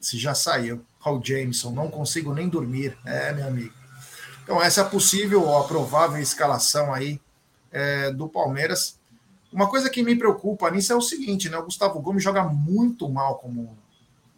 se 0.00 0.18
já 0.18 0.34
saiu. 0.34 0.84
Paul 1.02 1.20
Jameson, 1.22 1.70
não 1.72 1.90
consigo 1.90 2.32
nem 2.32 2.48
dormir. 2.48 2.96
É, 3.04 3.32
meu 3.32 3.46
amigo. 3.46 3.74
Então, 4.42 4.62
essa 4.62 4.80
é 4.80 4.84
a 4.84 4.88
possível 4.88 5.42
ou 5.42 5.58
a 5.58 5.64
provável 5.64 6.20
escalação 6.20 6.92
aí 6.92 7.20
é, 7.70 8.10
do 8.10 8.28
Palmeiras. 8.28 8.98
Uma 9.52 9.68
coisa 9.68 9.90
que 9.90 10.02
me 10.02 10.16
preocupa 10.16 10.70
nisso 10.70 10.92
é 10.92 10.96
o 10.96 11.00
seguinte, 11.00 11.48
né? 11.48 11.58
O 11.58 11.64
Gustavo 11.64 12.00
Gomes 12.00 12.22
joga 12.22 12.44
muito 12.44 13.08
mal 13.08 13.38
como 13.38 13.76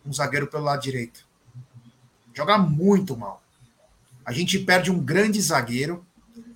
um 0.04 0.12
zagueiro 0.12 0.46
pelo 0.46 0.64
lado 0.64 0.82
direito. 0.82 1.26
Joga 2.32 2.58
muito 2.58 3.16
mal. 3.16 3.42
A 4.24 4.32
gente 4.32 4.58
perde 4.58 4.90
um 4.90 4.98
grande 4.98 5.40
zagueiro. 5.40 6.04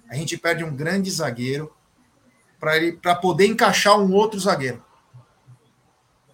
A 0.09 0.15
gente 0.15 0.37
perde 0.37 0.65
um 0.65 0.75
grande 0.75 1.11
zagueiro 1.11 1.73
para 2.59 2.73
para 3.01 3.15
poder 3.15 3.47
encaixar 3.47 3.99
um 3.99 4.13
outro 4.13 4.41
zagueiro. 4.41 4.83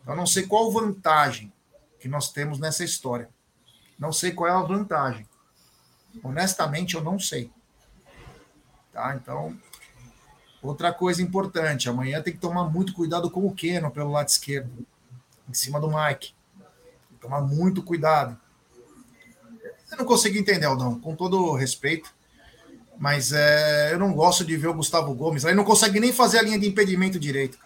Eu 0.07 0.15
não 0.15 0.27
sei 0.27 0.47
qual 0.47 0.71
vantagem 0.71 1.53
que 1.99 2.09
nós 2.09 2.31
temos 2.31 2.59
nessa 2.59 2.85
história. 2.85 3.29
Não 4.05 4.13
sei 4.13 4.33
qual 4.33 4.51
é 4.51 4.53
a 4.53 4.61
vantagem. 4.61 5.27
Honestamente, 6.23 6.95
eu 6.95 7.03
não 7.03 7.19
sei. 7.19 7.51
Tá? 8.93 9.19
Então, 9.19 9.57
outra 10.63 10.93
coisa 10.93 11.23
importante, 11.23 11.89
amanhã 11.89 12.21
tem 12.21 12.35
que 12.35 12.39
tomar 12.39 12.65
muito 12.65 12.93
cuidado 12.93 13.31
com 13.31 13.47
o 13.47 13.55
Keno 13.55 13.91
pelo 13.91 14.11
lado 14.11 14.29
esquerdo, 14.29 14.87
em 15.49 15.55
cima 15.55 15.81
do 15.81 15.89
Mike. 15.89 16.35
Tomar 17.19 17.41
muito 17.41 17.83
cuidado. 17.83 18.39
Eu 19.91 19.97
não 19.97 20.05
consigo 20.05 20.37
entender, 20.37 20.67
Aldão, 20.67 21.01
com 21.01 21.17
todo 21.17 21.55
respeito, 21.55 22.15
mas 22.99 23.33
é, 23.33 23.95
eu 23.95 23.99
não 23.99 24.13
gosto 24.13 24.45
de 24.45 24.55
ver 24.55 24.69
o 24.69 24.75
Gustavo 24.75 25.15
Gomes. 25.15 25.45
Ele 25.45 25.55
não 25.55 25.65
consegue 25.65 25.99
nem 25.99 26.13
fazer 26.13 26.41
a 26.41 26.43
linha 26.43 26.59
de 26.59 26.69
impedimento 26.69 27.19
direito. 27.19 27.59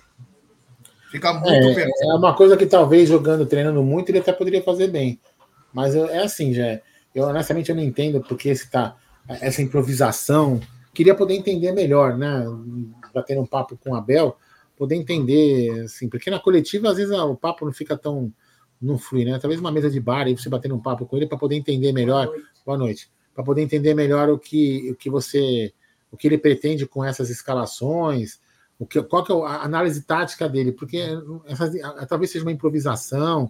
Fica 1.11 1.33
muito 1.33 1.81
é, 1.81 1.91
É 2.03 2.15
uma 2.15 2.37
coisa 2.37 2.57
que 2.57 2.65
talvez 2.65 3.09
jogando, 3.09 3.45
treinando 3.45 3.83
muito, 3.83 4.09
ele 4.11 4.21
até 4.21 4.33
poderia 4.33 4.63
fazer 4.63 4.87
bem. 4.87 5.19
Mas 5.73 5.95
é 5.95 6.19
assim, 6.19 6.53
já. 6.53 6.81
Eu 7.15 7.25
honestamente 7.25 7.71
eu 7.71 7.77
não 7.77 7.83
entendo 7.83 8.21
porque 8.21 8.49
esse 8.49 8.71
tá, 8.71 8.97
essa 9.29 9.63
improvisação. 9.63 10.61
Queria 10.95 11.15
poder 11.15 11.35
entender 11.35 11.73
melhor, 11.73 12.17
né? 12.17 12.45
Batendo 13.15 13.41
um 13.41 13.47
papo 13.47 13.77
com 13.77 13.91
o 13.91 13.95
Abel, 13.95 14.37
poder 14.77 14.97
entender, 14.97 15.85
assim, 15.85 16.09
porque 16.09 16.31
na 16.31 16.41
coletiva 16.41 16.91
às 16.91 16.97
vezes 16.97 17.17
o 17.17 17.37
papo 17.37 17.65
não 17.65 17.73
fica 17.73 17.97
tão. 17.97 18.33
não 18.81 18.99
flui, 18.99 19.25
né? 19.25 19.39
Talvez 19.39 19.61
uma 19.61 19.73
mesa 19.73 19.91
de 19.91 20.01
bar 20.01 20.27
aí 20.27 20.37
você 20.37 20.49
batendo 20.49 20.75
um 20.75 20.81
papo 20.81 21.07
com 21.07 21.17
ele 21.17 21.27
para 21.27 21.39
poder 21.39 21.57
entender 21.57 21.93
melhor. 21.93 22.27
Boa 22.27 22.37
noite. 22.37 22.65
Boa 22.65 22.79
noite 22.79 23.19
para 23.39 23.45
poder 23.45 23.63
entender 23.63 23.95
melhor 23.95 24.29
o 24.31 24.37
que, 24.37 24.91
o 24.91 24.97
que 24.97 25.09
você. 25.09 25.73
o 26.11 26.17
que 26.17 26.27
ele 26.27 26.37
pretende 26.37 26.85
com 26.89 27.05
essas 27.05 27.31
escalações, 27.31 28.41
o 28.77 28.85
que, 28.85 29.01
qual 29.05 29.23
que 29.23 29.31
é 29.31 29.37
a 29.37 29.63
análise 29.63 30.03
tática 30.03 30.49
dele, 30.49 30.73
porque 30.73 31.05
essa, 31.47 31.71
talvez 32.09 32.33
seja 32.33 32.45
uma 32.45 32.51
improvisação, 32.51 33.49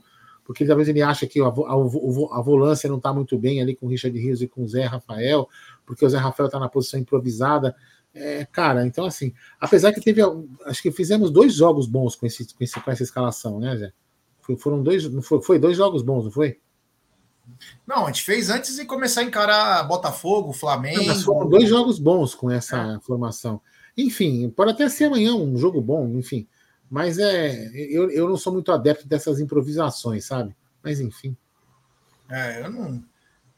porque 0.48 0.64
talvez 0.64 0.88
ele 0.88 1.02
acha 1.02 1.26
que 1.26 1.38
a, 1.42 1.44
a, 1.44 1.48
a 1.48 2.40
volância 2.40 2.88
não 2.88 2.96
está 2.96 3.12
muito 3.12 3.38
bem 3.38 3.60
ali 3.60 3.76
com 3.76 3.84
o 3.84 3.88
Richard 3.90 4.18
Rios 4.18 4.40
e 4.40 4.48
com 4.48 4.62
o 4.62 4.66
Zé 4.66 4.86
Rafael, 4.86 5.46
porque 5.84 6.06
o 6.06 6.08
Zé 6.08 6.16
Rafael 6.16 6.46
está 6.46 6.58
na 6.58 6.70
posição 6.70 6.98
improvisada. 6.98 7.76
É, 8.14 8.46
cara, 8.46 8.86
então 8.86 9.04
assim, 9.04 9.34
apesar 9.60 9.92
que 9.92 10.00
teve, 10.00 10.22
acho 10.64 10.80
que 10.80 10.90
fizemos 10.90 11.30
dois 11.30 11.52
jogos 11.52 11.86
bons 11.86 12.16
com, 12.16 12.24
esse, 12.24 12.46
com, 12.54 12.64
esse, 12.64 12.80
com 12.80 12.90
essa 12.90 13.02
escalação, 13.02 13.60
né, 13.60 13.76
Zé? 13.76 13.92
Foram 14.58 14.82
dois, 14.82 15.04
foi, 15.22 15.42
foi 15.42 15.58
dois 15.58 15.76
jogos 15.76 16.00
bons, 16.00 16.24
não 16.24 16.30
foi? 16.30 16.58
Não, 17.86 18.04
a 18.04 18.06
gente 18.06 18.22
fez 18.22 18.48
antes 18.48 18.76
de 18.76 18.86
começar 18.86 19.20
a 19.20 19.24
encarar 19.24 19.82
Botafogo, 19.86 20.54
Flamengo. 20.54 21.04
Não, 21.04 21.14
foram 21.16 21.46
dois 21.46 21.68
jogos 21.68 21.98
bons 21.98 22.34
com 22.34 22.50
essa 22.50 22.94
é. 22.94 23.00
formação. 23.00 23.60
Enfim, 23.94 24.48
pode 24.48 24.70
até 24.70 24.88
ser 24.88 25.04
amanhã 25.04 25.34
um 25.34 25.58
jogo 25.58 25.78
bom, 25.82 26.08
enfim. 26.16 26.48
Mas 26.90 27.18
é, 27.18 27.70
eu, 27.74 28.10
eu 28.10 28.28
não 28.28 28.36
sou 28.36 28.52
muito 28.52 28.72
adepto 28.72 29.06
dessas 29.06 29.40
improvisações, 29.40 30.24
sabe? 30.24 30.56
Mas 30.82 31.00
enfim. 31.00 31.36
É, 32.30 32.62
eu 32.62 32.70
não, 32.70 33.04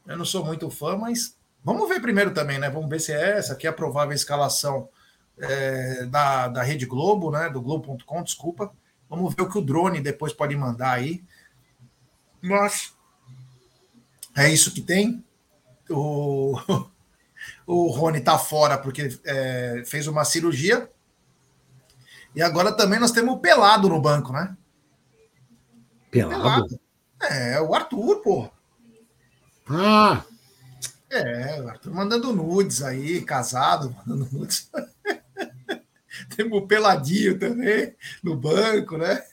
eu 0.07 0.17
não 0.17 0.25
sou 0.25 0.45
muito 0.45 0.69
fã, 0.69 0.97
mas 0.97 1.37
vamos 1.63 1.87
ver 1.87 2.01
primeiro 2.01 2.33
também, 2.33 2.59
né? 2.59 2.69
Vamos 2.69 2.89
ver 2.89 2.99
se 2.99 3.11
é 3.13 3.37
essa 3.37 3.53
aqui 3.53 3.67
é 3.67 3.69
a 3.69 3.73
provável 3.73 4.13
escalação 4.13 4.89
é, 5.37 6.05
da, 6.05 6.49
da 6.49 6.63
Rede 6.63 6.85
Globo, 6.85 7.31
né? 7.31 7.49
Do 7.49 7.61
Globo.com, 7.61 8.23
desculpa. 8.23 8.73
Vamos 9.09 9.33
ver 9.33 9.43
o 9.43 9.49
que 9.49 9.57
o 9.57 9.61
drone 9.61 10.01
depois 10.01 10.33
pode 10.33 10.55
mandar 10.55 10.91
aí. 10.91 11.23
Mas 12.41 12.93
é 14.35 14.49
isso 14.49 14.73
que 14.73 14.81
tem. 14.81 15.23
O, 15.89 16.57
o 17.65 17.87
Rony 17.87 18.21
tá 18.21 18.37
fora 18.37 18.77
porque 18.77 19.17
é, 19.23 19.83
fez 19.85 20.07
uma 20.07 20.25
cirurgia 20.25 20.89
e 22.35 22.41
agora 22.41 22.71
também 22.71 22.99
nós 22.99 23.11
temos 23.11 23.35
o 23.35 23.39
Pelado 23.39 23.89
no 23.89 24.01
banco, 24.01 24.31
né? 24.31 24.55
Pelado? 26.09 26.67
Pelado. 26.67 26.79
É, 27.29 27.61
o 27.61 27.73
Arthur, 27.73 28.21
pô. 28.21 28.49
Ah! 29.69 30.23
É, 31.09 31.61
o 31.61 31.67
Arthur 31.67 31.93
mandando 31.93 32.33
nudes 32.33 32.81
aí, 32.81 33.21
casado, 33.21 33.95
mandando 34.05 34.27
nudes. 34.31 34.69
temos 36.35 36.57
o 36.57 36.67
Peladinho 36.67 37.37
também 37.37 37.95
no 38.23 38.35
banco, 38.35 38.97
né? 38.97 39.23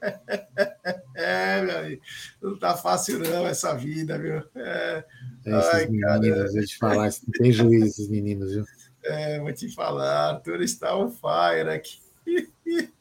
É, 1.16 1.60
meu 1.60 1.78
amigo. 1.78 2.02
Não 2.40 2.56
tá 2.56 2.76
fácil, 2.76 3.18
não, 3.18 3.44
essa 3.44 3.74
vida, 3.74 4.16
viu? 4.16 4.40
É. 4.54 5.04
Ai, 5.44 5.86
meninos, 5.86 6.38
cara. 6.38 6.52
vou 6.52 6.64
te 6.64 6.78
falar, 6.78 7.04
não 7.04 7.32
tem 7.36 7.52
juízo 7.52 7.86
esses 7.86 8.08
meninos, 8.08 8.52
viu? 8.52 8.64
É, 9.02 9.40
vou 9.40 9.52
te 9.52 9.68
falar, 9.74 10.34
Arthur 10.34 10.62
está 10.62 10.96
on 10.96 11.10
fire 11.10 11.70
aqui. 11.70 11.98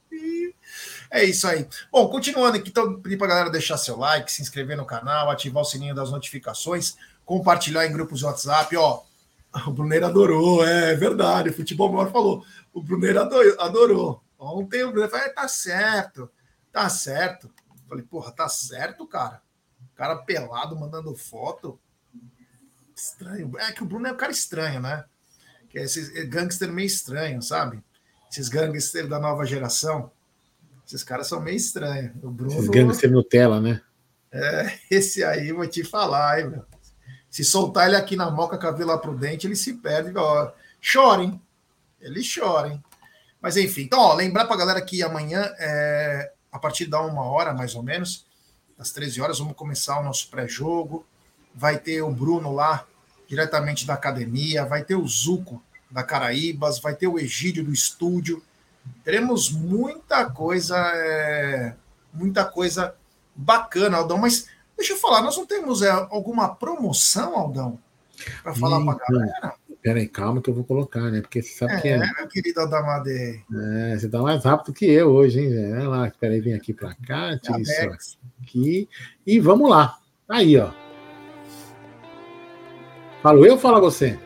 É 1.10 1.24
isso 1.24 1.48
aí. 1.48 1.68
Bom, 1.92 2.10
continuando 2.10 2.58
aqui, 2.58 2.70
então, 2.70 3.00
pedir 3.00 3.18
para 3.18 3.28
a 3.28 3.30
galera 3.30 3.50
deixar 3.50 3.78
seu 3.78 3.98
like, 3.98 4.32
se 4.32 4.42
inscrever 4.42 4.76
no 4.76 4.86
canal, 4.86 5.30
ativar 5.30 5.64
o 5.64 5.66
sininho 5.66 5.96
das 5.96 6.12
notificações, 6.12 6.98
compartilhar 7.26 7.86
em 7.86 7.94
grupos 7.94 8.20
de 8.20 8.26
WhatsApp. 8.26 8.76
Ó, 8.76 9.04
o 9.68 9.72
Bruneiro 9.72 10.06
adorou, 10.06 10.66
é 10.66 10.96
verdade. 10.96 11.50
O 11.50 11.54
Futebol 11.54 11.92
Maior 11.92 12.12
falou. 12.12 12.46
O 12.74 12.82
Bruneiro 12.82 13.22
adorou. 13.22 14.22
Ontem 14.38 14.84
o 14.84 14.88
Bruneiro 14.90 15.12
falou: 15.12 15.26
é, 15.26 15.30
tá 15.30 15.48
certo, 15.48 16.30
tá 16.72 16.90
certo. 16.90 17.52
falei, 17.88 18.04
porra, 18.04 18.32
tá 18.32 18.48
certo, 18.50 19.08
cara. 19.08 19.42
O 19.94 19.96
cara 19.96 20.16
pelado 20.18 20.76
mandando 20.76 21.16
foto. 21.16 21.80
Estranho. 22.96 23.52
É 23.60 23.72
que 23.72 23.84
o 23.84 23.86
Bruno 23.86 24.08
é 24.08 24.12
um 24.12 24.18
cara 24.18 24.32
estranho, 24.32 24.80
né? 24.80 25.06
Que 25.70 25.80
é 25.80 25.84
esse 25.84 26.26
gangster 26.26 26.72
meio 26.72 26.86
estranho, 26.86 27.42
sabe? 27.42 27.84
Esses 28.38 28.50
gangsters 28.50 29.10
da 29.10 29.20
nova 29.20 29.46
geração. 29.46 30.12
Esses 30.86 31.04
caras 31.04 31.26
são 31.26 31.42
meio 31.42 31.58
estranhos. 31.58 32.12
O 32.22 32.30
Bruno, 32.30 32.54
Esses 32.54 32.70
gangsters 32.70 33.12
Nutella, 33.12 33.60
né? 33.60 33.82
É, 34.32 34.78
esse 34.96 35.24
aí 35.24 35.52
vou 35.52 35.68
te 35.68 35.84
falar, 35.84 36.40
hein, 36.40 36.50
meu. 36.50 36.64
Se 37.32 37.44
soltar 37.44 37.88
ele 37.88 37.96
aqui 37.96 38.16
na 38.16 38.30
moca 38.30 38.56
com 38.56 38.68
a 38.68 38.72
Vila 38.72 38.98
Prudente, 39.00 39.48
ele 39.48 39.56
se 39.56 39.74
perde. 39.74 40.16
Ó, 40.16 40.52
chora, 40.94 41.24
hein? 41.24 41.42
Ele 42.00 42.22
chora, 42.24 42.70
hein? 42.70 42.84
Mas 43.42 43.58
enfim, 43.58 43.82
então, 43.82 44.00
ó, 44.00 44.14
lembrar 44.14 44.46
pra 44.46 44.56
galera 44.56 44.82
que 44.82 45.02
amanhã, 45.02 45.52
é, 45.58 46.32
a 46.52 46.60
partir 46.60 46.86
da 46.86 47.02
uma 47.02 47.24
hora, 47.24 47.54
mais 47.54 47.74
ou 47.74 47.82
menos, 47.82 48.28
às 48.78 48.92
13 48.92 49.20
horas, 49.20 49.40
vamos 49.40 49.56
começar 49.56 50.00
o 50.00 50.04
nosso 50.04 50.30
pré-jogo. 50.30 51.06
Vai 51.56 51.80
ter 51.80 52.04
o 52.04 52.12
Bruno 52.12 52.54
lá, 52.54 52.86
diretamente 53.28 53.86
da 53.86 53.96
academia, 53.96 54.64
vai 54.64 54.84
ter 54.84 54.96
o 54.96 55.08
Zuco 55.08 55.62
da 55.90 56.04
Caraíbas, 56.04 56.80
vai 56.80 56.96
ter 56.96 57.08
o 57.08 57.20
Egídio 57.20 57.64
do 57.64 57.74
estúdio. 57.74 58.42
Teremos 59.04 59.52
muita 59.52 60.26
coisa, 60.26 60.78
é, 60.96 61.76
muita 62.14 62.46
coisa 62.46 62.96
bacana, 63.36 63.98
Aldão. 63.98 64.18
Mas 64.18 64.48
deixa 64.76 64.94
eu 64.94 64.98
falar, 64.98 65.22
nós 65.22 65.38
não 65.38 65.46
temos 65.46 65.82
é, 65.82 65.90
alguma 65.90 66.54
promoção, 66.56 67.38
Aldão, 67.38 67.80
para 68.44 68.54
falar 68.54 68.84
para 68.84 68.94
a 68.94 69.12
galera? 69.12 69.54
Peraí, 69.82 70.08
calma 70.08 70.42
que 70.42 70.50
eu 70.50 70.54
vou 70.54 70.64
colocar, 70.64 71.12
né? 71.12 71.22
Porque 71.22 71.42
você 71.42 71.54
sabe 71.54 71.74
é, 71.74 71.82
que 71.82 71.88
é. 71.88 71.98
meu 71.98 72.28
querido 72.28 72.60
Aldamade. 72.60 73.44
É, 73.54 73.98
você 73.98 74.10
tá 74.10 74.22
mais 74.22 74.44
rápido 74.44 74.74
que 74.74 74.86
eu 74.86 75.10
hoje, 75.10 75.40
hein, 75.40 75.50
Zé? 75.50 75.74
Olha 75.74 75.90
lá, 75.90 76.12
peraí, 76.20 76.42
vem 76.42 76.54
aqui 76.54 76.74
para 76.74 76.94
cá, 76.96 77.38
tira 77.38 77.62
isso 77.62 78.18
aqui. 78.42 78.90
E 79.26 79.40
vamos 79.40 79.70
lá. 79.70 79.98
Aí, 80.28 80.58
ó. 80.58 80.72
Falo 83.22 83.46
eu 83.46 83.54
ou 83.54 83.60
fala 83.60 83.80
você? 83.80 84.20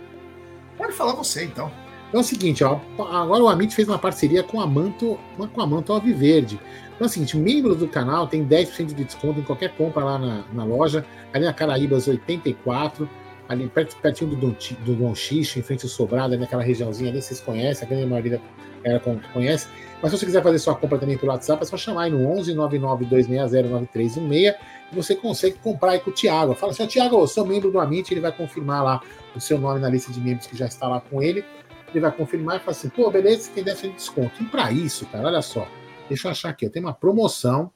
Pode 0.82 0.93
falar 0.93 1.13
você, 1.13 1.45
então. 1.45 1.71
Então 2.07 2.19
é 2.19 2.23
o 2.23 2.25
seguinte, 2.25 2.63
ó, 2.63 2.79
agora 2.97 3.43
o 3.43 3.47
Amit 3.47 3.73
fez 3.75 3.88
uma 3.88 3.99
parceria 3.99 4.41
com 4.41 4.59
a 4.59 4.65
Manto, 4.65 5.17
com 5.53 5.61
a 5.61 5.67
Manto 5.67 5.93
Alviverde. 5.93 6.59
Então 6.95 7.05
é 7.05 7.05
o 7.05 7.09
seguinte, 7.09 7.38
membros 7.38 7.77
do 7.77 7.88
canal 7.88 8.25
tem 8.25 8.43
10% 8.43 8.88
de 8.88 9.03
desconto 9.03 9.39
em 9.39 9.43
qualquer 9.43 9.75
compra 9.75 10.03
lá 10.03 10.17
na, 10.17 10.43
na 10.51 10.63
loja, 10.63 11.05
ali 11.32 11.45
na 11.45 11.53
Caraíbas 11.53 12.07
84, 12.07 13.07
ali 13.47 13.67
perto, 13.67 13.95
pertinho 13.97 14.32
do 14.32 14.36
Dom, 14.36 14.55
do 14.84 14.95
Dom 14.95 15.13
Xixo, 15.13 15.59
em 15.59 15.61
frente 15.61 15.86
ao 15.86 15.89
Sobrado, 15.89 16.36
naquela 16.36 16.63
regiãozinha 16.63 17.11
ali, 17.11 17.21
vocês 17.21 17.39
conhecem, 17.39 17.86
a 17.86 17.89
grande 17.89 18.07
maioria 18.07 18.41
da 18.84 18.99
conhece. 19.32 19.67
Mas 20.01 20.11
se 20.11 20.17
você 20.17 20.25
quiser 20.25 20.41
fazer 20.41 20.57
sua 20.57 20.73
compra 20.73 20.97
também 20.97 21.15
pelo 21.15 21.32
WhatsApp, 21.32 21.61
é 21.61 21.65
só 21.65 21.77
chamar 21.77 22.05
aí 22.05 22.11
no 22.11 22.27
11 22.27 22.55
99 22.55 23.05
260 23.05 23.69
9316 23.69 24.47
e 24.47 24.57
você 24.94 25.16
consegue 25.16 25.58
comprar 25.60 25.92
aí 25.92 26.00
com 26.00 26.10
o 26.10 26.14
Thiago. 26.14 26.54
Fala 26.54 26.72
assim, 26.72 26.86
Thiago, 26.86 27.18
eu 27.18 27.28
sou 27.28 27.46
membro 27.46 27.72
do 27.72 27.80
Amit, 27.80 28.14
ele 28.14 28.22
vai 28.22 28.32
confirmar 28.32 28.84
lá 28.84 29.02
o 29.36 29.39
seu 29.39 29.58
nome 29.58 29.80
na 29.80 29.89
lista 29.89 30.12
de 30.12 30.20
membros 30.20 30.48
que 30.48 30.58
já 30.58 30.66
está 30.66 30.88
lá 30.88 31.00
com 31.02 31.22
ele. 31.22 31.44
Ele 31.89 32.00
vai 32.00 32.12
confirmar 32.12 32.58
e 32.58 32.60
fala 32.60 32.72
assim, 32.72 32.89
pô, 32.89 33.10
beleza, 33.10 33.44
você 33.44 33.52
tem 33.52 33.64
10% 33.64 33.82
de 33.82 33.89
desconto. 33.96 34.42
E 34.42 34.46
para 34.46 34.72
isso, 34.72 35.06
cara, 35.08 35.28
olha 35.28 35.42
só, 35.42 35.68
deixa 36.08 36.28
eu 36.28 36.32
achar 36.32 36.50
aqui, 36.50 36.66
ó, 36.66 36.70
tem 36.70 36.82
uma 36.82 36.94
promoção 36.94 37.72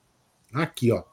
aqui, 0.54 0.92
ó, 0.92 1.04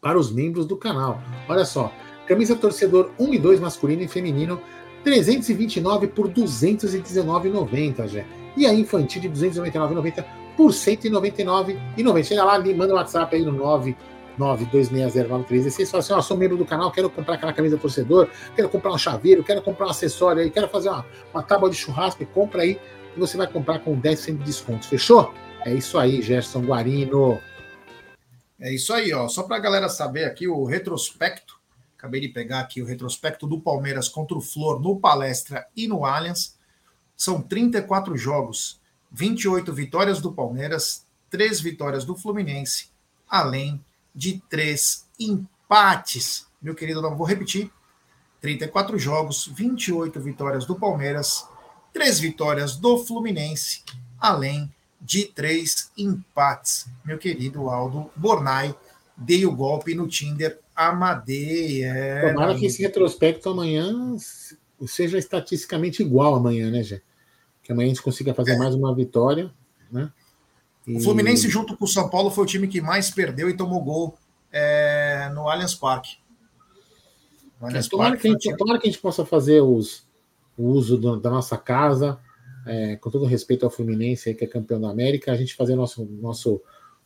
para 0.00 0.18
os 0.18 0.30
membros 0.30 0.66
do 0.66 0.76
canal. 0.76 1.20
Olha 1.48 1.64
só, 1.64 1.92
camisa 2.26 2.54
torcedor 2.54 3.10
1 3.18 3.34
e 3.34 3.38
2 3.38 3.60
masculino 3.60 4.02
e 4.02 4.08
feminino, 4.08 4.60
329 5.04 6.08
por 6.08 6.28
219,90, 6.28 8.08
já. 8.08 8.24
E 8.56 8.66
a 8.66 8.74
infantil 8.74 9.22
de 9.22 9.30
299,90 9.30 10.24
por 10.56 10.72
199,90. 10.72 12.24
Chega 12.24 12.44
lá, 12.44 12.58
manda 12.58 12.92
o 12.92 12.96
WhatsApp 12.96 13.34
aí 13.36 13.42
no 13.42 13.52
9 13.52 13.96
9260936. 14.38 15.90
Fala 15.90 16.02
assim: 16.02 16.12
ó, 16.12 16.20
sou 16.20 16.36
membro 16.36 16.56
do 16.56 16.64
canal, 16.64 16.90
quero 16.90 17.10
comprar 17.10 17.34
aquela 17.34 17.52
camisa 17.52 17.76
torcedor, 17.76 18.28
quero 18.54 18.68
comprar 18.68 18.92
um 18.92 18.98
chaveiro, 18.98 19.42
quero 19.42 19.62
comprar 19.62 19.86
um 19.86 19.90
acessório 19.90 20.42
aí, 20.42 20.50
quero 20.50 20.68
fazer 20.68 20.88
uma, 20.88 21.04
uma 21.32 21.42
tábua 21.42 21.68
de 21.68 21.76
churrasco, 21.76 22.24
compra 22.26 22.62
aí 22.62 22.80
e 23.16 23.18
você 23.18 23.36
vai 23.36 23.46
comprar 23.46 23.80
com 23.80 24.00
10% 24.00 24.38
de 24.38 24.44
desconto. 24.44 24.86
Fechou? 24.86 25.32
É 25.64 25.74
isso 25.74 25.98
aí, 25.98 26.22
Gerson 26.22 26.62
Guarino. 26.62 27.40
É 28.60 28.72
isso 28.72 28.92
aí, 28.92 29.12
ó. 29.12 29.28
Só 29.28 29.42
para 29.42 29.56
a 29.56 29.60
galera 29.60 29.88
saber 29.88 30.24
aqui 30.24 30.48
o 30.48 30.64
retrospecto. 30.64 31.58
Acabei 31.96 32.20
de 32.20 32.28
pegar 32.28 32.60
aqui 32.60 32.80
o 32.80 32.86
retrospecto 32.86 33.46
do 33.46 33.60
Palmeiras 33.60 34.08
contra 34.08 34.36
o 34.36 34.40
Flor 34.40 34.80
no 34.80 35.00
Palestra 35.00 35.66
e 35.76 35.88
no 35.88 36.04
Allianz. 36.04 36.56
São 37.16 37.42
34 37.42 38.16
jogos, 38.16 38.80
28 39.10 39.72
vitórias 39.72 40.20
do 40.20 40.32
Palmeiras, 40.32 41.04
3 41.28 41.60
vitórias 41.60 42.04
do 42.04 42.14
Fluminense, 42.14 42.90
além 43.28 43.84
de 44.18 44.42
três 44.50 45.06
empates. 45.16 46.44
Meu 46.60 46.74
querido, 46.74 47.00
não 47.00 47.16
vou 47.16 47.24
repetir. 47.24 47.70
34 48.40 48.98
jogos, 48.98 49.46
28 49.54 50.20
vitórias 50.20 50.66
do 50.66 50.74
Palmeiras, 50.74 51.46
três 51.92 52.18
vitórias 52.18 52.76
do 52.76 52.98
Fluminense, 52.98 53.84
além 54.18 54.68
de 55.00 55.24
três 55.26 55.92
empates. 55.96 56.86
Meu 57.04 57.16
querido 57.16 57.70
Aldo 57.70 58.10
Bornai, 58.16 58.74
dei 59.16 59.46
o 59.46 59.54
golpe 59.54 59.94
no 59.94 60.08
Tinder 60.08 60.58
Amadei. 60.74 61.84
É... 61.84 62.32
Tomara 62.32 62.56
que 62.56 62.66
esse 62.66 62.82
retrospecto 62.82 63.48
amanhã 63.48 64.16
seja 64.86 65.16
estatisticamente 65.16 66.02
igual 66.02 66.34
amanhã, 66.34 66.72
né, 66.72 66.82
Jé? 66.82 67.00
Que 67.62 67.70
amanhã 67.70 67.86
a 67.86 67.94
gente 67.94 68.02
consiga 68.02 68.34
fazer 68.34 68.54
é. 68.54 68.58
mais 68.58 68.74
uma 68.74 68.92
vitória, 68.92 69.52
né? 69.92 70.10
O 70.88 71.00
Fluminense, 71.00 71.48
junto 71.48 71.76
com 71.76 71.84
o 71.84 71.88
São 71.88 72.08
Paulo, 72.08 72.30
foi 72.30 72.44
o 72.44 72.46
time 72.46 72.66
que 72.66 72.80
mais 72.80 73.10
perdeu 73.10 73.50
e 73.50 73.56
tomou 73.56 73.82
gol 73.82 74.16
é, 74.50 75.30
no 75.34 75.48
Allianz 75.48 75.74
Parque. 75.74 76.16
Allianz 77.60 77.88
tomara, 77.88 78.10
Parque 78.10 78.22
que 78.22 78.28
a 78.28 78.30
gente, 78.32 78.56
tomara 78.56 78.78
que 78.78 78.88
a 78.88 78.90
gente 78.90 79.00
possa 79.00 79.24
fazer 79.26 79.60
os, 79.60 80.06
o 80.56 80.64
uso 80.64 80.96
do, 80.96 81.16
da 81.16 81.30
nossa 81.30 81.58
casa, 81.58 82.18
é, 82.66 82.96
com 82.96 83.10
todo 83.10 83.26
respeito 83.26 83.64
ao 83.64 83.70
Fluminense, 83.70 84.32
que 84.34 84.44
é 84.44 84.48
campeão 84.48 84.80
da 84.80 84.90
América, 84.90 85.32
a 85.32 85.36
gente 85.36 85.54
fazer 85.54 85.74
nosso, 85.74 86.04
nosso, 86.04 86.60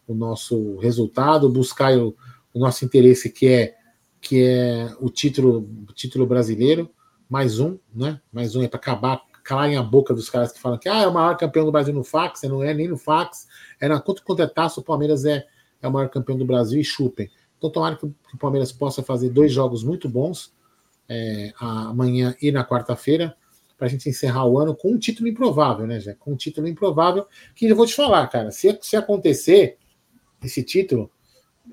o 0.07 0.15
nosso 0.15 0.77
resultado, 0.79 1.49
buscar 1.49 1.97
o, 1.97 2.15
o 2.55 2.59
nosso 2.59 2.85
interesse, 2.85 3.31
que 3.31 3.49
é, 3.49 3.75
que 4.21 4.45
é 4.45 4.95
o 5.01 5.09
título, 5.09 5.69
o 5.89 5.93
título 5.93 6.27
brasileiro, 6.27 6.89
mais 7.29 7.59
um, 7.59 7.79
né? 7.95 8.21
Mais 8.33 8.55
um 8.55 8.63
é 8.63 8.69
para 8.69 8.79
acabar 8.79 9.23
calarem 9.53 9.77
a 9.77 9.83
boca 9.83 10.15
dos 10.15 10.31
caras 10.31 10.51
que 10.51 10.59
falam 10.59 10.79
que 10.79 10.89
ah, 10.89 11.03
é 11.03 11.07
o 11.07 11.13
maior 11.13 11.37
campeão 11.37 11.67
do 11.67 11.71
Brasil 11.71 11.93
no 11.93 12.03
fax, 12.03 12.41
não 12.45 12.63
é 12.63 12.73
nem 12.73 12.89
no 12.89 12.97
fax, 12.97 13.47
é 13.79 13.87
na 13.87 14.01
conta 14.01 14.23
contra 14.23 14.49
taça, 14.49 14.81
o 14.81 14.83
Palmeiras 14.83 15.27
é, 15.27 15.47
é 15.83 15.87
o 15.87 15.93
maior 15.93 16.09
campeão 16.09 16.39
do 16.39 16.45
Brasil 16.47 16.81
e 16.81 16.85
chupem. 16.85 17.31
Então 17.59 17.69
tomara 17.69 17.97
que, 17.97 18.09
que 18.09 18.35
o 18.35 18.39
Palmeiras 18.39 18.73
possa 18.73 19.03
fazer 19.03 19.29
dois 19.29 19.53
jogos 19.53 19.85
muito 19.85 20.09
bons 20.09 20.55
é, 21.07 21.53
amanhã 21.59 22.35
e 22.41 22.51
na 22.51 22.65
quarta-feira, 22.65 23.37
para 23.77 23.89
a 23.89 23.91
gente 23.91 24.09
encerrar 24.09 24.47
o 24.47 24.59
ano 24.59 24.75
com 24.75 24.91
um 24.91 24.99
título 24.99 25.29
improvável, 25.29 25.87
né? 25.87 26.01
Com 26.19 26.33
um 26.33 26.37
título 26.37 26.67
improvável, 26.67 27.27
que 27.55 27.67
eu 27.67 27.77
vou 27.77 27.85
te 27.85 27.95
falar, 27.95 28.27
cara, 28.29 28.51
se, 28.51 28.79
se 28.81 28.97
acontecer 28.97 29.77
esse 30.43 30.63
título, 30.63 31.11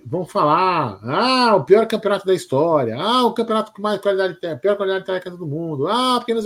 vão 0.05 0.25
falar, 0.25 0.99
ah, 1.03 1.55
o 1.55 1.63
pior 1.63 1.87
campeonato 1.87 2.25
da 2.25 2.33
história, 2.33 2.95
ah, 2.95 3.25
o 3.25 3.33
campeonato 3.33 3.71
com 3.71 3.81
mais 3.81 3.99
qualidade, 3.99 4.37
pior 4.59 4.75
qualidade 4.75 5.05
técnica 5.05 5.37
do 5.37 5.47
mundo, 5.47 5.87
ah, 5.87 6.15
porque 6.17 6.33
nós 6.33 6.45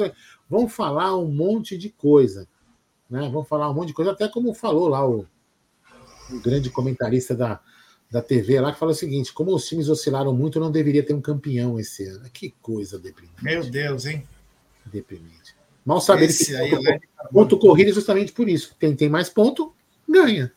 vão 0.49 0.67
falar 0.67 1.15
um 1.17 1.27
monte 1.27 1.77
de 1.77 1.89
coisa, 1.89 2.47
né? 3.09 3.29
Vão 3.29 3.43
falar 3.43 3.69
um 3.69 3.73
monte 3.73 3.87
de 3.87 3.93
coisa, 3.93 4.11
até 4.11 4.27
como 4.27 4.53
falou 4.53 4.87
lá 4.87 5.07
o, 5.07 5.25
o 6.31 6.39
grande 6.41 6.69
comentarista 6.69 7.35
da, 7.35 7.59
da 8.09 8.21
TV 8.21 8.59
lá, 8.61 8.71
que 8.71 8.79
fala 8.79 8.91
o 8.91 8.95
seguinte: 8.95 9.33
como 9.33 9.53
os 9.53 9.67
times 9.67 9.89
oscilaram 9.89 10.33
muito, 10.33 10.59
não 10.59 10.71
deveria 10.71 11.03
ter 11.03 11.13
um 11.13 11.21
campeão 11.21 11.79
esse 11.79 12.05
ano. 12.05 12.29
Que 12.31 12.53
coisa 12.61 12.99
deprimente. 12.99 13.43
Meu 13.43 13.63
Deus, 13.69 14.05
hein? 14.05 14.25
Deprimente. 14.85 15.55
Mal 15.85 15.99
saber 15.99 16.25
esse 16.25 16.45
que 16.45 16.69
ponto, 16.69 16.87
é 16.87 16.99
ponto 17.31 17.59
corrido 17.59 17.89
é 17.89 17.93
justamente 17.93 18.31
por 18.31 18.47
isso. 18.47 18.75
Quem 18.79 18.95
tem 18.95 19.09
mais 19.09 19.29
ponto, 19.29 19.73
ganha. 20.07 20.51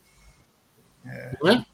É. 1.05 1.37
Não 1.41 1.51
é? 1.51 1.65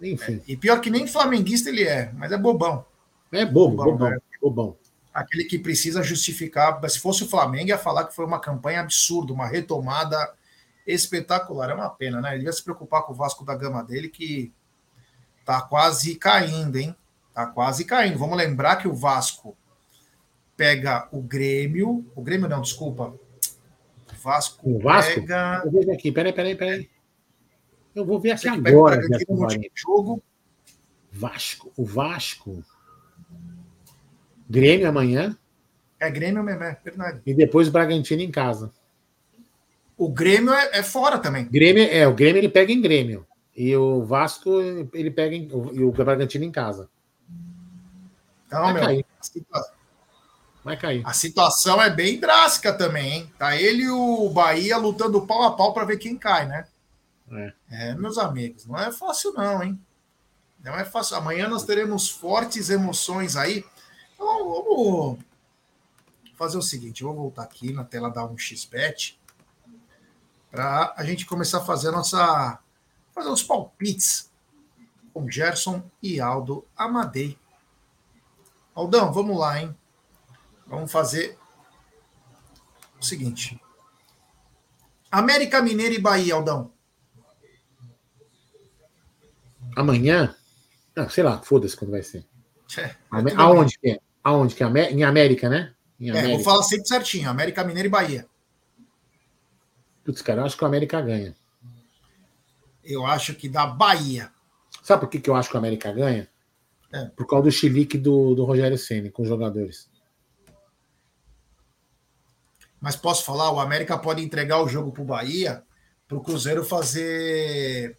Enfim. 0.00 0.42
E 0.46 0.56
pior 0.56 0.80
que 0.80 0.90
nem 0.90 1.06
flamenguista 1.06 1.68
ele 1.68 1.84
é, 1.84 2.12
mas 2.14 2.32
é 2.32 2.38
bobão. 2.38 2.84
É 3.32 3.44
bobo, 3.44 3.76
bobão. 3.76 3.92
bobão. 3.92 4.10
Né? 4.10 4.18
bobão 4.40 4.76
aquele 5.18 5.44
que 5.44 5.58
precisa 5.58 6.02
justificar. 6.02 6.80
Se 6.88 7.00
fosse 7.00 7.24
o 7.24 7.28
Flamengo, 7.28 7.68
ia 7.68 7.78
falar 7.78 8.04
que 8.04 8.14
foi 8.14 8.24
uma 8.24 8.40
campanha 8.40 8.80
absurda, 8.80 9.32
uma 9.32 9.46
retomada 9.46 10.32
espetacular. 10.86 11.70
É 11.70 11.74
uma 11.74 11.90
pena, 11.90 12.20
né? 12.20 12.34
Ele 12.34 12.44
ia 12.44 12.52
se 12.52 12.62
preocupar 12.62 13.02
com 13.02 13.12
o 13.12 13.16
Vasco 13.16 13.44
da 13.44 13.56
Gama 13.56 13.82
dele, 13.82 14.08
que 14.08 14.52
tá 15.44 15.60
quase 15.60 16.14
caindo, 16.14 16.76
hein? 16.76 16.94
Tá 17.34 17.46
quase 17.46 17.84
caindo. 17.84 18.18
Vamos 18.18 18.36
lembrar 18.36 18.76
que 18.76 18.86
o 18.86 18.94
Vasco 18.94 19.56
pega 20.56 21.08
o 21.10 21.20
Grêmio. 21.20 22.06
O 22.14 22.22
Grêmio 22.22 22.48
não, 22.48 22.60
desculpa. 22.60 23.12
O 24.12 24.22
Vasco, 24.22 24.70
o 24.70 24.78
Vasco? 24.78 25.14
pega. 25.14 25.62
Eu 25.64 25.70
ver 25.72 25.92
aqui, 25.92 26.12
peraí, 26.12 26.32
peraí, 26.32 26.54
peraí. 26.54 26.90
Eu 27.94 28.04
vou 28.04 28.20
ver 28.20 28.32
aqui 28.32 28.48
agora. 28.48 28.96
Aqui 28.96 29.70
jogo. 29.74 30.22
Vasco, 31.10 31.72
o 31.76 31.84
Vasco. 31.84 32.62
Grêmio 34.48 34.88
amanhã. 34.88 35.36
É 35.98 36.10
Grêmio 36.10 36.42
mesmo, 36.42 36.62
é 36.62 36.78
verdade. 36.82 37.20
E 37.26 37.34
depois 37.34 37.68
Bragantino 37.68 38.22
em 38.22 38.30
casa. 38.30 38.72
O 39.96 40.08
Grêmio 40.08 40.52
é, 40.52 40.78
é, 40.78 40.82
fora 40.82 41.18
também. 41.18 41.44
Grêmio, 41.46 41.82
é, 41.82 42.06
o 42.06 42.14
Grêmio 42.14 42.38
ele 42.38 42.48
pega 42.48 42.72
em 42.72 42.80
Grêmio. 42.80 43.26
E 43.56 43.74
o 43.74 44.04
Vasco 44.04 44.60
ele 44.94 45.10
pega 45.10 45.34
em, 45.34 45.48
e 45.72 45.82
o 45.82 45.90
Bragantino 45.90 46.44
em 46.44 46.52
casa. 46.52 46.88
Então, 48.46 48.62
Vai 48.62 48.72
meu, 48.72 48.82
cair. 48.82 49.06
Vai 50.64 50.76
cair. 50.76 51.02
A 51.04 51.12
situação 51.12 51.82
é 51.82 51.90
bem 51.90 52.20
drástica 52.20 52.72
também, 52.72 53.12
hein? 53.12 53.32
Tá 53.36 53.56
ele 53.56 53.82
e 53.82 53.90
o 53.90 54.30
Bahia 54.30 54.76
lutando 54.76 55.26
pau 55.26 55.42
a 55.42 55.50
pau 55.50 55.74
para 55.74 55.84
ver 55.84 55.98
quem 55.98 56.16
cai, 56.16 56.46
né? 56.46 56.66
É. 57.30 57.52
é, 57.70 57.94
meus 57.94 58.16
amigos, 58.18 58.64
não 58.66 58.78
é 58.78 58.90
fácil 58.90 59.32
não, 59.32 59.62
hein? 59.62 59.80
Não 60.62 60.74
é 60.74 60.84
fácil. 60.84 61.16
Amanhã 61.16 61.48
nós 61.48 61.64
teremos 61.64 62.10
fortes 62.10 62.70
emoções 62.70 63.36
aí. 63.36 63.64
Então, 64.14 64.48
vamos 64.48 65.18
fazer 66.34 66.58
o 66.58 66.62
seguinte: 66.62 67.02
eu 67.02 67.08
vou 67.08 67.16
voltar 67.16 67.42
aqui 67.42 67.72
na 67.72 67.84
tela 67.84 68.10
da 68.10 68.22
1xBet 68.22 69.16
para 70.50 70.94
a 70.96 71.04
gente 71.04 71.26
começar 71.26 71.58
a 71.58 71.64
fazer 71.64 71.88
a 71.88 71.92
nossa. 71.92 72.58
fazer 73.12 73.28
os 73.28 73.42
palpites 73.42 74.30
com 75.12 75.30
Gerson 75.30 75.82
e 76.02 76.20
Aldo 76.20 76.66
Amadei. 76.76 77.38
Aldão, 78.74 79.12
vamos 79.12 79.38
lá, 79.38 79.60
hein? 79.60 79.76
Vamos 80.66 80.92
fazer 80.92 81.36
o 83.00 83.04
seguinte. 83.04 83.60
América 85.10 85.62
Mineira 85.62 85.94
e 85.94 86.00
Bahia, 86.00 86.34
Aldão. 86.34 86.70
Amanhã? 89.78 90.34
Ah, 90.96 91.08
sei 91.08 91.22
lá, 91.22 91.40
foda-se 91.40 91.76
quando 91.76 91.92
vai 91.92 92.02
ser. 92.02 92.26
É, 92.76 92.96
Aonde 93.36 93.78
que 93.78 93.90
é? 93.90 94.00
Aonde? 94.24 94.56
Que 94.56 94.64
é? 94.64 94.90
Em 94.90 95.04
América, 95.04 95.48
né? 95.48 95.72
Em 96.00 96.10
América. 96.10 96.32
É, 96.32 96.34
vou 96.34 96.44
falar 96.44 96.64
sempre 96.64 96.88
certinho: 96.88 97.30
América 97.30 97.62
Mineira 97.62 97.86
e 97.86 97.90
Bahia. 97.90 98.26
Putz, 100.04 100.20
cara, 100.20 100.40
eu 100.40 100.46
acho 100.46 100.56
que 100.56 100.64
o 100.64 100.66
América 100.66 101.00
ganha. 101.00 101.32
Eu 102.82 103.06
acho 103.06 103.36
que 103.36 103.48
da 103.48 103.66
Bahia. 103.66 104.32
Sabe 104.82 105.02
por 105.02 105.10
que, 105.10 105.20
que 105.20 105.30
eu 105.30 105.36
acho 105.36 105.48
que 105.48 105.54
o 105.54 105.58
América 105.58 105.92
ganha? 105.92 106.28
É. 106.92 107.04
Por 107.10 107.28
causa 107.28 107.44
do 107.44 107.52
chilique 107.52 107.96
do, 107.96 108.34
do 108.34 108.44
Rogério 108.44 108.76
Senna 108.76 109.12
com 109.12 109.22
os 109.22 109.28
jogadores. 109.28 109.88
Mas 112.80 112.96
posso 112.96 113.24
falar, 113.24 113.52
o 113.52 113.60
América 113.60 113.96
pode 113.96 114.24
entregar 114.24 114.60
o 114.60 114.68
jogo 114.68 114.90
para 114.90 115.02
o 115.02 115.06
Bahia, 115.06 115.62
para 116.08 116.16
o 116.16 116.20
Cruzeiro 116.20 116.64
fazer. 116.64 117.96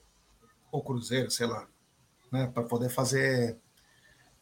O 0.71 0.84
Cruzeiro, 0.84 1.32
sei 1.32 1.47
lá, 1.47 1.68
né? 2.32 2.47
Para 2.47 2.63
poder 2.63 2.89
fazer 2.89 3.57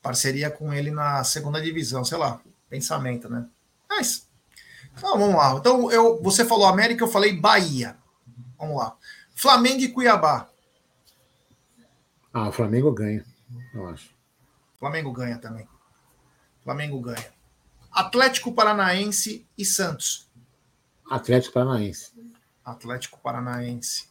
parceria 0.01 0.49
com 0.49 0.73
ele 0.73 0.91
na 0.91 1.23
segunda 1.23 1.61
divisão, 1.61 2.03
sei 2.03 2.17
lá, 2.17 2.39
pensamento, 2.69 3.29
né? 3.29 3.47
Mas. 3.89 4.27
Então, 4.95 5.17
vamos 5.17 5.35
lá. 5.35 5.53
Então, 5.53 5.91
eu, 5.91 6.21
você 6.21 6.43
falou 6.43 6.65
América, 6.65 7.03
eu 7.03 7.07
falei 7.07 7.35
Bahia. 7.35 7.97
Vamos 8.57 8.77
lá. 8.77 8.95
Flamengo 9.35 9.81
e 9.81 9.89
Cuiabá. 9.89 10.49
Ah, 12.33 12.49
o 12.49 12.51
Flamengo 12.51 12.91
ganha, 12.91 13.23
eu 13.73 13.87
acho. 13.87 14.09
Flamengo 14.79 15.11
ganha 15.11 15.37
também. 15.37 15.67
Flamengo 16.63 16.99
ganha. 16.99 17.31
Atlético 17.91 18.53
Paranaense 18.53 19.47
e 19.57 19.65
Santos. 19.65 20.29
Atlético 21.09 21.53
Paranaense. 21.53 22.11
Atlético 22.63 23.19
Paranaense. 23.19 24.09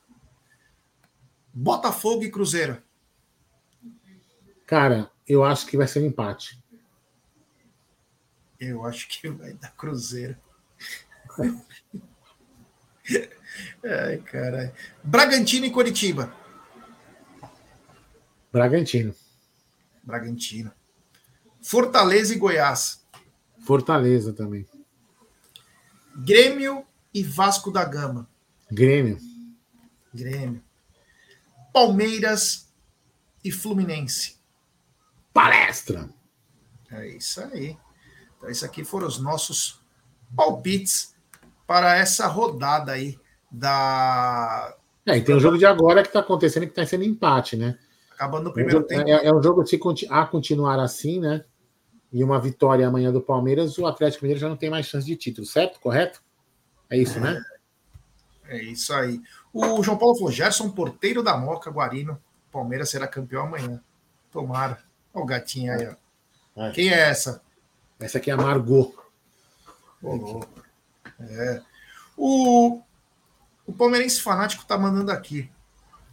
Botafogo 1.53 2.23
e 2.25 2.31
Cruzeiro. 2.31 2.83
Cara, 4.67 5.11
eu 5.29 5.45
acho 5.45 5.67
que 5.67 5.77
vai 5.77 5.87
ser 5.87 6.01
um 6.01 6.07
empate. 6.07 6.61
Eu 8.59 8.85
acho 8.85 9.09
que 9.09 9.29
vai 9.31 9.53
dar 9.53 9.71
Cruzeiro. 9.77 10.37
Ai, 13.85 14.19
caralho. 14.19 14.73
Bragantino 15.03 15.67
e 15.67 15.71
Curitiba. 15.71 16.35
Bragantino. 18.53 19.15
Bragantino. 20.03 20.73
Fortaleza 21.63 22.35
e 22.35 22.39
Goiás. 22.39 23.07
Fortaleza 23.61 24.33
também. 24.33 24.67
Grêmio 26.17 26.85
e 27.13 27.23
Vasco 27.23 27.71
da 27.71 27.85
Gama. 27.85 28.29
Grêmio. 28.71 29.19
Grêmio. 30.13 30.63
Palmeiras 31.73 32.73
e 33.45 33.53
Fluminense. 33.53 34.36
Palestra. 35.37 36.09
É 36.91 37.09
isso 37.09 37.43
aí. 37.43 37.77
Então, 38.39 38.49
isso 38.49 38.65
aqui 38.65 38.83
foram 38.83 39.07
os 39.07 39.19
nossos 39.19 39.83
palpites 40.35 41.15
para 41.67 41.95
essa 41.95 42.27
rodada 42.27 42.93
aí 42.93 43.19
da. 43.51 44.75
É, 45.05 45.19
e 45.19 45.23
tem 45.23 45.35
o 45.35 45.41
jogo 45.41 45.59
de 45.59 45.67
agora 45.67 46.01
que 46.01 46.09
está 46.09 46.21
acontecendo 46.21 46.63
que 46.63 46.71
está 46.71 46.87
sendo 46.87 47.05
empate, 47.05 47.55
né? 47.55 47.79
Acabando 48.13 48.49
o 48.49 48.53
primeiro 48.53 48.81
é, 48.81 48.83
tempo. 48.85 49.11
É, 49.11 49.27
é, 49.27 49.35
um 49.35 49.43
jogo 49.43 49.67
se 49.67 49.79
a 50.09 50.25
continuar 50.25 50.81
assim, 50.81 51.21
né? 51.21 51.45
E 52.11 52.25
uma 52.25 52.41
vitória 52.41 52.89
amanhã 52.89 53.13
do 53.13 53.21
Palmeiras, 53.21 53.77
o 53.77 53.85
Atlético 53.85 54.25
Mineiro 54.25 54.41
já 54.41 54.49
não 54.49 54.57
tem 54.57 54.71
mais 54.71 54.87
chance 54.87 55.07
de 55.07 55.17
título, 55.17 55.47
certo? 55.47 55.79
Correto? 55.81 56.23
É 56.89 56.97
isso, 56.97 57.21
né? 57.21 57.43
É 58.49 58.63
isso 58.63 58.95
aí. 58.95 59.21
O 59.53 59.83
João 59.83 59.99
Paulo 59.99 60.15
falou: 60.15 60.33
Gerson, 60.33 60.71
porteiro 60.71 61.23
da 61.23 61.37
Moca, 61.37 61.71
Guarino. 61.71 62.19
Palmeiras 62.51 62.89
será 62.89 63.07
campeão 63.07 63.45
amanhã. 63.45 63.83
Tomara. 64.31 64.86
Olha 65.17 65.25
o 65.25 65.27
gatinho 65.27 65.73
aí, 65.73 65.89
ó. 66.55 66.71
Quem 66.73 66.91
é 66.91 67.09
essa? 67.09 67.41
Essa 67.99 68.19
aqui 68.19 68.31
é 68.31 68.35
a 68.35 68.37
Margot. 68.37 68.95
Oh, 70.03 70.43
é. 71.19 71.63
O, 72.15 72.83
o 73.67 73.73
palmeirense 73.73 74.21
fanático 74.21 74.67
tá 74.67 74.77
mandando 74.77 75.11
aqui. 75.11 75.51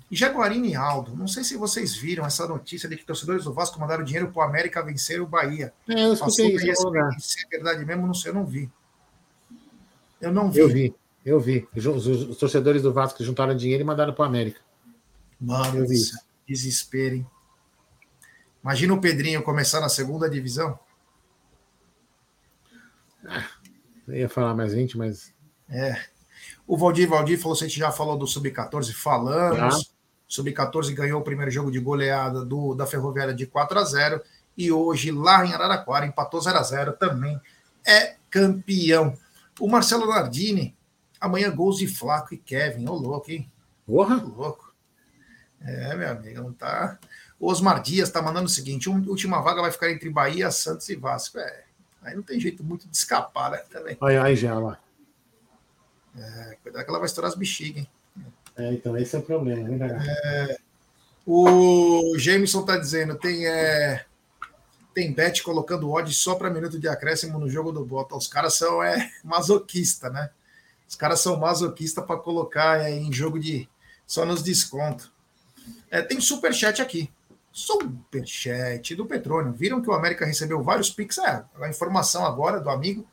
Jaguarino 0.10 0.66
e 0.68 0.76
Aldo, 0.76 1.18
não 1.18 1.28
sei 1.28 1.43
se 1.43 1.58
vocês 1.58 1.95
viram 1.95 2.26
essa 2.26 2.47
notícia 2.47 2.88
de 2.88 2.95
que 2.95 3.04
torcedores 3.04 3.43
do 3.43 3.54
Vasco 3.54 3.80
mandaram 3.80 4.04
dinheiro 4.06 4.32
para 4.32 4.39
o 4.39 4.47
América 4.47 4.82
vencer 4.82 5.20
o 5.20 5.28
Bahia. 5.28 5.74
É, 5.89 6.06
eu 6.06 6.14
escutei 6.14 6.56
isso. 6.56 6.91
Se 7.20 7.45
é 7.45 7.49
verdade 7.49 7.84
mesmo, 7.84 8.08
não 8.08 8.14
sei, 8.14 8.32
eu 8.32 8.36
não 8.36 8.45
vi. 8.45 8.72
Eu 10.22 10.32
não 10.32 10.49
vi. 10.49 10.60
Eu 10.60 10.70
vi, 10.70 10.95
eu 11.26 11.39
vi. 11.41 11.68
Os, 11.76 11.86
os, 11.86 12.06
os 12.06 12.38
torcedores 12.38 12.84
do 12.84 12.93
Vasco 12.93 13.22
juntaram 13.22 13.58
dinheiro 13.58 13.82
e 13.82 13.86
mandaram 13.86 14.14
para 14.14 14.24
o 14.24 14.26
América. 14.26 14.62
Mano, 15.41 15.80
eu 15.80 15.88
vi. 15.88 15.99
desespero, 16.47 17.16
hein? 17.16 17.28
Imagina 18.64 18.93
o 18.93 19.01
Pedrinho 19.01 19.43
começar 19.43 19.82
na 19.82 19.89
segunda 19.89 20.30
divisão. 20.30 20.80
Ah, 23.28 23.45
eu 24.07 24.16
ia 24.16 24.30
falar 24.30 24.53
mais 24.53 24.74
20, 24.74 24.97
mas. 24.97 25.34
É. 25.70 26.01
O 26.66 26.78
Valdir 26.78 27.09
Valdir 27.09 27.39
falou: 27.39 27.55
se 27.55 27.66
a 27.66 27.68
gente 27.68 27.80
já 27.80 27.91
falou 27.91 28.18
do 28.18 28.28
Sub-14, 28.28 28.93
falamos. 28.93 29.88
Ah. 29.89 29.93
Sub-14 30.28 30.93
ganhou 30.93 31.22
o 31.22 31.24
primeiro 31.24 31.51
jogo 31.51 31.70
de 31.70 31.80
goleada 31.80 32.43
do, 32.43 32.74
da 32.74 32.88
Ferroviária 32.88 33.34
de 33.34 33.45
4 33.45 33.80
a 33.80 33.84
0 33.84 34.22
e 34.57 34.72
hoje, 34.72 35.11
lá 35.11 35.45
em 35.45 35.53
Araraquara, 35.53 36.05
empatou 36.05 36.41
0 36.41 36.57
a 36.57 36.64
0 36.64 36.93
também 36.93 37.39
é 37.86 38.16
campeão. 38.30 39.18
O 39.59 39.68
Marcelo 39.68 40.07
Nardini, 40.07 40.76
amanhã 41.20 41.53
gols 41.53 41.78
de 41.78 41.88
Flaco 41.88 42.34
e 42.34 42.38
Kevin. 42.38 42.88
Ô, 42.88 42.93
louco, 42.93 43.32
hein? 43.32 43.51
Porra! 43.86 44.18
Ô, 44.18 44.28
louco. 44.28 44.74
É, 45.61 45.95
meu 45.95 46.09
amigo, 46.09 46.41
não 46.41 46.53
tá. 46.53 46.99
O 47.44 47.52
Osmar 47.52 47.82
Dias 47.82 48.10
tá 48.10 48.22
mandando 48.22 48.46
o 48.46 48.50
seguinte: 48.50 48.89
última 48.89 49.41
vaga 49.41 49.62
vai 49.62 49.70
ficar 49.70 49.91
entre 49.91 50.10
Bahia, 50.10 50.50
Santos 50.50 50.88
e 50.88 50.96
Vasco. 50.96 51.38
É, 51.38 51.64
aí 52.02 52.16
não 52.16 52.24
tem 52.24 52.39
jeito 52.39 52.64
muito 52.64 52.88
de 52.88 52.96
escapar, 52.96 53.52
né? 53.52 53.58
Também. 53.70 53.98
Olha 54.00 54.24
aí, 54.24 54.34
já 54.34 54.58
lá. 54.58 54.80
É, 56.18 56.58
cuidado 56.64 56.86
que 56.86 56.89
ela 56.89 57.00
vai 57.00 57.06
estourar 57.06 57.30
as 57.30 57.38
bexigas, 57.38 57.80
hein? 57.80 57.89
É, 58.56 58.72
então 58.72 58.98
esse 58.98 59.14
é 59.14 59.20
o 59.20 59.24
problema, 59.24 59.68
né, 59.68 60.00
é, 60.26 60.58
O 61.26 62.16
Jameson 62.18 62.64
tá 62.64 62.78
dizendo, 62.78 63.16
tem, 63.16 63.46
é, 63.46 64.06
tem 64.94 65.12
bet 65.12 65.44
colocando 65.44 65.91
odd 65.91 66.14
só 66.14 66.36
para 66.36 66.50
minuto 66.50 66.80
de 66.80 66.88
acréscimo 66.88 67.38
no 67.39 67.50
jogo 67.50 67.74
do 67.74 67.84
Bota. 67.84 68.16
Os 68.16 68.28
caras 68.28 68.54
são 68.54 68.82
é, 68.82 69.12
masoquista, 69.22 70.10
né? 70.10 70.30
Os 70.88 70.96
caras 70.96 71.20
são 71.20 71.38
masoquista 71.38 72.02
para 72.02 72.16
colocar 72.16 72.80
é, 72.80 72.91
em 72.91 73.12
jogo 73.12 73.38
de 73.38 73.68
só 74.08 74.26
nos 74.26 74.41
desconto. 74.41 75.12
É, 75.91 76.02
tem 76.02 76.22
super 76.22 76.54
chat 76.54 76.82
aqui. 76.82 77.12
Super 77.54 78.26
chat 78.26 78.95
do 78.95 79.06
Petrônio. 79.06 79.54
Viram 79.54 79.80
que 79.80 79.89
o 79.89 79.93
América 79.93 80.26
recebeu 80.26 80.64
vários 80.64 80.89
pix? 80.89 81.20
É, 81.20 81.45
a 81.62 81.70
informação 81.70 82.26
agora 82.26 82.60
do 82.60 82.68
amigo. 82.68 83.08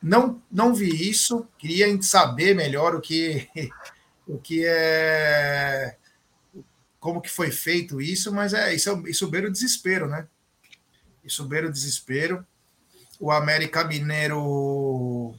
Não, 0.00 0.40
não 0.50 0.72
vi 0.72 1.10
isso. 1.10 1.44
Queria 1.58 2.00
saber 2.00 2.54
melhor 2.54 2.94
o 2.94 3.00
que 3.00 3.48
o 4.28 4.38
que 4.38 4.64
é 4.64 5.96
como 7.00 7.20
que 7.20 7.30
foi 7.30 7.50
feito 7.50 8.00
isso, 8.00 8.32
mas 8.32 8.54
é 8.54 8.74
isso, 8.74 8.88
é, 8.88 9.10
isso 9.10 9.28
beira 9.28 9.48
o 9.48 9.52
desespero, 9.52 10.08
né? 10.08 10.26
Isso 11.22 11.44
beira 11.44 11.66
o 11.66 11.70
desespero. 11.70 12.46
O 13.20 13.30
América 13.30 13.84
Mineiro 13.84 15.34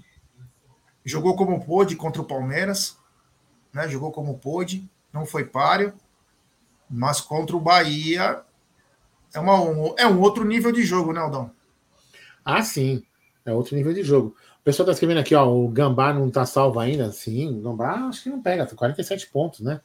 jogou 1.04 1.36
como 1.36 1.66
pôde 1.66 1.96
contra 1.96 2.22
o 2.22 2.26
Palmeiras, 2.26 2.98
né? 3.74 3.88
Jogou 3.88 4.12
como 4.12 4.38
pôde, 4.38 4.88
não 5.12 5.26
foi 5.26 5.46
páreo, 5.46 5.94
mas 6.90 7.22
contra 7.22 7.56
o 7.56 7.62
Bahia 7.62 8.42
é, 9.34 9.40
uma, 9.40 9.62
um, 9.62 9.96
é 9.98 10.08
um 10.08 10.20
outro 10.20 10.44
nível 10.44 10.72
de 10.72 10.84
jogo, 10.84 11.14
né, 11.14 11.20
Aldão? 11.20 11.52
Ah, 12.44 12.62
sim. 12.62 13.04
É 13.46 13.52
outro 13.52 13.76
nível 13.76 13.94
de 13.94 14.04
jogo 14.04 14.36
pessoal 14.66 14.86
está 14.86 14.94
escrevendo 14.94 15.20
aqui, 15.20 15.36
ó, 15.36 15.48
o 15.48 15.70
Gambá 15.70 16.12
não 16.12 16.28
está 16.28 16.44
salvo 16.44 16.80
ainda. 16.80 17.12
Sim, 17.12 17.60
o 17.60 17.62
Gambá 17.62 17.94
acho 18.08 18.24
que 18.24 18.30
não 18.30 18.42
pega, 18.42 18.66
tem 18.66 18.76
47 18.76 19.28
pontos, 19.28 19.60
né? 19.60 19.80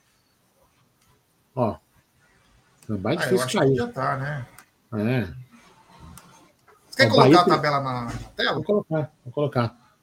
Ó. 1.54 1.76
Gambá 2.88 3.12
é 3.12 3.16
difícil 3.16 3.46
ah, 3.46 3.60
cair. 3.60 3.76
já 3.76 3.88
tá, 3.88 4.16
né? 4.16 4.46
É. 4.94 5.28
Você 6.88 6.96
quer 6.96 7.06
o 7.06 7.10
colocar 7.10 7.28
Bahia 7.28 7.40
a 7.40 7.44
tabela 7.44 7.80
na, 7.80 8.12
tela? 8.34 8.54
Vou 8.54 8.64
colocar, 8.64 9.12
vou 9.22 9.32
colocar. 9.32 9.94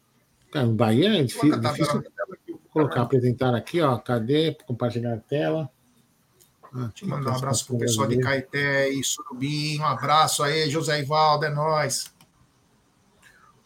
Cara, 0.51 0.67
o 0.67 0.73
Bahia 0.73 1.19
é 1.19 1.23
difícil. 1.23 1.59
difícil... 1.59 2.03
Vou 2.47 2.59
colocar, 2.71 3.01
apresentar 3.01 3.55
aqui, 3.55 3.81
ó. 3.81 3.97
Cadê? 3.97 4.55
Compartilhar 4.67 5.15
a 5.15 5.17
tela. 5.17 5.69
Ah, 6.73 6.89
Deixa 6.93 7.05
eu 7.05 7.09
mandar 7.09 7.31
um 7.31 7.35
abraço 7.35 7.65
pro 7.65 7.77
pessoal 7.77 8.07
de 8.07 8.19
Caeté 8.19 8.89
e 8.89 9.03
Surubim. 9.03 9.79
Um 9.79 9.85
abraço 9.85 10.43
aí, 10.43 10.69
José 10.69 11.01
Ivaldo, 11.01 11.45
é 11.45 11.49
nóis. 11.49 12.13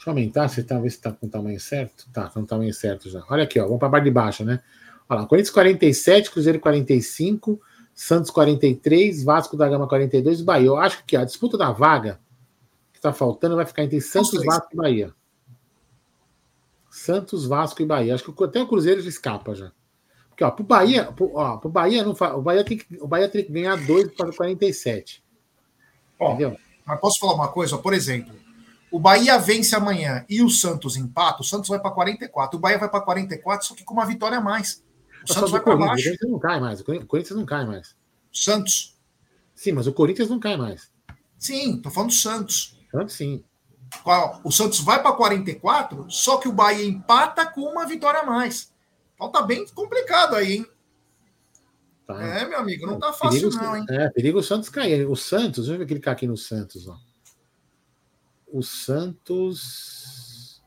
Deixa 0.01 0.09
eu 0.09 0.11
aumentar, 0.11 0.47
se 0.47 0.63
talvez 0.63 0.93
está 0.93 1.11
com 1.11 1.27
o 1.27 1.29
tamanho 1.29 1.59
certo. 1.59 2.07
Tá, 2.11 2.29
com 2.29 2.41
o 2.41 2.45
tamanho 2.45 2.73
certo 2.73 3.09
já. 3.09 3.23
Olha 3.29 3.43
aqui, 3.43 3.59
ó, 3.59 3.65
vamos 3.65 3.79
para 3.79 3.87
a 3.87 3.91
parte 3.91 4.05
de 4.05 4.11
baixo, 4.11 4.43
né? 4.43 4.61
Olha 5.07 5.21
lá, 5.21 5.27
Corinthians 5.27 5.53
47, 5.53 6.31
Cruzeiro 6.31 6.59
45, 6.59 7.61
Santos 7.93 8.31
43, 8.31 9.23
Vasco 9.23 9.55
da 9.55 9.67
Gama 9.69 9.87
42, 9.87 10.41
Bahia. 10.41 10.67
Eu 10.67 10.77
acho 10.77 11.03
que 11.05 11.15
a 11.15 11.23
disputa 11.23 11.57
da 11.57 11.71
vaga 11.71 12.19
que 12.91 12.97
está 12.97 13.13
faltando 13.13 13.55
vai 13.55 13.65
ficar 13.65 13.83
entre 13.83 14.01
Santos, 14.01 14.43
Vasco 14.43 14.69
e 14.73 14.75
Bahia. 14.75 15.13
Santos, 16.89 17.45
Vasco 17.45 17.81
e 17.81 17.85
Bahia. 17.85 18.15
Acho 18.15 18.31
que 18.31 18.43
até 18.43 18.61
o 18.61 18.67
Cruzeiro 18.67 19.01
já 19.01 19.09
escapa 19.09 19.53
já. 19.53 19.71
Porque, 20.41 20.43
ó, 20.43 20.51
pro 20.51 20.63
Bahia, 20.63 21.11
pro, 21.11 21.31
ó, 21.35 21.57
pro 21.57 21.69
Bahia 21.69 22.03
não 22.03 22.15
fa... 22.15 22.35
o 22.35 22.41
Bahia 22.41 22.63
tem 22.63 22.77
que 22.77 22.97
o 22.99 23.07
Bahia 23.07 23.29
tem 23.29 23.43
que 23.43 23.51
ganhar 23.51 23.75
2 23.75 24.13
para 24.13 24.33
47. 24.33 25.23
Ó, 26.19 26.29
entendeu? 26.29 26.57
Mas 26.85 26.99
posso 26.99 27.19
falar 27.19 27.33
uma 27.33 27.47
coisa, 27.49 27.77
por 27.77 27.93
exemplo, 27.93 28.33
o 28.89 28.99
Bahia 28.99 29.37
vence 29.37 29.75
amanhã 29.75 30.25
e 30.27 30.41
o 30.41 30.49
Santos 30.49 30.97
empata, 30.97 31.41
o 31.41 31.45
Santos 31.45 31.69
vai 31.69 31.79
para 31.79 31.91
44. 31.91 32.57
O 32.57 32.59
Bahia 32.59 32.79
vai 32.79 32.89
para 32.89 33.01
44, 33.01 33.67
só 33.67 33.75
que 33.75 33.83
com 33.83 33.93
uma 33.93 34.05
vitória 34.05 34.39
a 34.39 34.41
mais. 34.41 34.83
O 35.23 35.31
Santos 35.31 35.51
vai 35.51 35.61
para 35.61 35.75
baixo. 35.75 35.93
O 35.93 36.03
Corinthians 36.03 36.31
não 36.31 36.39
cai 36.39 36.59
mais. 36.59 36.79
O 36.79 36.83
Corinthians 36.83 37.37
não 37.37 37.45
cai 37.45 37.65
mais. 37.65 37.95
Santos. 38.33 38.97
Sim, 39.53 39.73
mas 39.73 39.85
o 39.85 39.93
Corinthians 39.93 40.29
não 40.29 40.39
cai 40.39 40.57
mais. 40.57 40.89
Sim, 41.37 41.79
tô 41.79 41.91
falando 41.91 42.09
do 42.09 42.15
Santos. 42.15 42.79
Santos 42.89 43.15
sim. 43.15 43.43
O 44.43 44.51
Santos 44.51 44.79
vai 44.79 45.01
para 45.01 45.11
44, 45.11 46.09
só 46.09 46.37
que 46.37 46.47
o 46.47 46.53
Bahia 46.53 46.85
empata 46.85 47.45
com 47.45 47.61
uma 47.61 47.85
vitória 47.85 48.21
a 48.21 48.25
mais. 48.25 48.70
Então 49.21 49.31
tá 49.31 49.43
bem 49.43 49.63
complicado 49.67 50.35
aí, 50.35 50.53
hein? 50.53 50.65
Tá. 52.07 52.19
É, 52.23 52.47
meu 52.47 52.57
amigo, 52.57 52.87
não 52.87 52.97
tá 52.97 53.13
fácil 53.13 53.51
perigo, 53.51 53.63
não, 53.63 53.77
hein? 53.77 53.85
É, 53.87 54.09
perigo 54.09 54.39
o 54.39 54.43
Santos 54.43 54.67
cair. 54.67 55.07
O 55.07 55.15
Santos, 55.15 55.67
deixa 55.67 55.83
eu 55.83 55.87
clicar 55.87 56.13
aqui 56.13 56.25
no 56.25 56.35
Santos, 56.35 56.87
ó. 56.87 56.97
O 58.47 58.63
Santos 58.63 60.63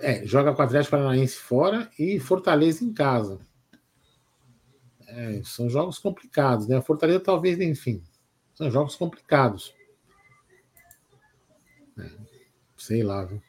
é, 0.00 0.24
joga 0.24 0.54
com 0.54 0.62
o 0.62 0.64
Atlético 0.64 0.92
Paranaense 0.92 1.36
fora 1.36 1.90
e 1.98 2.18
Fortaleza 2.18 2.82
em 2.82 2.94
casa. 2.94 3.38
É, 5.06 5.42
são 5.44 5.68
jogos 5.68 5.98
complicados, 5.98 6.66
né? 6.66 6.78
A 6.78 6.82
Fortaleza 6.82 7.20
talvez, 7.20 7.60
enfim, 7.60 8.02
são 8.54 8.70
jogos 8.70 8.96
complicados. 8.96 9.74
É, 11.98 12.10
sei 12.78 13.02
lá, 13.02 13.26
viu? 13.26 13.42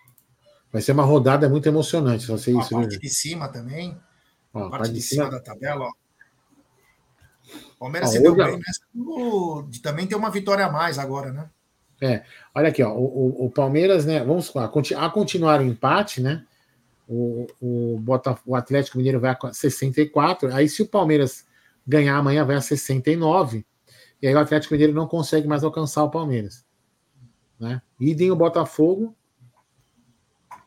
Vai 0.75 0.81
ser 0.81 0.91
uma 0.91 1.05
rodada 1.05 1.47
muito 1.47 1.69
emocionante, 1.69 2.25
só 2.25 2.35
sei 2.35 2.53
a 2.53 2.59
isso. 2.59 2.71
Parte 2.71 2.89
viu? 2.89 2.99
de 2.99 3.09
cima 3.09 3.47
também. 3.47 3.97
Ó, 4.53 4.65
a 4.65 4.69
parte 4.69 4.89
de, 4.89 4.95
de 4.95 5.01
cima, 5.01 5.23
cima 5.23 5.37
da 5.37 5.41
tabela, 5.41 5.85
ó. 5.85 5.91
Palmeiras 7.79 8.09
se 8.09 8.21
deu 8.21 8.35
bem, 8.35 8.59
mas 8.59 9.79
também 9.81 10.05
tem 10.05 10.17
uma 10.17 10.29
vitória 10.29 10.65
a 10.65 10.69
mais 10.69 10.99
agora, 10.99 11.31
né? 11.31 11.49
É, 12.01 12.25
olha 12.53 12.67
aqui, 12.67 12.83
ó, 12.83 12.91
o, 12.91 13.45
o, 13.45 13.49
Palmeiras, 13.49 14.05
né? 14.05 14.21
Vamos 14.21 14.53
lá, 14.53 14.65
a 14.65 15.09
continuar 15.09 15.61
o 15.61 15.63
empate, 15.63 16.19
né? 16.19 16.43
O, 17.07 17.47
o, 17.61 17.97
Botafogo, 17.97 18.51
o 18.51 18.55
Atlético 18.57 18.97
Mineiro 18.97 19.21
vai 19.21 19.31
a 19.31 19.53
64. 19.53 20.53
Aí, 20.53 20.67
se 20.67 20.81
o 20.81 20.87
Palmeiras 20.87 21.45
ganhar 21.87 22.17
amanhã, 22.17 22.43
vai 22.43 22.57
a 22.57 22.61
69. 22.61 23.65
E 24.21 24.27
aí 24.27 24.35
o 24.35 24.39
Atlético 24.39 24.73
Mineiro 24.73 24.91
não 24.91 25.07
consegue 25.07 25.47
mais 25.47 25.63
alcançar 25.63 26.03
o 26.03 26.11
Palmeiras. 26.11 26.65
Né? 27.57 27.81
Idem 27.97 28.29
o 28.29 28.35
Botafogo, 28.35 29.15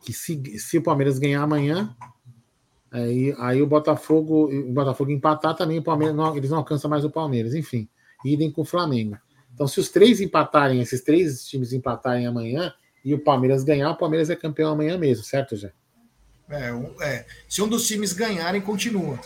que 0.09 0.13
se, 0.15 0.59
se 0.59 0.79
o 0.79 0.83
Palmeiras 0.83 1.19
ganhar 1.19 1.43
amanhã, 1.43 1.95
aí, 2.91 3.35
aí 3.39 3.61
o 3.61 3.67
Botafogo, 3.67 4.49
o 4.51 4.73
Botafogo 4.73 5.11
empatar 5.11 5.55
também, 5.55 5.79
o 5.79 5.83
Palmeiras 5.83 6.17
não, 6.17 6.35
eles 6.35 6.49
não 6.49 6.57
alcançam 6.57 6.89
mais 6.89 7.05
o 7.05 7.11
Palmeiras. 7.11 7.55
Enfim, 7.55 7.87
idem 8.25 8.51
com 8.51 8.63
o 8.63 8.65
Flamengo. 8.65 9.19
Então, 9.53 9.69
se 9.69 9.79
os 9.79 9.91
três 9.91 10.19
empatarem, 10.23 10.81
esses 10.81 11.03
três 11.03 11.47
times 11.47 11.75
empatarem 11.75 12.27
amanhã 12.27 12.73
e 13.05 13.13
o 13.13 13.19
Palmeiras 13.19 13.65
ganhar, 13.65 13.91
o 13.91 13.99
Palmeiras 13.99 14.31
é 14.31 14.37
campeão 14.37 14.73
amanhã 14.73 14.97
mesmo, 14.97 15.23
certo, 15.25 15.57
Jé? 15.57 15.75
É, 16.49 16.71
é, 17.03 17.27
se 17.47 17.61
um 17.61 17.69
dos 17.69 17.87
times 17.87 18.15
ganharem, 18.15 18.63
continua. 18.63 19.21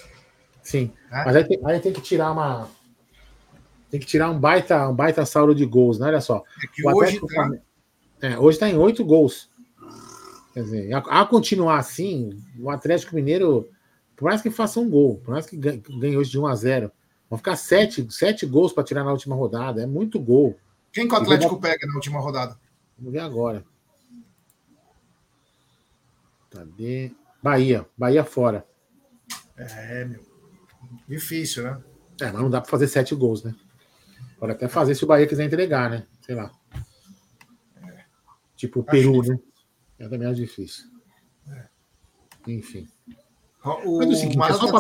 Sim. 0.65 0.91
É? 1.13 1.25
Mas 1.25 1.37
aí 1.37 1.45
tem, 1.45 1.61
aí 1.65 1.79
tem, 1.79 1.93
que 1.93 2.01
tirar 2.01 2.33
uma. 2.33 2.69
Tem 3.89 4.01
que 4.01 4.07
tirar 4.07 4.33
um 4.33 4.41
baita, 4.41 4.89
um 4.89 4.95
baita 4.97 5.25
saldo 5.25 5.55
de 5.55 5.65
gols, 5.65 6.01
né? 6.01 6.09
Olha 6.09 6.21
só. 6.21 6.43
É 6.61 6.67
que 6.67 6.85
hoje 6.85 7.21
tá... 7.21 7.51
é, 8.21 8.37
hoje 8.37 8.57
está 8.57 8.69
em 8.69 8.77
oito 8.77 9.05
gols. 9.05 9.52
Quer 10.53 10.65
dizer, 10.65 10.93
a, 10.93 10.99
a, 10.99 11.27
continuar 11.27 11.79
assim, 11.79 12.31
o 12.59 12.71
Atlético 12.71 13.15
Mineiro, 13.15 13.71
por 14.15 14.27
mais 14.27 14.43
que 14.43 14.51
faça 14.51 14.79
um 14.79 14.89
gol, 14.89 15.19
por 15.25 15.33
mais 15.33 15.47
que 15.47 15.57
ganhe, 15.57 16.17
hoje 16.17 16.31
de 16.31 16.39
1 16.39 16.47
a 16.47 16.55
0 16.55 16.93
vão 17.31 17.39
ficar 17.39 17.57
sete, 17.57 18.07
sete 18.11 18.45
gols 18.45 18.73
para 18.73 18.85
tirar 18.85 19.05
na 19.05 19.13
última 19.13 19.35
rodada. 19.35 19.83
É 19.83 19.87
muito 19.87 20.21
gol. 20.21 20.59
Quem 20.93 21.09
que 21.09 21.15
o 21.15 21.17
Atlético 21.17 21.59
pega 21.59 21.87
na 21.87 21.95
última 21.95 22.21
rodada? 22.21 22.59
Vamos 22.99 23.13
ver 23.13 23.21
agora. 23.21 23.65
Cadê? 26.51 27.11
Bahia. 27.43 27.87
Bahia 27.97 28.23
fora. 28.23 28.67
É, 29.57 30.05
meu. 30.05 30.21
Difícil, 31.09 31.65
né? 31.65 31.83
É, 32.21 32.31
mas 32.31 32.43
não 32.43 32.51
dá 32.51 32.61
para 32.61 32.71
fazer 32.71 32.87
sete 32.87 33.15
gols, 33.15 33.43
né? 33.43 33.55
Pode 34.39 34.53
até 34.53 34.69
fazer 34.69 34.95
se 34.95 35.05
o 35.05 35.07
Bahia 35.07 35.27
quiser 35.27 35.45
entregar, 35.45 35.89
né? 35.89 36.07
Sei 36.21 36.35
lá. 36.35 36.53
É. 37.89 38.05
Tipo 38.55 38.81
o 38.81 38.85
Peru, 38.85 39.23
né? 39.23 39.39
É 40.03 40.09
também 40.09 40.27
mais 40.27 40.37
difícil. 40.37 40.85
É. 41.49 41.65
Enfim. 42.49 42.89
O, 43.65 43.99
mas 43.99 44.09
é 44.09 44.13
o 44.13 44.17
seguinte, 44.17 44.43
é 44.43 44.53
só 44.53 44.67
o 44.67 44.71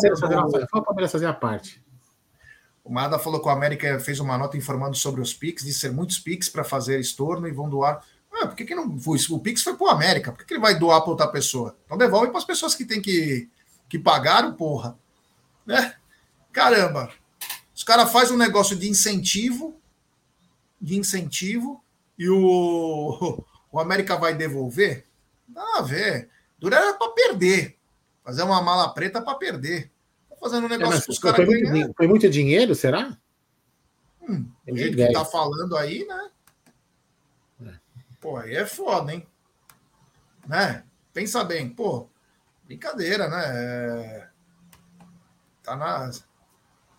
Palmeiras 0.82 1.12
fazer, 1.12 1.26
a 1.26 1.32
parte. 1.32 1.80
O 2.82 2.92
Mada 2.92 3.20
falou 3.20 3.40
que 3.40 3.46
o 3.46 3.50
América 3.50 4.00
fez 4.00 4.18
uma 4.18 4.36
nota 4.36 4.56
informando 4.56 4.96
sobre 4.96 5.20
os 5.20 5.32
PIX, 5.32 5.62
disse 5.62 5.78
ser 5.78 5.92
muitos 5.92 6.18
PIX 6.18 6.48
para 6.48 6.64
fazer 6.64 6.98
estorno 6.98 7.46
e 7.46 7.52
vão 7.52 7.70
doar. 7.70 8.04
Ah, 8.32 8.48
por 8.48 8.56
que, 8.56 8.64
que 8.64 8.74
não 8.74 8.98
foi? 8.98 9.16
O 9.30 9.38
PIX 9.38 9.62
foi 9.62 9.76
para 9.76 9.86
o 9.86 9.90
América, 9.90 10.32
por 10.32 10.38
que, 10.38 10.44
que 10.46 10.54
ele 10.54 10.60
vai 10.60 10.76
doar 10.76 11.00
para 11.00 11.10
outra 11.10 11.28
pessoa? 11.28 11.76
Então 11.86 11.96
devolve 11.96 12.30
para 12.30 12.38
as 12.38 12.44
pessoas 12.44 12.74
que 12.74 12.84
têm 12.84 13.00
que, 13.00 13.48
que 13.88 14.00
pagar, 14.00 14.52
porra. 14.54 14.98
Né? 15.64 15.94
Caramba, 16.50 17.12
os 17.72 17.84
caras 17.84 18.10
fazem 18.10 18.34
um 18.34 18.38
negócio 18.38 18.74
de 18.74 18.90
incentivo, 18.90 19.76
de 20.80 20.98
incentivo, 20.98 21.80
e 22.18 22.28
o, 22.28 23.44
o 23.70 23.78
América 23.78 24.16
vai 24.16 24.34
devolver? 24.34 25.06
Dá 25.52 25.78
a 25.78 25.82
ver. 25.82 26.28
Dura 26.58 26.76
era 26.76 26.94
para 26.94 27.10
perder. 27.12 27.76
Fazer 28.24 28.42
uma 28.42 28.62
mala 28.62 28.92
preta 28.94 29.20
para 29.20 29.34
perder. 29.34 29.90
Tá 30.28 30.36
fazendo 30.36 30.66
um 30.66 30.68
negócio 30.68 30.98
é, 30.98 31.00
para 31.02 31.10
os 31.10 31.18
caras 31.18 31.46
ganhar. 31.46 31.90
Foi 31.96 32.06
muito 32.06 32.30
dinheiro, 32.30 32.74
será? 32.74 33.16
Hum, 34.22 34.48
o 34.68 34.76
jeito 34.76 34.96
que 34.96 35.12
tá 35.12 35.24
falando 35.24 35.76
aí, 35.76 36.06
né? 36.06 36.30
É. 37.66 37.72
Pô, 38.20 38.36
aí 38.36 38.54
é 38.54 38.64
foda, 38.64 39.12
hein? 39.12 39.26
Né? 40.46 40.84
Pensa 41.12 41.42
bem, 41.44 41.68
pô, 41.68 42.08
brincadeira, 42.64 43.28
né? 43.28 43.42
É... 43.46 44.28
Tá 45.62 45.76
nas. 45.76 46.24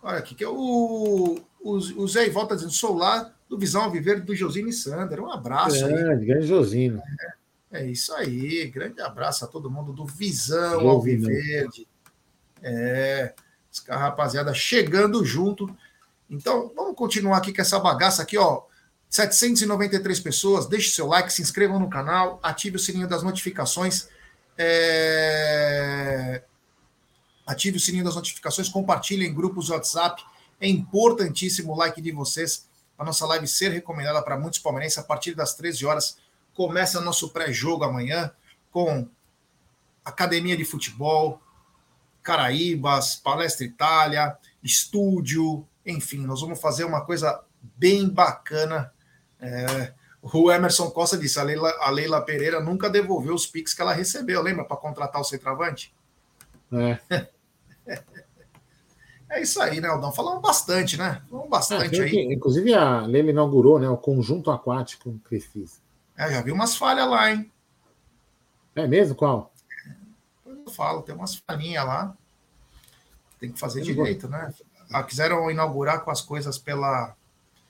Olha 0.01 0.17
aqui, 0.17 0.35
que 0.35 0.43
é 0.43 0.49
o, 0.49 1.39
o, 1.61 1.71
o 1.71 2.07
Zé 2.07 2.29
volta 2.29 2.55
dizendo: 2.55 2.73
sou 2.73 2.95
lá 2.95 3.33
do 3.49 3.57
Visão 3.57 3.89
Viver 3.89 4.21
do 4.21 4.35
Josino 4.35 4.69
e 4.69 4.73
Sander. 4.73 5.21
Um 5.21 5.31
abraço 5.31 5.79
grande, 5.79 6.11
aí. 6.11 6.25
Grande 6.25 6.47
Josino. 6.47 7.01
É, 7.21 7.32
é, 7.73 7.85
isso 7.87 8.13
aí. 8.13 8.67
Grande 8.67 9.01
abraço 9.01 9.43
a 9.43 9.47
todo 9.47 9.69
mundo 9.69 9.91
do 9.91 10.05
Visão 10.05 10.73
Josino. 10.73 10.89
Alviverde. 10.91 11.87
É, 12.61 13.33
a 13.89 13.97
rapaziada 13.97 14.53
chegando 14.53 15.25
junto. 15.25 15.75
Então, 16.29 16.71
vamos 16.75 16.95
continuar 16.95 17.37
aqui 17.37 17.51
com 17.51 17.61
essa 17.61 17.79
bagaça 17.79 18.21
aqui, 18.21 18.37
ó. 18.37 18.61
793 19.09 20.19
pessoas, 20.19 20.67
deixe 20.67 20.89
seu 20.89 21.05
like, 21.07 21.31
se 21.31 21.41
inscrevam 21.41 21.79
no 21.79 21.87
canal, 21.87 22.39
ative 22.41 22.77
o 22.77 22.79
sininho 22.79 23.07
das 23.07 23.21
notificações. 23.21 24.07
É... 24.57 26.43
Ative 27.45 27.77
o 27.77 27.79
sininho 27.79 28.03
das 28.03 28.15
notificações, 28.15 28.69
compartilhe 28.69 29.25
em 29.25 29.33
grupos 29.33 29.69
WhatsApp. 29.69 30.23
É 30.59 30.67
importantíssimo 30.67 31.73
o 31.73 31.75
like 31.75 32.01
de 32.01 32.11
vocês. 32.11 32.67
A 32.97 33.03
nossa 33.03 33.25
live 33.25 33.47
ser 33.47 33.69
recomendada 33.69 34.21
para 34.21 34.37
muitos 34.37 34.59
palmeirenses 34.59 34.97
a 34.97 35.03
partir 35.03 35.33
das 35.33 35.55
13 35.55 35.85
horas. 35.85 36.17
Começa 36.53 37.01
nosso 37.01 37.29
pré-jogo 37.29 37.83
amanhã 37.83 38.31
com 38.71 39.07
academia 40.03 40.57
de 40.57 40.65
futebol, 40.65 41.41
Caraíbas, 42.21 43.15
Palestra 43.15 43.65
Itália, 43.65 44.37
estúdio, 44.63 45.67
enfim, 45.85 46.25
nós 46.25 46.41
vamos 46.41 46.59
fazer 46.59 46.85
uma 46.85 47.05
coisa 47.05 47.43
bem 47.61 48.07
bacana. 48.07 48.91
É, 49.39 49.93
o 50.21 50.51
Emerson 50.51 50.89
Costa 50.89 51.17
disse: 51.17 51.39
a 51.39 51.43
Leila, 51.43 51.69
a 51.81 51.89
Leila 51.89 52.21
Pereira 52.21 52.61
nunca 52.61 52.89
devolveu 52.89 53.33
os 53.33 53.45
pics 53.45 53.73
que 53.73 53.81
ela 53.81 53.93
recebeu, 53.93 54.41
lembra, 54.41 54.63
para 54.63 54.77
contratar 54.77 55.19
o 55.19 55.25
centroavante? 55.25 55.93
É. 56.71 56.99
é 59.29 59.41
isso 59.41 59.61
aí, 59.61 59.81
né, 59.81 59.89
Aldão? 59.89 60.13
Falamos 60.13 60.41
bastante, 60.41 60.97
né? 60.97 61.21
Falamos 61.29 61.49
bastante 61.49 61.99
é, 61.99 62.03
aí. 62.05 62.09
Que, 62.09 62.33
inclusive, 62.33 62.73
a 62.73 63.01
Leila 63.01 63.31
inaugurou 63.31 63.79
né, 63.79 63.89
o 63.89 63.97
conjunto 63.97 64.49
aquático 64.49 65.19
que 65.27 65.39
fiz. 65.41 65.82
É, 66.17 66.31
já 66.31 66.41
vi 66.41 66.51
umas 66.51 66.75
falhas 66.75 67.07
lá, 67.07 67.31
hein? 67.31 67.51
É 68.75 68.87
mesmo? 68.87 69.15
Qual? 69.15 69.53
eu 70.65 70.71
falo, 70.71 71.01
tem 71.01 71.13
umas 71.13 71.35
falhinhas 71.35 71.85
lá. 71.85 72.15
Tem 73.39 73.51
que 73.51 73.59
fazer 73.59 73.81
direito, 73.81 74.27
né? 74.27 74.53
Ah, 74.91 75.03
quiseram 75.03 75.49
inaugurar 75.51 76.03
com 76.03 76.11
as 76.11 76.21
coisas 76.21 76.57
pela. 76.57 77.15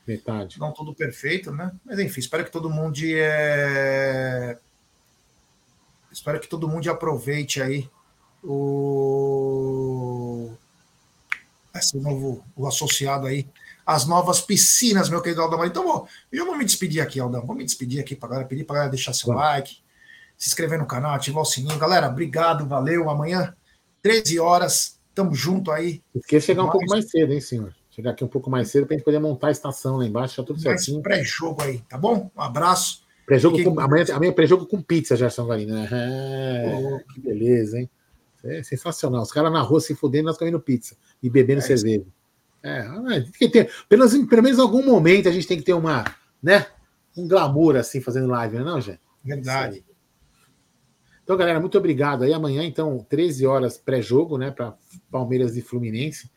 Metade. 0.05 0.59
Não 0.59 0.71
tudo 0.71 0.93
perfeito, 0.93 1.51
né? 1.51 1.71
Mas 1.85 1.97
enfim, 1.97 2.19
espero 2.19 2.43
que 2.43 2.51
todo 2.51 2.69
mundo 2.69 2.99
é... 3.03 4.59
Espero 6.11 6.39
que 6.39 6.47
todo 6.47 6.67
mundo 6.67 6.91
aproveite 6.91 7.61
aí 7.61 7.89
o 8.43 10.51
esse 11.73 11.97
novo 11.97 12.45
o 12.55 12.67
associado 12.67 13.25
aí, 13.25 13.47
as 13.86 14.05
novas 14.05 14.41
piscinas, 14.41 15.09
meu 15.09 15.21
querido 15.21 15.41
Aldão. 15.41 15.63
Então, 15.65 15.84
bom, 15.84 16.07
eu 16.31 16.45
vou 16.45 16.57
me 16.57 16.65
despedir 16.65 17.01
aqui, 17.01 17.19
Aldão. 17.19 17.45
Vou 17.45 17.55
me 17.55 17.63
despedir 17.63 17.99
aqui 17.99 18.15
para 18.15 18.29
galera, 18.29 18.47
pedir 18.47 18.63
para 18.63 18.75
galera 18.75 18.91
deixar 18.91 19.13
seu 19.13 19.34
like, 19.34 19.77
se 20.38 20.49
inscrever 20.49 20.79
no 20.79 20.86
canal, 20.86 21.13
ativar 21.13 21.41
o 21.41 21.45
sininho. 21.45 21.77
Galera, 21.77 22.07
obrigado, 22.07 22.67
valeu. 22.67 23.09
Amanhã, 23.09 23.53
13 24.01 24.39
horas, 24.39 24.99
tamo 25.13 25.34
junto 25.34 25.71
aí. 25.71 26.01
Esqueça 26.15 26.47
chegar 26.47 26.63
um 26.63 26.69
pouco 26.69 26.88
mais 26.88 27.09
cedo, 27.09 27.34
hein, 27.34 27.41
senhor? 27.41 27.73
Chegar 27.91 28.11
aqui 28.11 28.23
um 28.23 28.27
pouco 28.27 28.49
mais 28.49 28.69
cedo 28.71 28.88
para 28.88 28.95
a 28.95 28.97
gente 28.97 29.05
poder 29.05 29.19
montar 29.19 29.49
a 29.49 29.51
estação 29.51 29.97
lá 29.97 30.05
embaixo, 30.05 30.36
tá 30.36 30.43
tudo 30.43 30.59
certinho. 30.59 31.01
pré-jogo 31.01 31.61
aí, 31.61 31.79
tá 31.88 31.97
bom? 31.97 32.31
Um 32.36 32.41
abraço. 32.41 33.03
Pré-jogo 33.25 33.63
com, 33.63 33.79
amanhã, 33.79 34.05
amanhã 34.13 34.31
é 34.31 34.34
pré-jogo 34.34 34.65
com 34.65 34.81
pizza, 34.81 35.15
Gerson 35.15 35.45
Galina. 35.45 35.88
É, 35.91 36.73
oh. 36.75 36.99
Que 37.13 37.21
beleza, 37.21 37.79
hein? 37.79 37.89
É 38.43 38.61
sensacional. 38.63 39.21
Os 39.21 39.31
caras 39.31 39.51
na 39.53 39.61
rua 39.61 39.79
se 39.79 39.95
fudendo, 39.95 40.25
nós 40.25 40.38
comendo 40.38 40.59
pizza 40.59 40.97
e 41.21 41.29
bebendo 41.29 41.59
é 41.59 41.61
cerveja. 41.61 42.05
É, 42.64 42.82
tem 43.20 43.32
que 43.32 43.49
ter, 43.49 43.70
pelo, 43.89 44.07
menos, 44.07 44.30
pelo 44.30 44.43
menos 44.43 44.57
em 44.57 44.61
algum 44.61 44.86
momento 44.86 45.28
a 45.28 45.32
gente 45.32 45.47
tem 45.47 45.57
que 45.57 45.64
ter 45.64 45.74
uma, 45.74 46.05
né? 46.41 46.66
um 47.16 47.28
glamour 47.28 47.76
assim 47.76 48.01
fazendo 48.01 48.28
live, 48.28 48.59
não, 48.59 48.78
é 48.78 48.82
Jé? 48.82 48.99
Verdade. 49.24 49.84
Então, 51.24 51.38
galera, 51.38 51.59
muito 51.59 51.78
obrigado. 51.78 52.24
Aí 52.24 52.34
amanhã, 52.34 52.64
então, 52.64 53.05
13 53.07 53.45
horas 53.45 53.78
pré-jogo, 53.78 54.38
né, 54.38 54.51
para 54.51 54.76
Palmeiras 55.09 55.55
e 55.55 55.61
Fluminense. 55.61 56.30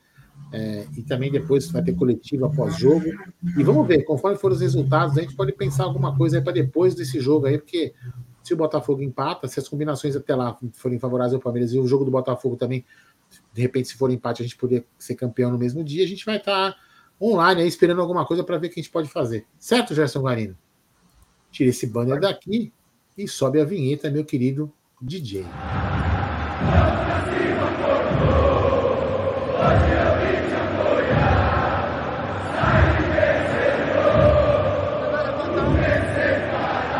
É, 0.52 0.86
e 0.96 1.02
também 1.02 1.32
depois 1.32 1.70
vai 1.70 1.82
ter 1.82 1.94
coletiva 1.94 2.48
pós-jogo. 2.50 3.06
E 3.56 3.64
vamos 3.64 3.86
ver, 3.86 4.04
conforme 4.04 4.38
forem 4.38 4.54
os 4.54 4.60
resultados, 4.60 5.16
a 5.16 5.22
gente 5.22 5.34
pode 5.34 5.52
pensar 5.52 5.84
alguma 5.84 6.16
coisa 6.16 6.36
aí 6.36 6.44
para 6.44 6.52
depois 6.52 6.94
desse 6.94 7.18
jogo 7.18 7.46
aí, 7.46 7.58
porque 7.58 7.94
se 8.44 8.52
o 8.54 8.56
Botafogo 8.56 9.02
empata, 9.02 9.48
se 9.48 9.58
as 9.58 9.66
combinações 9.66 10.14
até 10.14 10.36
lá 10.36 10.56
forem 10.74 10.98
favoráveis 10.98 11.34
ao 11.34 11.40
Palmeiras 11.40 11.72
e 11.72 11.80
o 11.80 11.86
jogo 11.86 12.04
do 12.04 12.10
Botafogo 12.10 12.54
também, 12.54 12.84
de 13.56 13.62
repente, 13.62 13.88
se 13.88 13.96
for 13.96 14.10
empate, 14.10 14.42
a 14.42 14.44
gente 14.44 14.56
poder 14.56 14.86
ser 14.98 15.14
campeão 15.14 15.50
no 15.50 15.56
mesmo 15.56 15.82
dia, 15.82 16.04
a 16.04 16.06
gente 16.06 16.26
vai 16.26 16.36
estar 16.36 16.72
tá 16.72 16.78
online 17.20 17.62
aí 17.62 17.68
esperando 17.68 18.02
alguma 18.02 18.26
coisa 18.26 18.44
para 18.44 18.58
ver 18.58 18.66
o 18.66 18.70
que 18.70 18.78
a 18.78 18.82
gente 18.82 18.92
pode 18.92 19.08
fazer. 19.08 19.46
Certo, 19.58 19.94
Gerson 19.94 20.20
Guarino? 20.20 20.56
Tira 21.50 21.70
esse 21.70 21.86
banner 21.86 22.20
daqui 22.20 22.70
e 23.16 23.26
sobe 23.26 23.58
a 23.58 23.64
vinheta, 23.64 24.10
meu 24.10 24.26
querido 24.26 24.70
DJ. 25.00 25.46